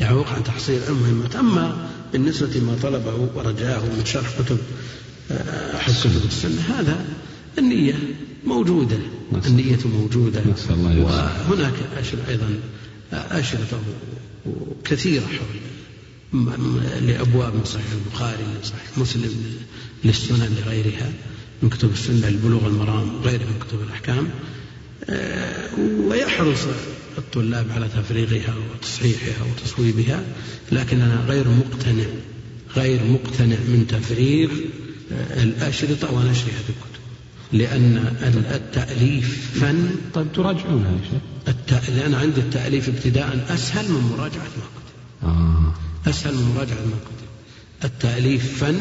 [0.00, 1.36] يعوق عن تحصيل المهمات.
[1.36, 4.58] أما بالنسبة ما طلبه ورجاه من شرح كتب
[5.30, 7.04] كتب السنة هذا
[7.58, 7.94] النية
[8.46, 8.96] موجودة
[9.46, 10.42] النية موجودة.
[11.48, 12.58] وهناك أشر أيضا
[13.12, 13.80] أشرطة
[14.84, 15.60] كثيرة حول
[17.06, 19.58] لأبواب من صحيح البخاري لصحيح مسلم
[20.04, 21.12] للسنن لغيرها
[21.62, 24.28] من كتب السنة البلوغ المرام وغيرها من كتب الأحكام.
[26.08, 26.60] ويحرص
[27.18, 30.22] الطلاب على تفريغها وتصحيحها وتصويبها
[30.72, 32.04] لكننا غير مقتنع
[32.76, 34.50] غير مقتنع من تفريغ
[35.42, 37.04] الأشرطة ونشرها بالكتب
[37.52, 37.96] لأن
[38.54, 41.20] التأليف فن طيب تراجعونها يا شيخ.
[41.48, 41.90] الت...
[41.90, 45.74] لأن عندي التأليف ابتداء أسهل من مراجعة ما كتب آه.
[46.10, 47.26] أسهل من مراجعة ما كتب
[47.84, 48.76] التأليف فن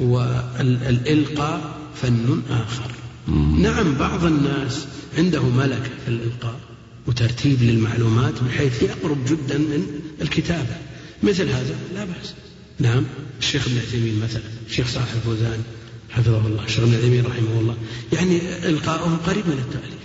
[0.00, 2.90] والإلقاء فن آخر.
[3.28, 3.62] مم.
[3.62, 4.86] نعم بعض الناس
[5.18, 6.60] عنده ملكة في الإلقاء
[7.06, 9.86] وترتيب للمعلومات بحيث يقرب جدا من
[10.22, 10.76] الكتابة.
[11.22, 12.34] مثل هذا لا بأس.
[12.78, 13.04] نعم.
[13.40, 15.62] الشيخ ابن عثيمين مثلا الشيخ صالح الفوزان
[16.10, 17.76] حفظه الله الشيخ ابن عثيمين رحمه الله.
[18.12, 19.98] يعني إلقاؤهم قريب من التأليف.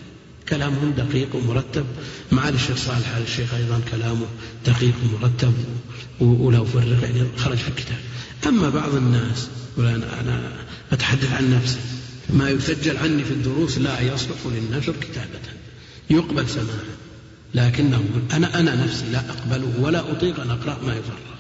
[0.50, 1.86] كلامهم دقيق ومرتب.
[2.32, 4.26] مع الشيخ صالح على الشيخ أيضا كلامه
[4.66, 5.54] دقيق ومرتب
[6.20, 8.00] ولو فرق يعني خرج في الكتاب.
[8.48, 9.48] أما بعض الناس
[9.78, 10.52] أنا, أنا
[10.92, 11.80] أتحدث عن نفسي
[12.30, 15.40] ما يسجل عني في الدروس لا يصلح للنشر كتابة.
[16.10, 16.94] يقبل سماعا
[17.56, 21.34] لكنه أنا أنا نفسي لا أقبله ولا أطيق أن أقرأ ما يفرغ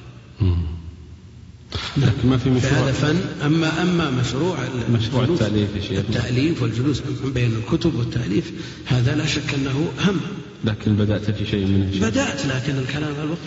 [1.97, 2.73] لكن ما في مشروع.
[2.73, 3.17] هذا فن.
[3.45, 4.57] أما أما مشروع
[4.91, 5.99] مشروع التأليف يا شيخ.
[5.99, 8.51] التأليف والجلوس بين الكتب والتأليف
[8.85, 10.19] هذا لا شك أنه هم
[10.65, 13.39] لكن بدأت في شيء منه بدأت لكن الكلام على الوقت.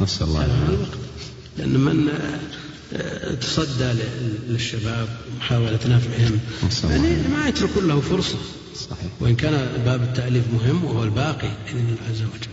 [0.00, 0.98] نسأل الله على الوقت.
[1.58, 2.08] لأن من
[3.40, 3.92] تصدى
[4.48, 6.38] للشباب ومحاولة نفعهم
[6.90, 8.38] يعني ما يتركون له فرصة.
[8.76, 9.10] صحيح.
[9.20, 12.50] وإن كان باب التأليف مهم وهو الباقي بإذن الله عز وجل.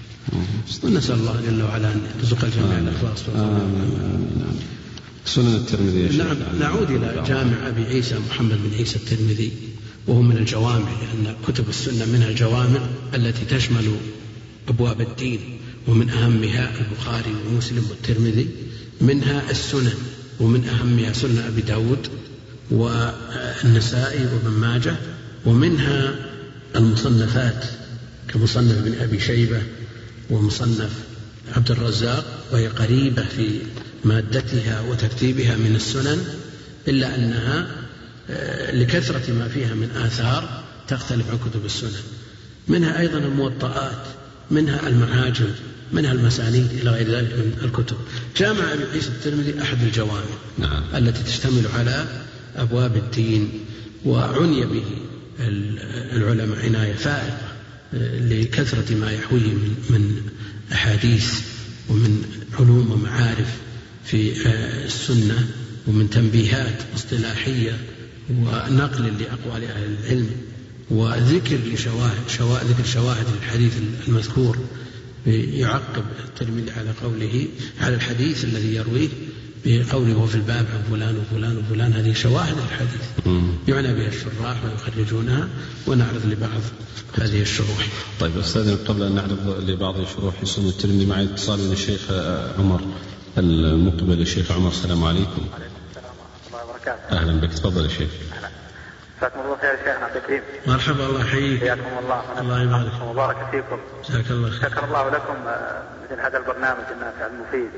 [0.83, 3.19] ونسأل الله جل وعلا أن يرزق الجميع الإخلاص
[5.27, 9.51] سنن الترمذي نعم نعود إلى جامع أبي عيسى محمد بن عيسى الترمذي
[10.07, 12.79] وهو من الجوامع لأن كتب السنة منها الجوامع
[13.13, 13.91] التي تشمل
[14.67, 15.39] أبواب الدين
[15.87, 18.47] ومن أهمها البخاري ومسلم والترمذي.
[19.01, 19.93] منها السنن
[20.39, 22.07] ومن أهمها سنن أبي داود
[22.71, 24.95] والنسائي وابن ماجه
[25.45, 26.15] ومنها
[26.75, 27.65] المصنفات
[28.27, 29.61] كمصنف بن أبي شيبة
[30.29, 30.91] ومصنف
[31.55, 33.59] عبد الرزاق وهي قريبة في
[34.05, 36.25] مادتها وترتيبها من السنن
[36.87, 37.67] إلا أنها
[38.29, 42.01] آه، لكثرة ما فيها من آثار تختلف عن كتب السنن.
[42.67, 44.03] منها أيضا الموطئات
[44.51, 45.47] منها المعاجم
[45.91, 47.97] منها المسانيد إلى غير ذلك من الكتب.
[48.37, 50.83] جامع أبي عيسى الترمذي أحد الجوامع نعم.
[50.95, 52.05] التي تشتمل على
[52.55, 53.49] أبواب الدين
[54.05, 54.83] وعني به
[56.13, 57.37] العلماء عناية فائقة
[57.93, 60.21] آه، لكثرة ما يحويه من, من
[60.71, 61.41] أحاديث
[61.89, 62.23] ومن
[62.59, 63.57] علوم ومعارف.
[64.07, 65.47] في آه، السنة
[65.87, 67.77] ومن تنبيهات اصطلاحية
[68.29, 70.29] ونقل لأقوال أهل العلم
[70.89, 73.73] وذكر لشواهد شواهد ذكر شواهد الحديث
[74.07, 74.57] المذكور
[75.27, 77.47] يعقب الترمذي على قوله
[77.81, 79.09] على الحديث الذي يرويه
[79.65, 81.93] بقوله وفي الباب عن فلان وفلان وفلان.
[81.93, 83.01] هذه شواهد الحديث.
[83.67, 85.49] يعنى بها الشراح ويخرجونها
[85.87, 86.61] ونعرض لبعض
[87.13, 87.87] هذه الشروح.
[88.19, 92.11] طيب أستاذنا قبل أن نعرض لبعض شروح سنة الترمذي معي اتصال من الشيخ
[92.59, 92.81] عمر.
[93.39, 95.47] المقبل الشيخ عمر السلام عليكم.
[95.51, 97.17] وعليكم السلام ورحمة الله وبركاته.
[97.17, 98.09] أهلا بك تفضل يا شيخ.
[99.17, 100.41] جزاكم الله خير شيخنا عبد الكريم.
[100.67, 101.59] مرحبا الله يحييك.
[101.59, 102.21] حياكم الله.
[102.39, 102.91] الله يبارك.
[103.09, 103.79] وبارك فيكم.
[104.09, 104.69] جزاك الله خير.
[104.69, 107.71] شكر الله لكم آه، مثل هذا البرنامج النافع المفيد.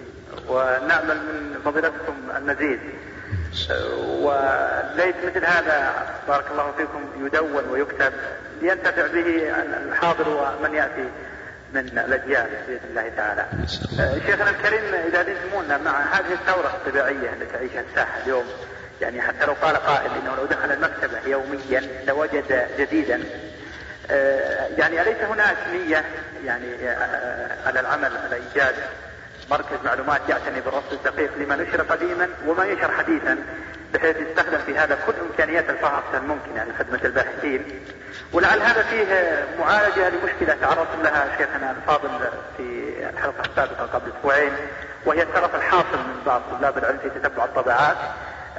[0.48, 2.80] ونأمل من فضيلتكم المزيد.
[3.72, 5.94] آه، وليت مثل هذا
[6.28, 8.14] بارك الله فيكم يدون ويكتب
[8.62, 9.28] لينتفع به
[9.88, 11.10] الحاضر ومن يأتي.
[11.74, 13.46] من الأجيال باذن الله تعالى.
[14.00, 18.46] آه، شيخنا الكريم إذا لزمونا مع هذه الثورة الطبيعية التي تعيشها الساحة اليوم
[19.02, 23.24] يعني حتى لو قال قائل إنه لو دخل المكتبة يوميا لوجد جديدا
[24.12, 26.06] آه، يعني أليس هناك نية
[26.46, 28.76] يعني آه، على العمل على إيجاد
[29.52, 33.38] مركز معلومات يعتني بالرصد الدقيق لما نشر قديما وما ينشر حديثا
[33.94, 37.66] بحيث يستخدم في هذا كل إمكانيات الفحص الممكنة لخدمة الباحثين
[38.34, 39.06] ولعل هذا فيه
[39.60, 42.10] معالجة لمشكلة تعرضتم لها شيخنا الفاضل
[42.58, 44.52] في الحلقة السابقه قبل أسبوعين
[45.06, 47.98] وهي الترف الحاصل من بعض طلاب العلم في تتبع الطبعات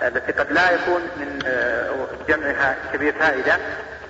[0.03, 3.57] التي قد لا يكون من آه، جمعها كبير فائدة.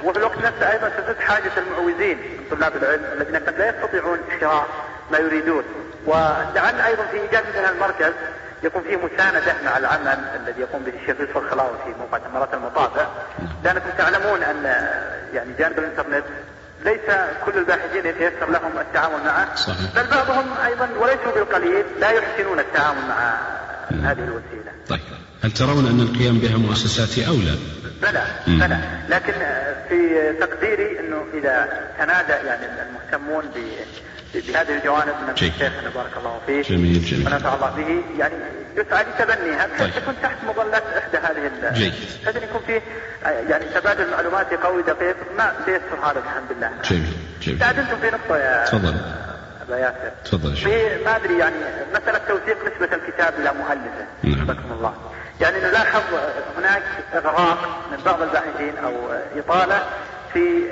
[0.04, 4.66] وفي الوقت نفسه أيضا تزيد حاجة المعوزين من طلاب العلم الذين قد لا يستطيعون شراء
[5.10, 5.64] ما يريدون.
[6.06, 8.12] ولعل أيضا في إيجاد مثل المركز
[8.62, 13.06] يكون فيه مساندة مع العمل الذي يقوم به الشيخ يوسف الخلاوي في موقع تمرات المطابع
[13.64, 14.64] لأنكم تعلمون أن
[15.34, 16.24] يعني جانب الإنترنت
[16.84, 19.94] ليس كل الباحثين يتيسر لهم التعامل معه صحيح.
[19.96, 23.38] بل بعضهم أيضا وليسوا بالقليل لا يحسنون التعامل مع
[23.90, 24.72] هذه الوسيلة.
[24.88, 25.00] طيب.
[25.44, 27.58] هل ترون أن القيام بها مؤسسات أولى
[28.02, 28.78] بلى بلى.
[29.08, 29.32] لكن
[29.88, 31.68] في تقديري أنه إذا
[31.98, 33.50] تنادى يعني المهتمون
[34.34, 37.26] بهذه الجوانب من شيخنا بارك الله فيه جميل جميل.
[37.26, 38.34] ونفع الله به يعني
[38.76, 41.94] يسعى لتبنيها بحيث تكون تحت مظلة إحدى هذه جيد.
[42.42, 42.82] يكون فيه
[43.24, 45.16] يعني تبادل معلوماتي قوي دقيق.
[45.38, 46.70] ما سيسر هذا الحمد لله.
[46.84, 47.12] جميل
[47.42, 47.58] جميل.
[47.58, 48.96] تعدلتم في نقطة يا تفضل.
[49.70, 50.10] ياسر.
[50.24, 51.56] تفضل في ما أدري يعني
[51.94, 54.56] مسألة توثيق نسبة الكتاب إلى مؤلفه نعم.
[54.72, 54.94] الله.
[55.40, 56.02] يعني نلاحظ
[56.58, 56.82] هناك
[57.14, 58.92] إغراق من بعض الباحثين أو
[59.36, 59.86] إطالة
[60.32, 60.64] في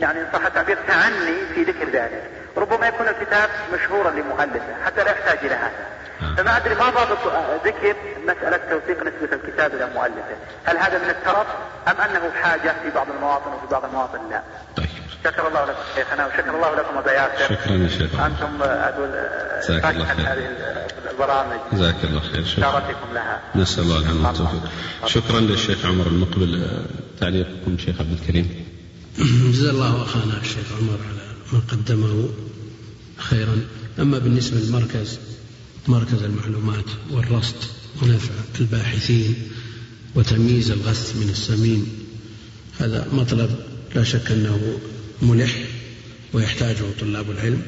[0.00, 2.30] يعني صح التعبير تعني في ذكر ذلك.
[2.56, 5.94] ربما يكون الكتاب مشهورا لمؤلفه حتى لا يحتاج إلى هذا.
[6.36, 7.18] فما أدري ما ضابط
[7.64, 11.46] ذكر مسألة توثيق نسبة الكتاب إلى مؤلفه هل هذا من الترف
[11.88, 14.42] أم أنه حاجة في بعض المواطن وفي بعض المواطن لا؟
[14.76, 14.86] طيب.
[15.24, 18.20] شكر الله لكم شيخنا وشكر الله لكم ابا ياسر شكرا يا شيخ.
[18.20, 19.10] أنتم أقول
[19.62, 20.26] جزاك الله خير.
[20.26, 20.48] هذه
[21.10, 21.58] البرامج.
[21.72, 22.44] جزاك الله خير.
[22.44, 23.40] شارككم لها.
[23.54, 24.70] نسأل الله العافيه والتوفيق.
[25.06, 26.80] شكرا للشيخ عمر المقبل.
[27.20, 28.66] تعليقكم شيخ عبد الكريم.
[29.52, 32.28] جزا الله اخانا الشيخ عمر على ما قدمه
[33.16, 33.60] خيرا
[33.98, 35.18] أما بالنسبة للمركز
[35.88, 37.56] مركز المعلومات والرصد
[38.02, 39.34] ونفع الباحثين
[40.14, 41.86] وتمييز الغث من السمين
[42.78, 43.50] هذا مطلب
[43.94, 44.78] لا شك أنه
[45.22, 45.64] ملح
[46.32, 47.62] ويحتاجه طلاب العلم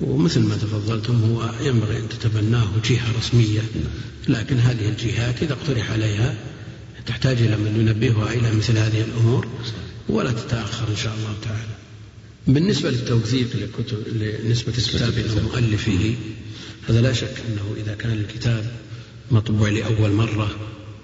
[0.00, 3.60] ومثل ما تفضلتم هو ينبغي أن تتبناه جهة رسمية
[4.28, 6.34] لكن هذه الجهات إذا اقترح عليها
[7.06, 9.46] تحتاج إلى من ينبهها إلى مثل هذه الأمور
[10.08, 11.79] ولا تتأخر إن شاء الله تعالى.
[12.46, 13.98] بالنسبة للتوثيق لكتب
[14.44, 16.14] لنسبة الكتاب إلى مؤلفه
[16.88, 18.72] هذا لا شك أنه إذا كان الكتاب
[19.30, 20.50] مطبوع لأول مرة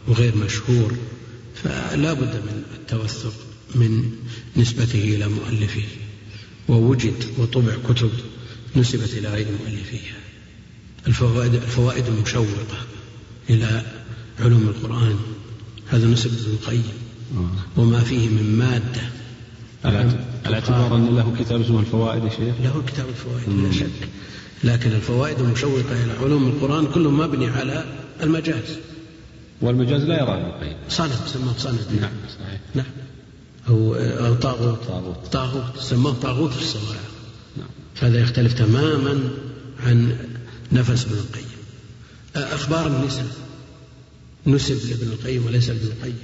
[0.08, 0.96] وغير مشهور
[1.54, 3.34] فلا بد من التوثق
[3.74, 4.10] من
[4.56, 5.82] نسبته إلى مؤلفه.
[6.68, 8.10] ووجد وطبع كتب
[8.76, 10.16] نسبت إلى غير مؤلفيها
[11.06, 12.86] الفوائد الفوائد المشوقة
[13.50, 13.82] إلى
[14.40, 15.18] علوم القرآن.
[15.86, 16.92] هذا نسب ابن القيم.
[17.36, 17.80] آه.
[17.80, 19.15] وما فيه من مادة
[19.86, 24.08] على اعتبار أن له كتاب اسمه الفوائد يا شيخ؟ له كتاب الفوائد لا شك.
[24.64, 27.84] لكن الفوائد المشوقة إلى علوم القرآن كله مبني على
[28.22, 28.78] المجاز.
[29.60, 32.60] والمجاز لا يرى ابن القيم صند سماه صند نعم صحيح.
[32.74, 32.86] نعم.
[33.68, 34.78] أو أو طاغوت.
[34.88, 35.16] طاغوت.
[35.32, 37.10] طاغوت سماه طاغوت في الصواعق
[37.56, 37.68] نعم.
[38.00, 39.20] هذا يختلف تماما
[39.86, 40.16] عن
[40.72, 41.56] نفس ابن القيم.
[42.36, 43.26] أخبار النسب.
[44.46, 46.18] نسب لابن القيم وليس ابن القيم.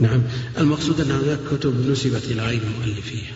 [0.00, 0.22] نعم.
[0.58, 3.34] المقصود أن هناك كتب نسبت إلى غير مؤلفيها.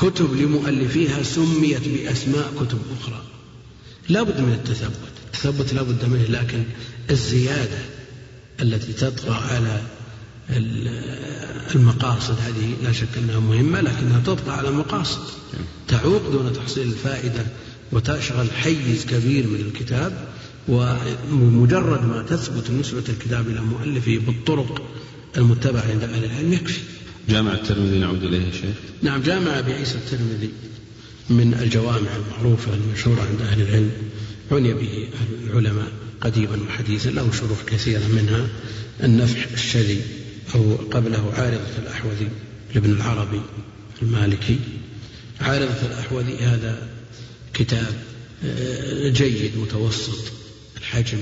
[0.00, 3.22] كتب لمؤلفيها سميت بأسماء كتب أخرى.
[4.08, 4.92] لا بد من التثبت.
[5.26, 6.62] التثبت لا بد منه لكن
[7.10, 7.78] الزيادة
[8.62, 9.82] التي تطغى على
[11.74, 15.20] المقاصد هذه لا شك أنها مهمة لكنها تطغى على المقاصد.
[15.88, 17.46] تعوق دون تحصيل الفائدة
[17.92, 20.28] وتشغل حيز كبير من الكتاب
[20.68, 24.82] ومجرد ما تثبت نسبة الكتاب إلى مؤلفه بالطرق
[25.36, 26.80] المتبعة عند أهل العلم يكفي.
[27.28, 28.76] جامع الترمذي نعود إليه يا شيخ.
[29.02, 30.50] نعم جامع أبي عيسى الترمذي
[31.30, 33.90] من الجوامع المعروفة المشهورة عند أهل العلم
[34.52, 35.08] عني به
[35.44, 38.48] العلماء قديما وحديثا له شروح كثيرة منها.
[39.04, 40.00] النفح الشذي
[40.54, 42.28] أو قبله عارضة الأحوذي
[42.74, 43.40] لابن العربي
[44.02, 44.58] المالكي.
[45.40, 46.88] عارضة الأحوذي هذا
[47.54, 47.94] كتاب
[48.44, 50.35] آه، جيد متوسط.
[50.86, 51.18] الحجم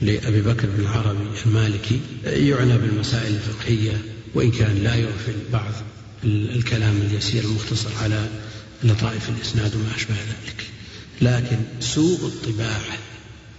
[0.00, 4.02] لأبي بكر بن العربي المالكي يعنى بالمسائل الفقهية
[4.34, 5.72] وإن كان لا يغفل بعض
[6.24, 8.28] الكلام اليسير المختصر على
[8.84, 10.64] لطائف الإسناد وما أشبه ذلك.
[11.22, 12.98] لكن سوء الطباعة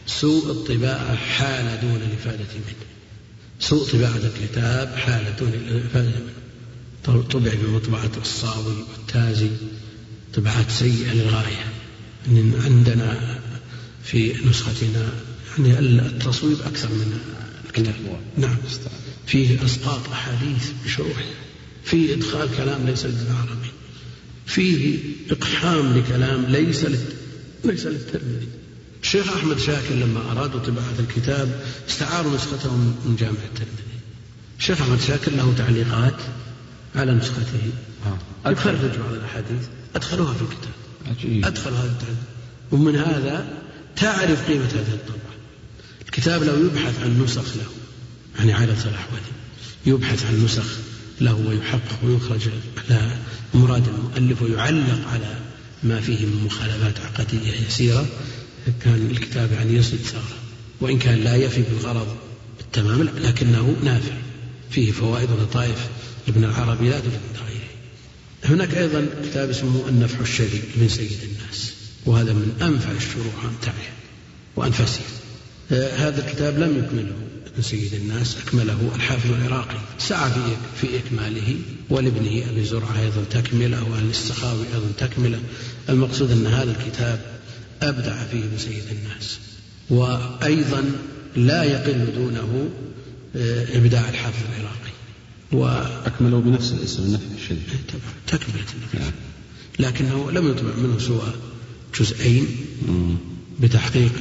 [0.07, 2.87] سوء الطباعة حال دون الإفادة منه.
[3.59, 7.23] سوء طباعة الكتاب حال دون الإفادة منه.
[7.23, 9.49] طبع بمطبعة الصاوي والتازي
[10.33, 11.65] طبعات سيئة للغاية.
[12.65, 13.39] عندنا
[14.03, 15.09] في نسختنا
[15.59, 17.19] يعني التصويب أكثر من
[17.65, 17.95] الكتاب
[18.37, 18.57] نعم.
[19.25, 21.23] فيه إسقاط أحاديث بشروح.
[21.83, 23.71] فيه إدخال كلام ليس للعربي
[24.45, 24.99] فيه
[25.31, 26.85] إقحام لكلام ليس
[27.63, 28.47] ليس للترمذي.
[29.03, 33.97] الشيخ أحمد شاكر لما أرادوا طباعة الكتاب استعاروا نسخته من جامع الترمذي.
[34.59, 36.15] الشيخ أحمد شاكر له تعليقات
[36.95, 37.71] على نسخته.
[38.45, 38.51] آه.
[38.51, 39.67] يخرج بعض الأحاديث.
[39.95, 40.73] أدخلوها في الكتاب.
[41.07, 41.45] عجيب.
[41.45, 42.17] أدخل هذا التعليق.
[42.71, 43.47] ومن هذا
[43.95, 45.26] تعرف قيمة هذه الطبعة
[46.17, 47.65] الكتاب لو يبحث عن نسخ له
[48.39, 49.31] يعني على الأحوذي
[49.85, 50.65] يبحث عن نسخ
[51.21, 52.41] له ويحقق ويخرج
[52.77, 53.11] على
[53.53, 55.39] مراد المؤلف ويعلق على
[55.83, 58.05] ما فيه من مخالفات عقدية يسيرة
[58.83, 60.37] كان الكتاب يعني يصل ثغرة
[60.81, 62.15] وإن كان لا يفي بالغرض
[62.57, 64.13] بالتمام لكنه نافع
[64.71, 65.87] فيه فوائد ولطائف
[66.27, 67.69] ابن العربي لا توجد عند غيره
[68.55, 71.73] هناك أيضا كتاب اسمه النفح الشديد من سيد الناس
[72.05, 73.93] وهذا من أنفع الشروح أمتعها
[74.55, 75.26] وأنفسها آه،
[75.71, 77.13] هذا الكتاب لم يكمله
[77.53, 79.77] ابن سيد الناس أكمله الحافظ العراقي.
[79.99, 80.39] سعى في
[80.81, 81.55] في إكماله
[81.89, 85.39] ولابنه أبي زرعة أيضا تكملة وأهل السخاوي أيضا تكملة.
[85.89, 87.19] المقصود أن هذا الكتاب
[87.81, 89.39] أبدع فيه ابن سيد الناس.
[89.89, 90.91] وأيضا
[91.35, 92.69] لا يقل دونه
[93.35, 94.91] آه، إبداع الحافظ العراقي.
[95.51, 99.11] وأكمله بنفس الاسم النفي الشديد إيه، تكملة نعم.
[99.79, 101.33] لكنه لم يطبع منه سوى
[101.99, 102.47] جزئين
[103.59, 104.11] بتحقيق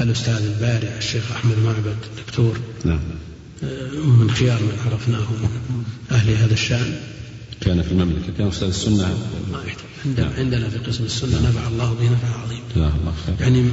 [0.00, 1.96] الأستاذ البارع الشيخ أحمد معبد
[2.26, 3.00] دكتور نعم.
[3.92, 7.00] من خيار من عرفناه من أهل هذا الشأن.
[7.60, 9.18] كان في المملكة كان أستاذ السنة.
[9.52, 9.62] ما
[10.04, 10.38] عندنا, نعم.
[10.38, 12.60] عندنا في قسم السنة نفع الله به نفع عظيم.
[12.74, 13.34] جزاه الله خير.
[13.40, 13.70] يعني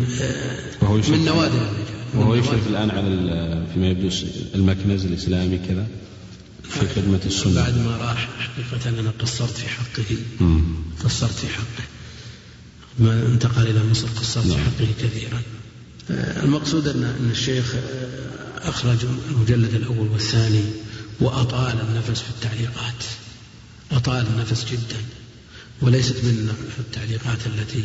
[0.82, 4.10] وهو من نوادر الرجال وهو يشرف الآن على فيما يبدو
[4.56, 5.88] المكنز الإسلامي كذا
[6.70, 7.56] في خدمة السنة.
[7.56, 10.18] بعد ما راح حقيقة أنا قصرت في حقه.
[11.04, 11.84] قصرت في حقه.
[13.00, 14.58] ما انتقل إلى مصر قصرت نعم.
[14.58, 15.38] في حقه كثيرا.
[15.38, 15.63] آه،
[16.10, 17.76] المقصود أن الشيخ
[18.58, 18.98] أخرج
[19.32, 20.64] المجلد الأول والثاني
[21.20, 23.04] وأطال النفس في التعليقات.
[23.92, 25.02] أطال النفس جدا
[25.82, 27.84] وليست من التعليقات التي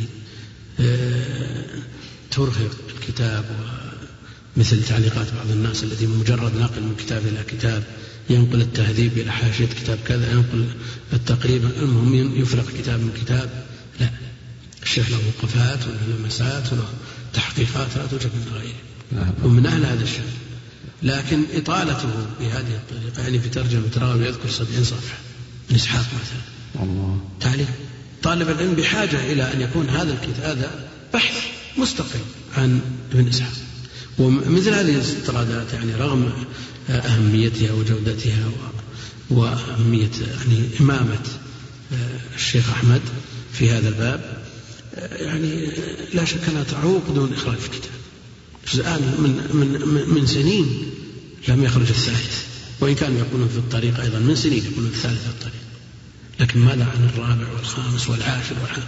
[0.81, 1.65] آه،
[2.31, 3.45] ترهق الكتاب
[4.57, 7.85] مثل تعليقات بعض الناس الذي مجرد نقل من كتاب إلى كتاب
[8.31, 10.69] ينقل التهذيب إلى حاشية كتاب كذا ينقل
[11.13, 11.65] التقريب.
[11.65, 13.67] المهم يفرق كتاب من كتاب.
[14.01, 14.11] لا
[14.83, 16.89] الشيخ له وقفات وله لمسات وله
[17.39, 19.35] تحقيقات لا توجد من غيره.
[19.45, 20.33] ومن أهل هذا الشأن.
[21.03, 22.09] لكن إطالته
[22.41, 25.19] بهذه الطريقة يعني في ترجمة راوي يذكر سبعين صفحة
[25.71, 26.85] من إسحاق مثلا.
[26.85, 27.21] الله.
[27.41, 27.69] تعليق
[28.23, 31.45] طالب العلم بحاجة إلى أن يكون هذا الكتاب هذا بحث
[31.77, 32.21] مستقل
[32.57, 32.81] عن
[33.13, 33.53] ابن إسحاق.
[34.19, 36.33] ومثل هذه الاستطرادات يعني رغم
[36.89, 38.51] أهميتها وجودتها
[39.31, 41.25] وأهمية يعني إمامة
[41.93, 43.01] آه، الشيخ أحمد
[43.53, 44.38] في هذا الباب
[44.99, 45.71] يعني
[46.15, 47.93] لا شك أنها تعوق دون إخراج الكتاب.
[48.75, 50.91] الآن من, من, من سنين
[51.49, 52.45] لم يخرج الثالث.
[52.81, 55.63] وإن كانوا يقولون في الطريق أيضا من سنين يقولون الثالث في الطريق.
[56.41, 58.87] لكن ماذا عن الرابع والخامس والعاشر والحادي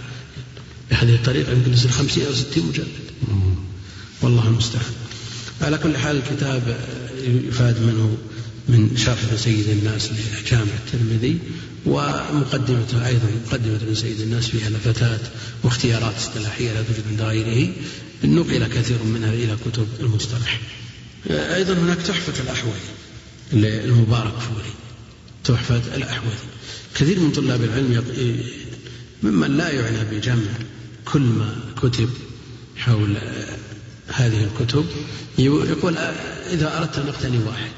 [0.91, 2.87] بهذه الطريقة يمكن يصير خمسين أو ستين مجلد.
[4.21, 4.93] والله المستعان.
[5.61, 6.79] على كل حال الكتاب
[7.47, 8.17] يفاد منه
[8.69, 11.39] من شرح سيد الناس لجامع الترمذي
[11.85, 15.21] ومقدمته أيضا مقدمة ابن سيد الناس فيها لفتات
[15.63, 17.73] واختيارات اصطلاحية لا توجد عند غيره
[18.23, 20.59] نقل كثير منها إلى كتب المصطلح.
[21.29, 22.91] أيضا هناك تحفة الأحوذي
[23.53, 24.73] للمبارك فوري.
[25.43, 26.47] تحفة الأحوذي
[26.95, 28.03] كثير من طلاب العلم
[29.23, 30.51] ممن لا يعنى بجمع
[31.05, 32.09] كل ما كتب
[32.77, 33.17] حول
[34.07, 34.85] هذه الكتب
[35.37, 35.97] يقول
[36.51, 37.71] إذا أردت أن أقتني واحد.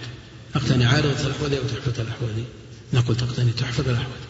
[0.55, 2.45] أقتني عارضة الأحوذي أو تحفة الأحوذي
[2.93, 4.27] نقول تقتني تحفة الأحوذي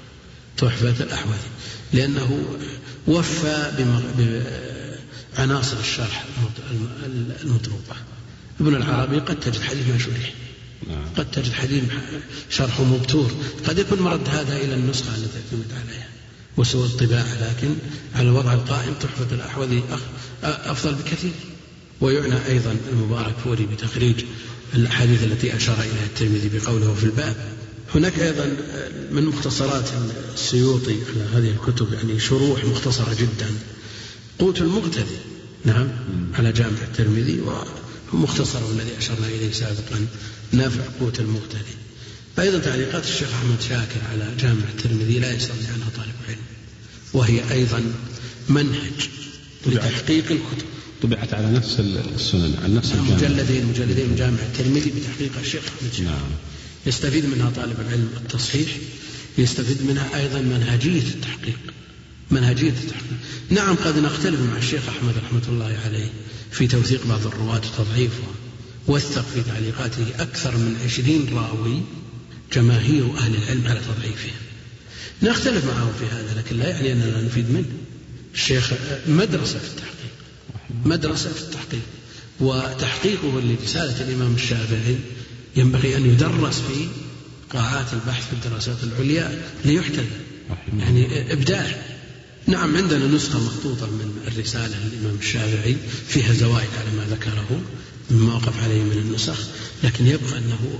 [0.58, 1.50] تحفة الأحوذي
[1.94, 2.44] لأنه
[3.08, 3.72] وفى
[5.38, 6.26] بعناصر الشرح
[7.44, 7.96] المطلوبة
[8.60, 10.34] ابن العربي قد تجد حديث ما شرح.
[10.88, 11.06] نعم.
[11.18, 11.84] قد تجد حديث
[12.50, 13.32] شرحه مبتور.
[13.68, 16.08] قد يكون مرد هذا إلى النسخة التي اعتمد عليها.
[16.58, 17.76] وسوى الطباعة لكن
[18.16, 19.84] على الوضع القائم تحفة الأحوذي
[20.44, 21.32] أفضل بكثير.
[22.02, 24.26] ويعنى أيضا المبارك فوري بتخريج
[24.76, 27.36] الأحاديث التي أشار إليها الترمذي بقوله في الباب.
[27.96, 28.58] هناك أيضا
[29.12, 29.90] من مختصرات
[30.34, 33.52] السيوطي على هذه الكتب يعني شروح مختصرة جدا.
[34.40, 35.18] قوت المقتدي
[35.66, 35.88] نعم
[36.34, 37.42] على جامع الترمذي
[38.14, 40.08] ومختصر الذي أشرنا إليه سابقا
[40.52, 41.76] نافع قوت المقتدي.
[42.40, 46.38] أيضا تعليقات الشيخ أحمد شاكر على جامع الترمذي لا يستغني عنها طالب علم
[47.14, 47.84] وهي أيضا
[48.50, 49.10] منهج.
[49.66, 50.68] لتحقيق الكتب.
[51.02, 51.80] طبعت على نفس
[52.16, 56.30] السنن على نفس نعم مجلدين مجلدين من جامع الترمذي بتحقيق الشيخ أحمد نعم.
[56.86, 58.70] يستفيد منها طالب العلم التصحيح
[59.38, 61.60] يستفيد منها أيضا منهجية التحقيق.
[62.32, 63.18] منهجية التحقيق.
[63.50, 66.10] نعم قد نختلف مع الشيخ أحمد رحمة الله عليه
[66.52, 68.24] في توثيق بعض الرواة وتضعيفه
[68.88, 71.82] وثق في تعليقاته أكثر من عشرين راوي
[72.54, 74.34] جماهير أهل العلم على تضعيفهم
[75.24, 77.66] نختلف معه في هذا لكن لا يعني أننا نفيد منه.
[78.34, 78.74] الشيخ
[79.08, 80.14] مدرسة في التحقيق.
[80.86, 81.82] مدرسة في التحقيق.
[82.40, 84.96] وتحقيقه لرسالة الإمام الشافعي
[85.56, 86.88] ينبغي أن يدرس في
[87.50, 90.06] قاعات البحث في الدراسات العليا ليحتذى
[90.80, 91.84] يعني إبداع.
[92.48, 95.76] نعم عندنا نسخة مخطوطة من الرسالة للإمام الشافعي
[96.08, 97.62] فيها زوائد على ما ذكره
[98.12, 99.38] مما وقف عليه من النسخ
[99.84, 100.80] لكن يبقى أنه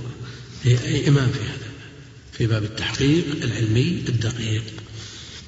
[1.08, 1.70] إمام في هذا
[2.32, 4.62] في باب التحقيق العلمي الدقيق.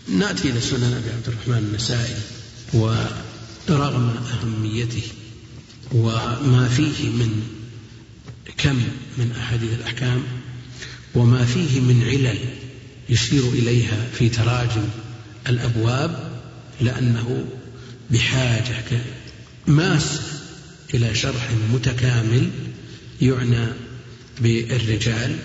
[0.09, 2.15] نأتي إلى سنن أبي عبد الرحمن النسائي
[2.73, 5.03] ورغم أهميته
[5.93, 7.43] وما فيه من
[8.59, 8.77] كم
[9.19, 10.23] من أحاديث الأحكام
[11.15, 12.39] وما فيه من علل
[13.09, 14.85] يشير إليها في تراجم
[15.49, 16.41] الأبواب
[16.81, 17.45] لأنه
[18.11, 19.01] بحاجة
[19.67, 20.21] ماسة
[20.95, 22.51] إلى شرح متكامل
[23.23, 23.67] يعنى
[24.41, 25.37] بالرجال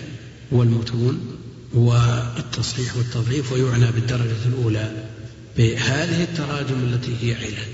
[0.52, 1.31] والمتون
[1.74, 5.04] والتصحيح والتضعيف ويعنى بالدرجة الأولى
[5.56, 7.66] بهذه التراجم التي هي علل.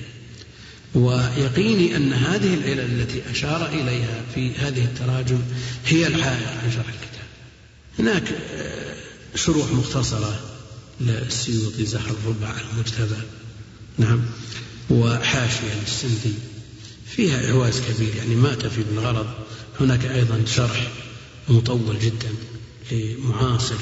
[0.95, 5.39] ويقيني أن هذه العلل التي أشار إليها في هذه التراجم
[5.87, 7.29] هي العائق عن شرح الكتاب.
[7.99, 8.95] هناك آه،
[9.35, 10.41] شروح مختصرة
[11.01, 13.23] للسيوطي زهر الربع المجتبى.
[13.99, 14.21] نعم.
[14.91, 16.35] وحاشية للسندي.
[17.07, 19.27] فيها إعواز كبير يعني ما تفي بالغرض.
[19.81, 20.89] هناك أيضا شرح
[21.49, 22.29] مطول جدا.
[22.93, 23.81] لمعاصر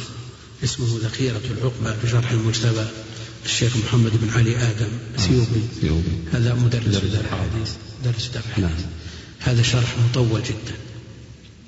[0.65, 2.87] اسمه ذخيرة العقبة في شرح المجتبى
[3.45, 4.89] الشيخ محمد بن علي آدم
[5.19, 5.63] ثيوبي
[6.33, 7.73] هذا مدرس دار الحديث
[8.05, 8.91] درس دار الحديث نعم.
[9.41, 10.77] هذا شرح مطول جدا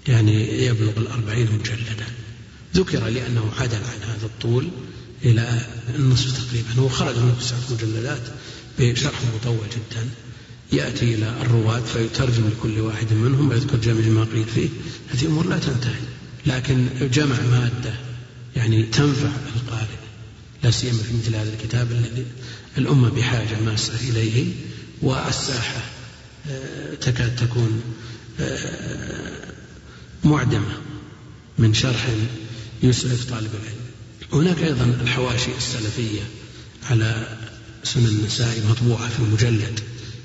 [0.08, 2.06] يعني يبلغ الأربعين مجلدا.
[2.74, 4.68] ذكر لأنه عدل عن هذا الطول
[5.24, 6.68] إلى النصف تقريبا.
[6.78, 8.22] هو خرج من تسعة مجلدات
[8.78, 10.08] بشرح مطول جدا.
[10.72, 14.68] يأتي إلى الرواة فيترجم لكل واحد منهم ويذكر جميع ما قيل فيه.
[15.08, 16.00] هذه أمور لا تنتهي.
[16.46, 17.94] لكن جمع مادة
[18.56, 19.98] يعني تنفع القارئ
[20.62, 22.26] لا سيما في مثل هذا الكتاب الذي
[22.78, 24.52] الأمة بحاجة ماسة إليه
[25.02, 25.80] والساحة
[26.50, 27.82] آه، تكاد تكون
[28.40, 29.52] آه،
[30.24, 30.78] معدمة
[31.58, 32.06] من شرح
[32.82, 33.88] يسعف طالب العلم.
[34.32, 36.20] هناك أيضا الحواشي السلفية
[36.90, 37.36] على
[37.84, 39.80] سنن النساء مطبوعة في مجلد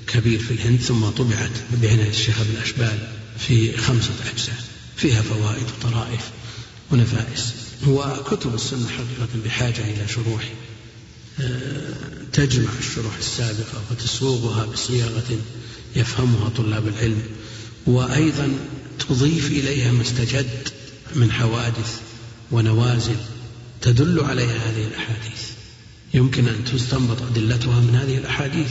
[0.06, 1.50] كبير في الهند ثم طبعت
[1.82, 2.98] بعناية الشيخ أبو الأشبال
[3.38, 4.63] في خمسة أجزاء.
[4.96, 6.30] فيها فوائد وطرائف
[6.92, 7.54] ونفائس.
[7.86, 10.52] وكتب السنة حقيقة بحاجة إلى شروح
[11.40, 11.94] آه،
[12.32, 15.38] تجمع الشروح السابقة وتسوقها بصياغة
[15.96, 17.22] يفهمها طلاب العلم
[17.86, 18.48] وأيضا
[19.08, 20.68] تضيف إليها ما استجد
[21.14, 22.00] من حوادث
[22.52, 23.16] ونوازل
[23.82, 25.42] تدل عليها هذه الأحاديث.
[26.14, 28.70] يمكن أن تستنبط أدلتها من هذه الأحاديث.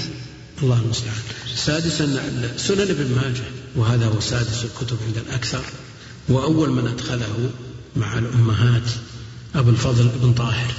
[0.63, 1.21] الله المستعان.
[1.55, 2.05] سادسا
[2.57, 3.43] سنن ابن ماجه
[3.75, 5.63] وهذا هو سادس الكتب عند الأكثر.
[6.29, 7.51] وأول من أدخله
[7.95, 8.91] مع الأمهات
[9.55, 10.73] أبو الفضل بن طاهر.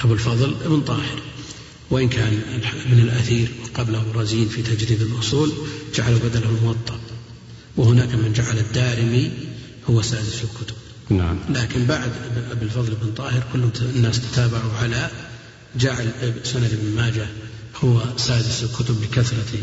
[0.00, 1.22] أبو الفضل بن طاهر.
[1.90, 2.40] وإن كان
[2.86, 5.52] ابن الأثير وقبله الرزين في تجريد الأصول
[5.94, 6.98] جعل بدله الموطأ
[7.76, 9.30] وهناك من جعل الدارمي
[9.90, 10.74] هو سادس الكتب.
[11.10, 11.38] نعم.
[11.50, 12.12] لكن بعد
[12.50, 15.10] أبي الفضل بن طاهر كل الناس تتابعوا على
[15.76, 16.10] جعل
[16.44, 17.26] سند ابن ماجه
[17.84, 19.58] هو سادس الكتب لكثرة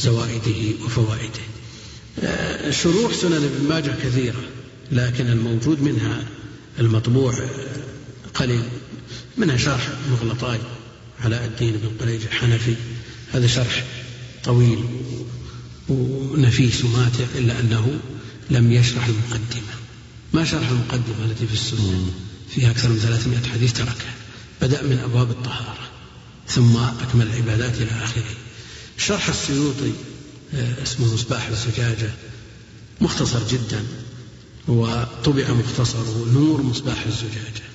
[0.00, 1.40] زوائده وفوائده.
[2.22, 4.42] آه، شروح سنن ابن ماجه كثيرة.
[4.92, 6.24] لكن الموجود منها
[6.78, 7.34] المطبوع
[8.34, 8.62] قليل
[9.36, 10.58] منها شرح مغلطاي
[11.24, 12.74] علاء الدين بن قريج الحنفي.
[13.32, 13.84] هذا شرح
[14.44, 14.84] طويل
[15.88, 17.98] ونفيس وماتع إلا أنه
[18.50, 19.74] لم يشرح المقدمة.
[20.32, 22.10] ما شرح المقدمة التي في السنة؟
[22.54, 24.14] فيها أكثر من 300 حديث تركها.
[24.62, 25.88] بدأ من أبواب الطهارة
[26.48, 28.34] ثم أكمل العبادات إلى آخره.
[28.98, 29.92] شرح السيوطي
[30.54, 32.10] آه، اسمه مصباح الزجاجة
[33.00, 33.84] مختصر جدا.
[34.68, 37.68] وطبع مختصره نور مصباح الزجاجة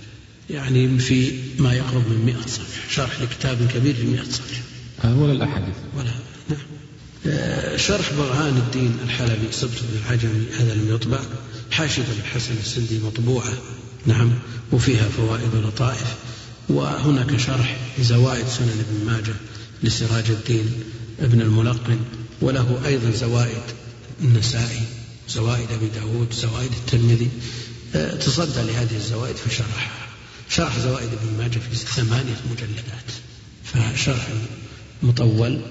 [0.49, 4.63] يعني في ما يقرب من مئة صفحة شرح لكتاب كبير في مئة صفحة
[5.03, 5.75] ولا الأحاديث.
[5.97, 6.11] ولا
[6.49, 6.59] نعم.
[7.27, 11.19] آه، شرح برهان الدين الحلبي سبت بن العجمي هذا لم يطبع.
[11.71, 13.53] حاشية الحسن السندي مطبوعة
[14.05, 14.31] نعم
[14.71, 16.15] وفيها فوائد ولطائف.
[16.69, 19.35] وهناك شرح زوائد سنن ابن ماجه
[19.83, 20.71] لسراج الدين
[21.19, 21.99] ابن الملقن
[22.41, 23.63] وله أيضا زوائد
[24.21, 24.81] النسائي.
[25.33, 27.29] زوائد أبي داود زوائد الترمذي.
[27.95, 30.07] آه، تصدى لهذه الزوائد فشرحها
[30.49, 33.09] شرح زوائد ابن ماجه في ثمانية مجلدات
[33.63, 34.27] فشرح
[35.03, 35.61] مطول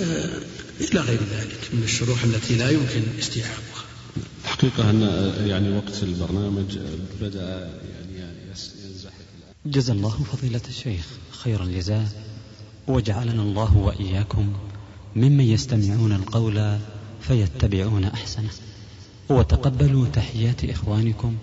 [0.00, 0.40] آه،
[0.80, 3.84] إلى غير ذلك من الشروح التي لا يمكن استيعابها.
[4.44, 6.78] حقيقة أن آه، يعني وقت البرنامج
[7.20, 8.30] بدأ يعني
[8.84, 9.12] ينزحف.
[9.66, 12.08] جزا الله فضيلة الشيخ خير الجزاء.
[12.88, 14.52] وجعلنا الله وإياكم
[15.16, 16.78] ممن يستمعون القول
[17.28, 18.50] فيتبعون أحسنه.
[19.30, 21.36] وتقبلوا تحيات إخوانكم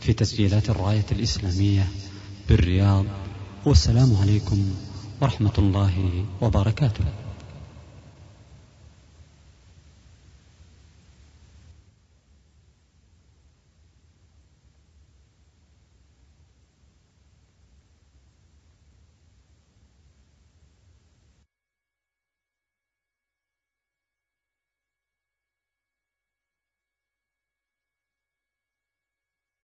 [0.00, 1.86] في تسجيلات الراية الإسلامية
[2.48, 3.04] بالرياض.
[3.64, 4.74] والسلام عليكم
[5.20, 7.04] ورحمة الله وبركاته.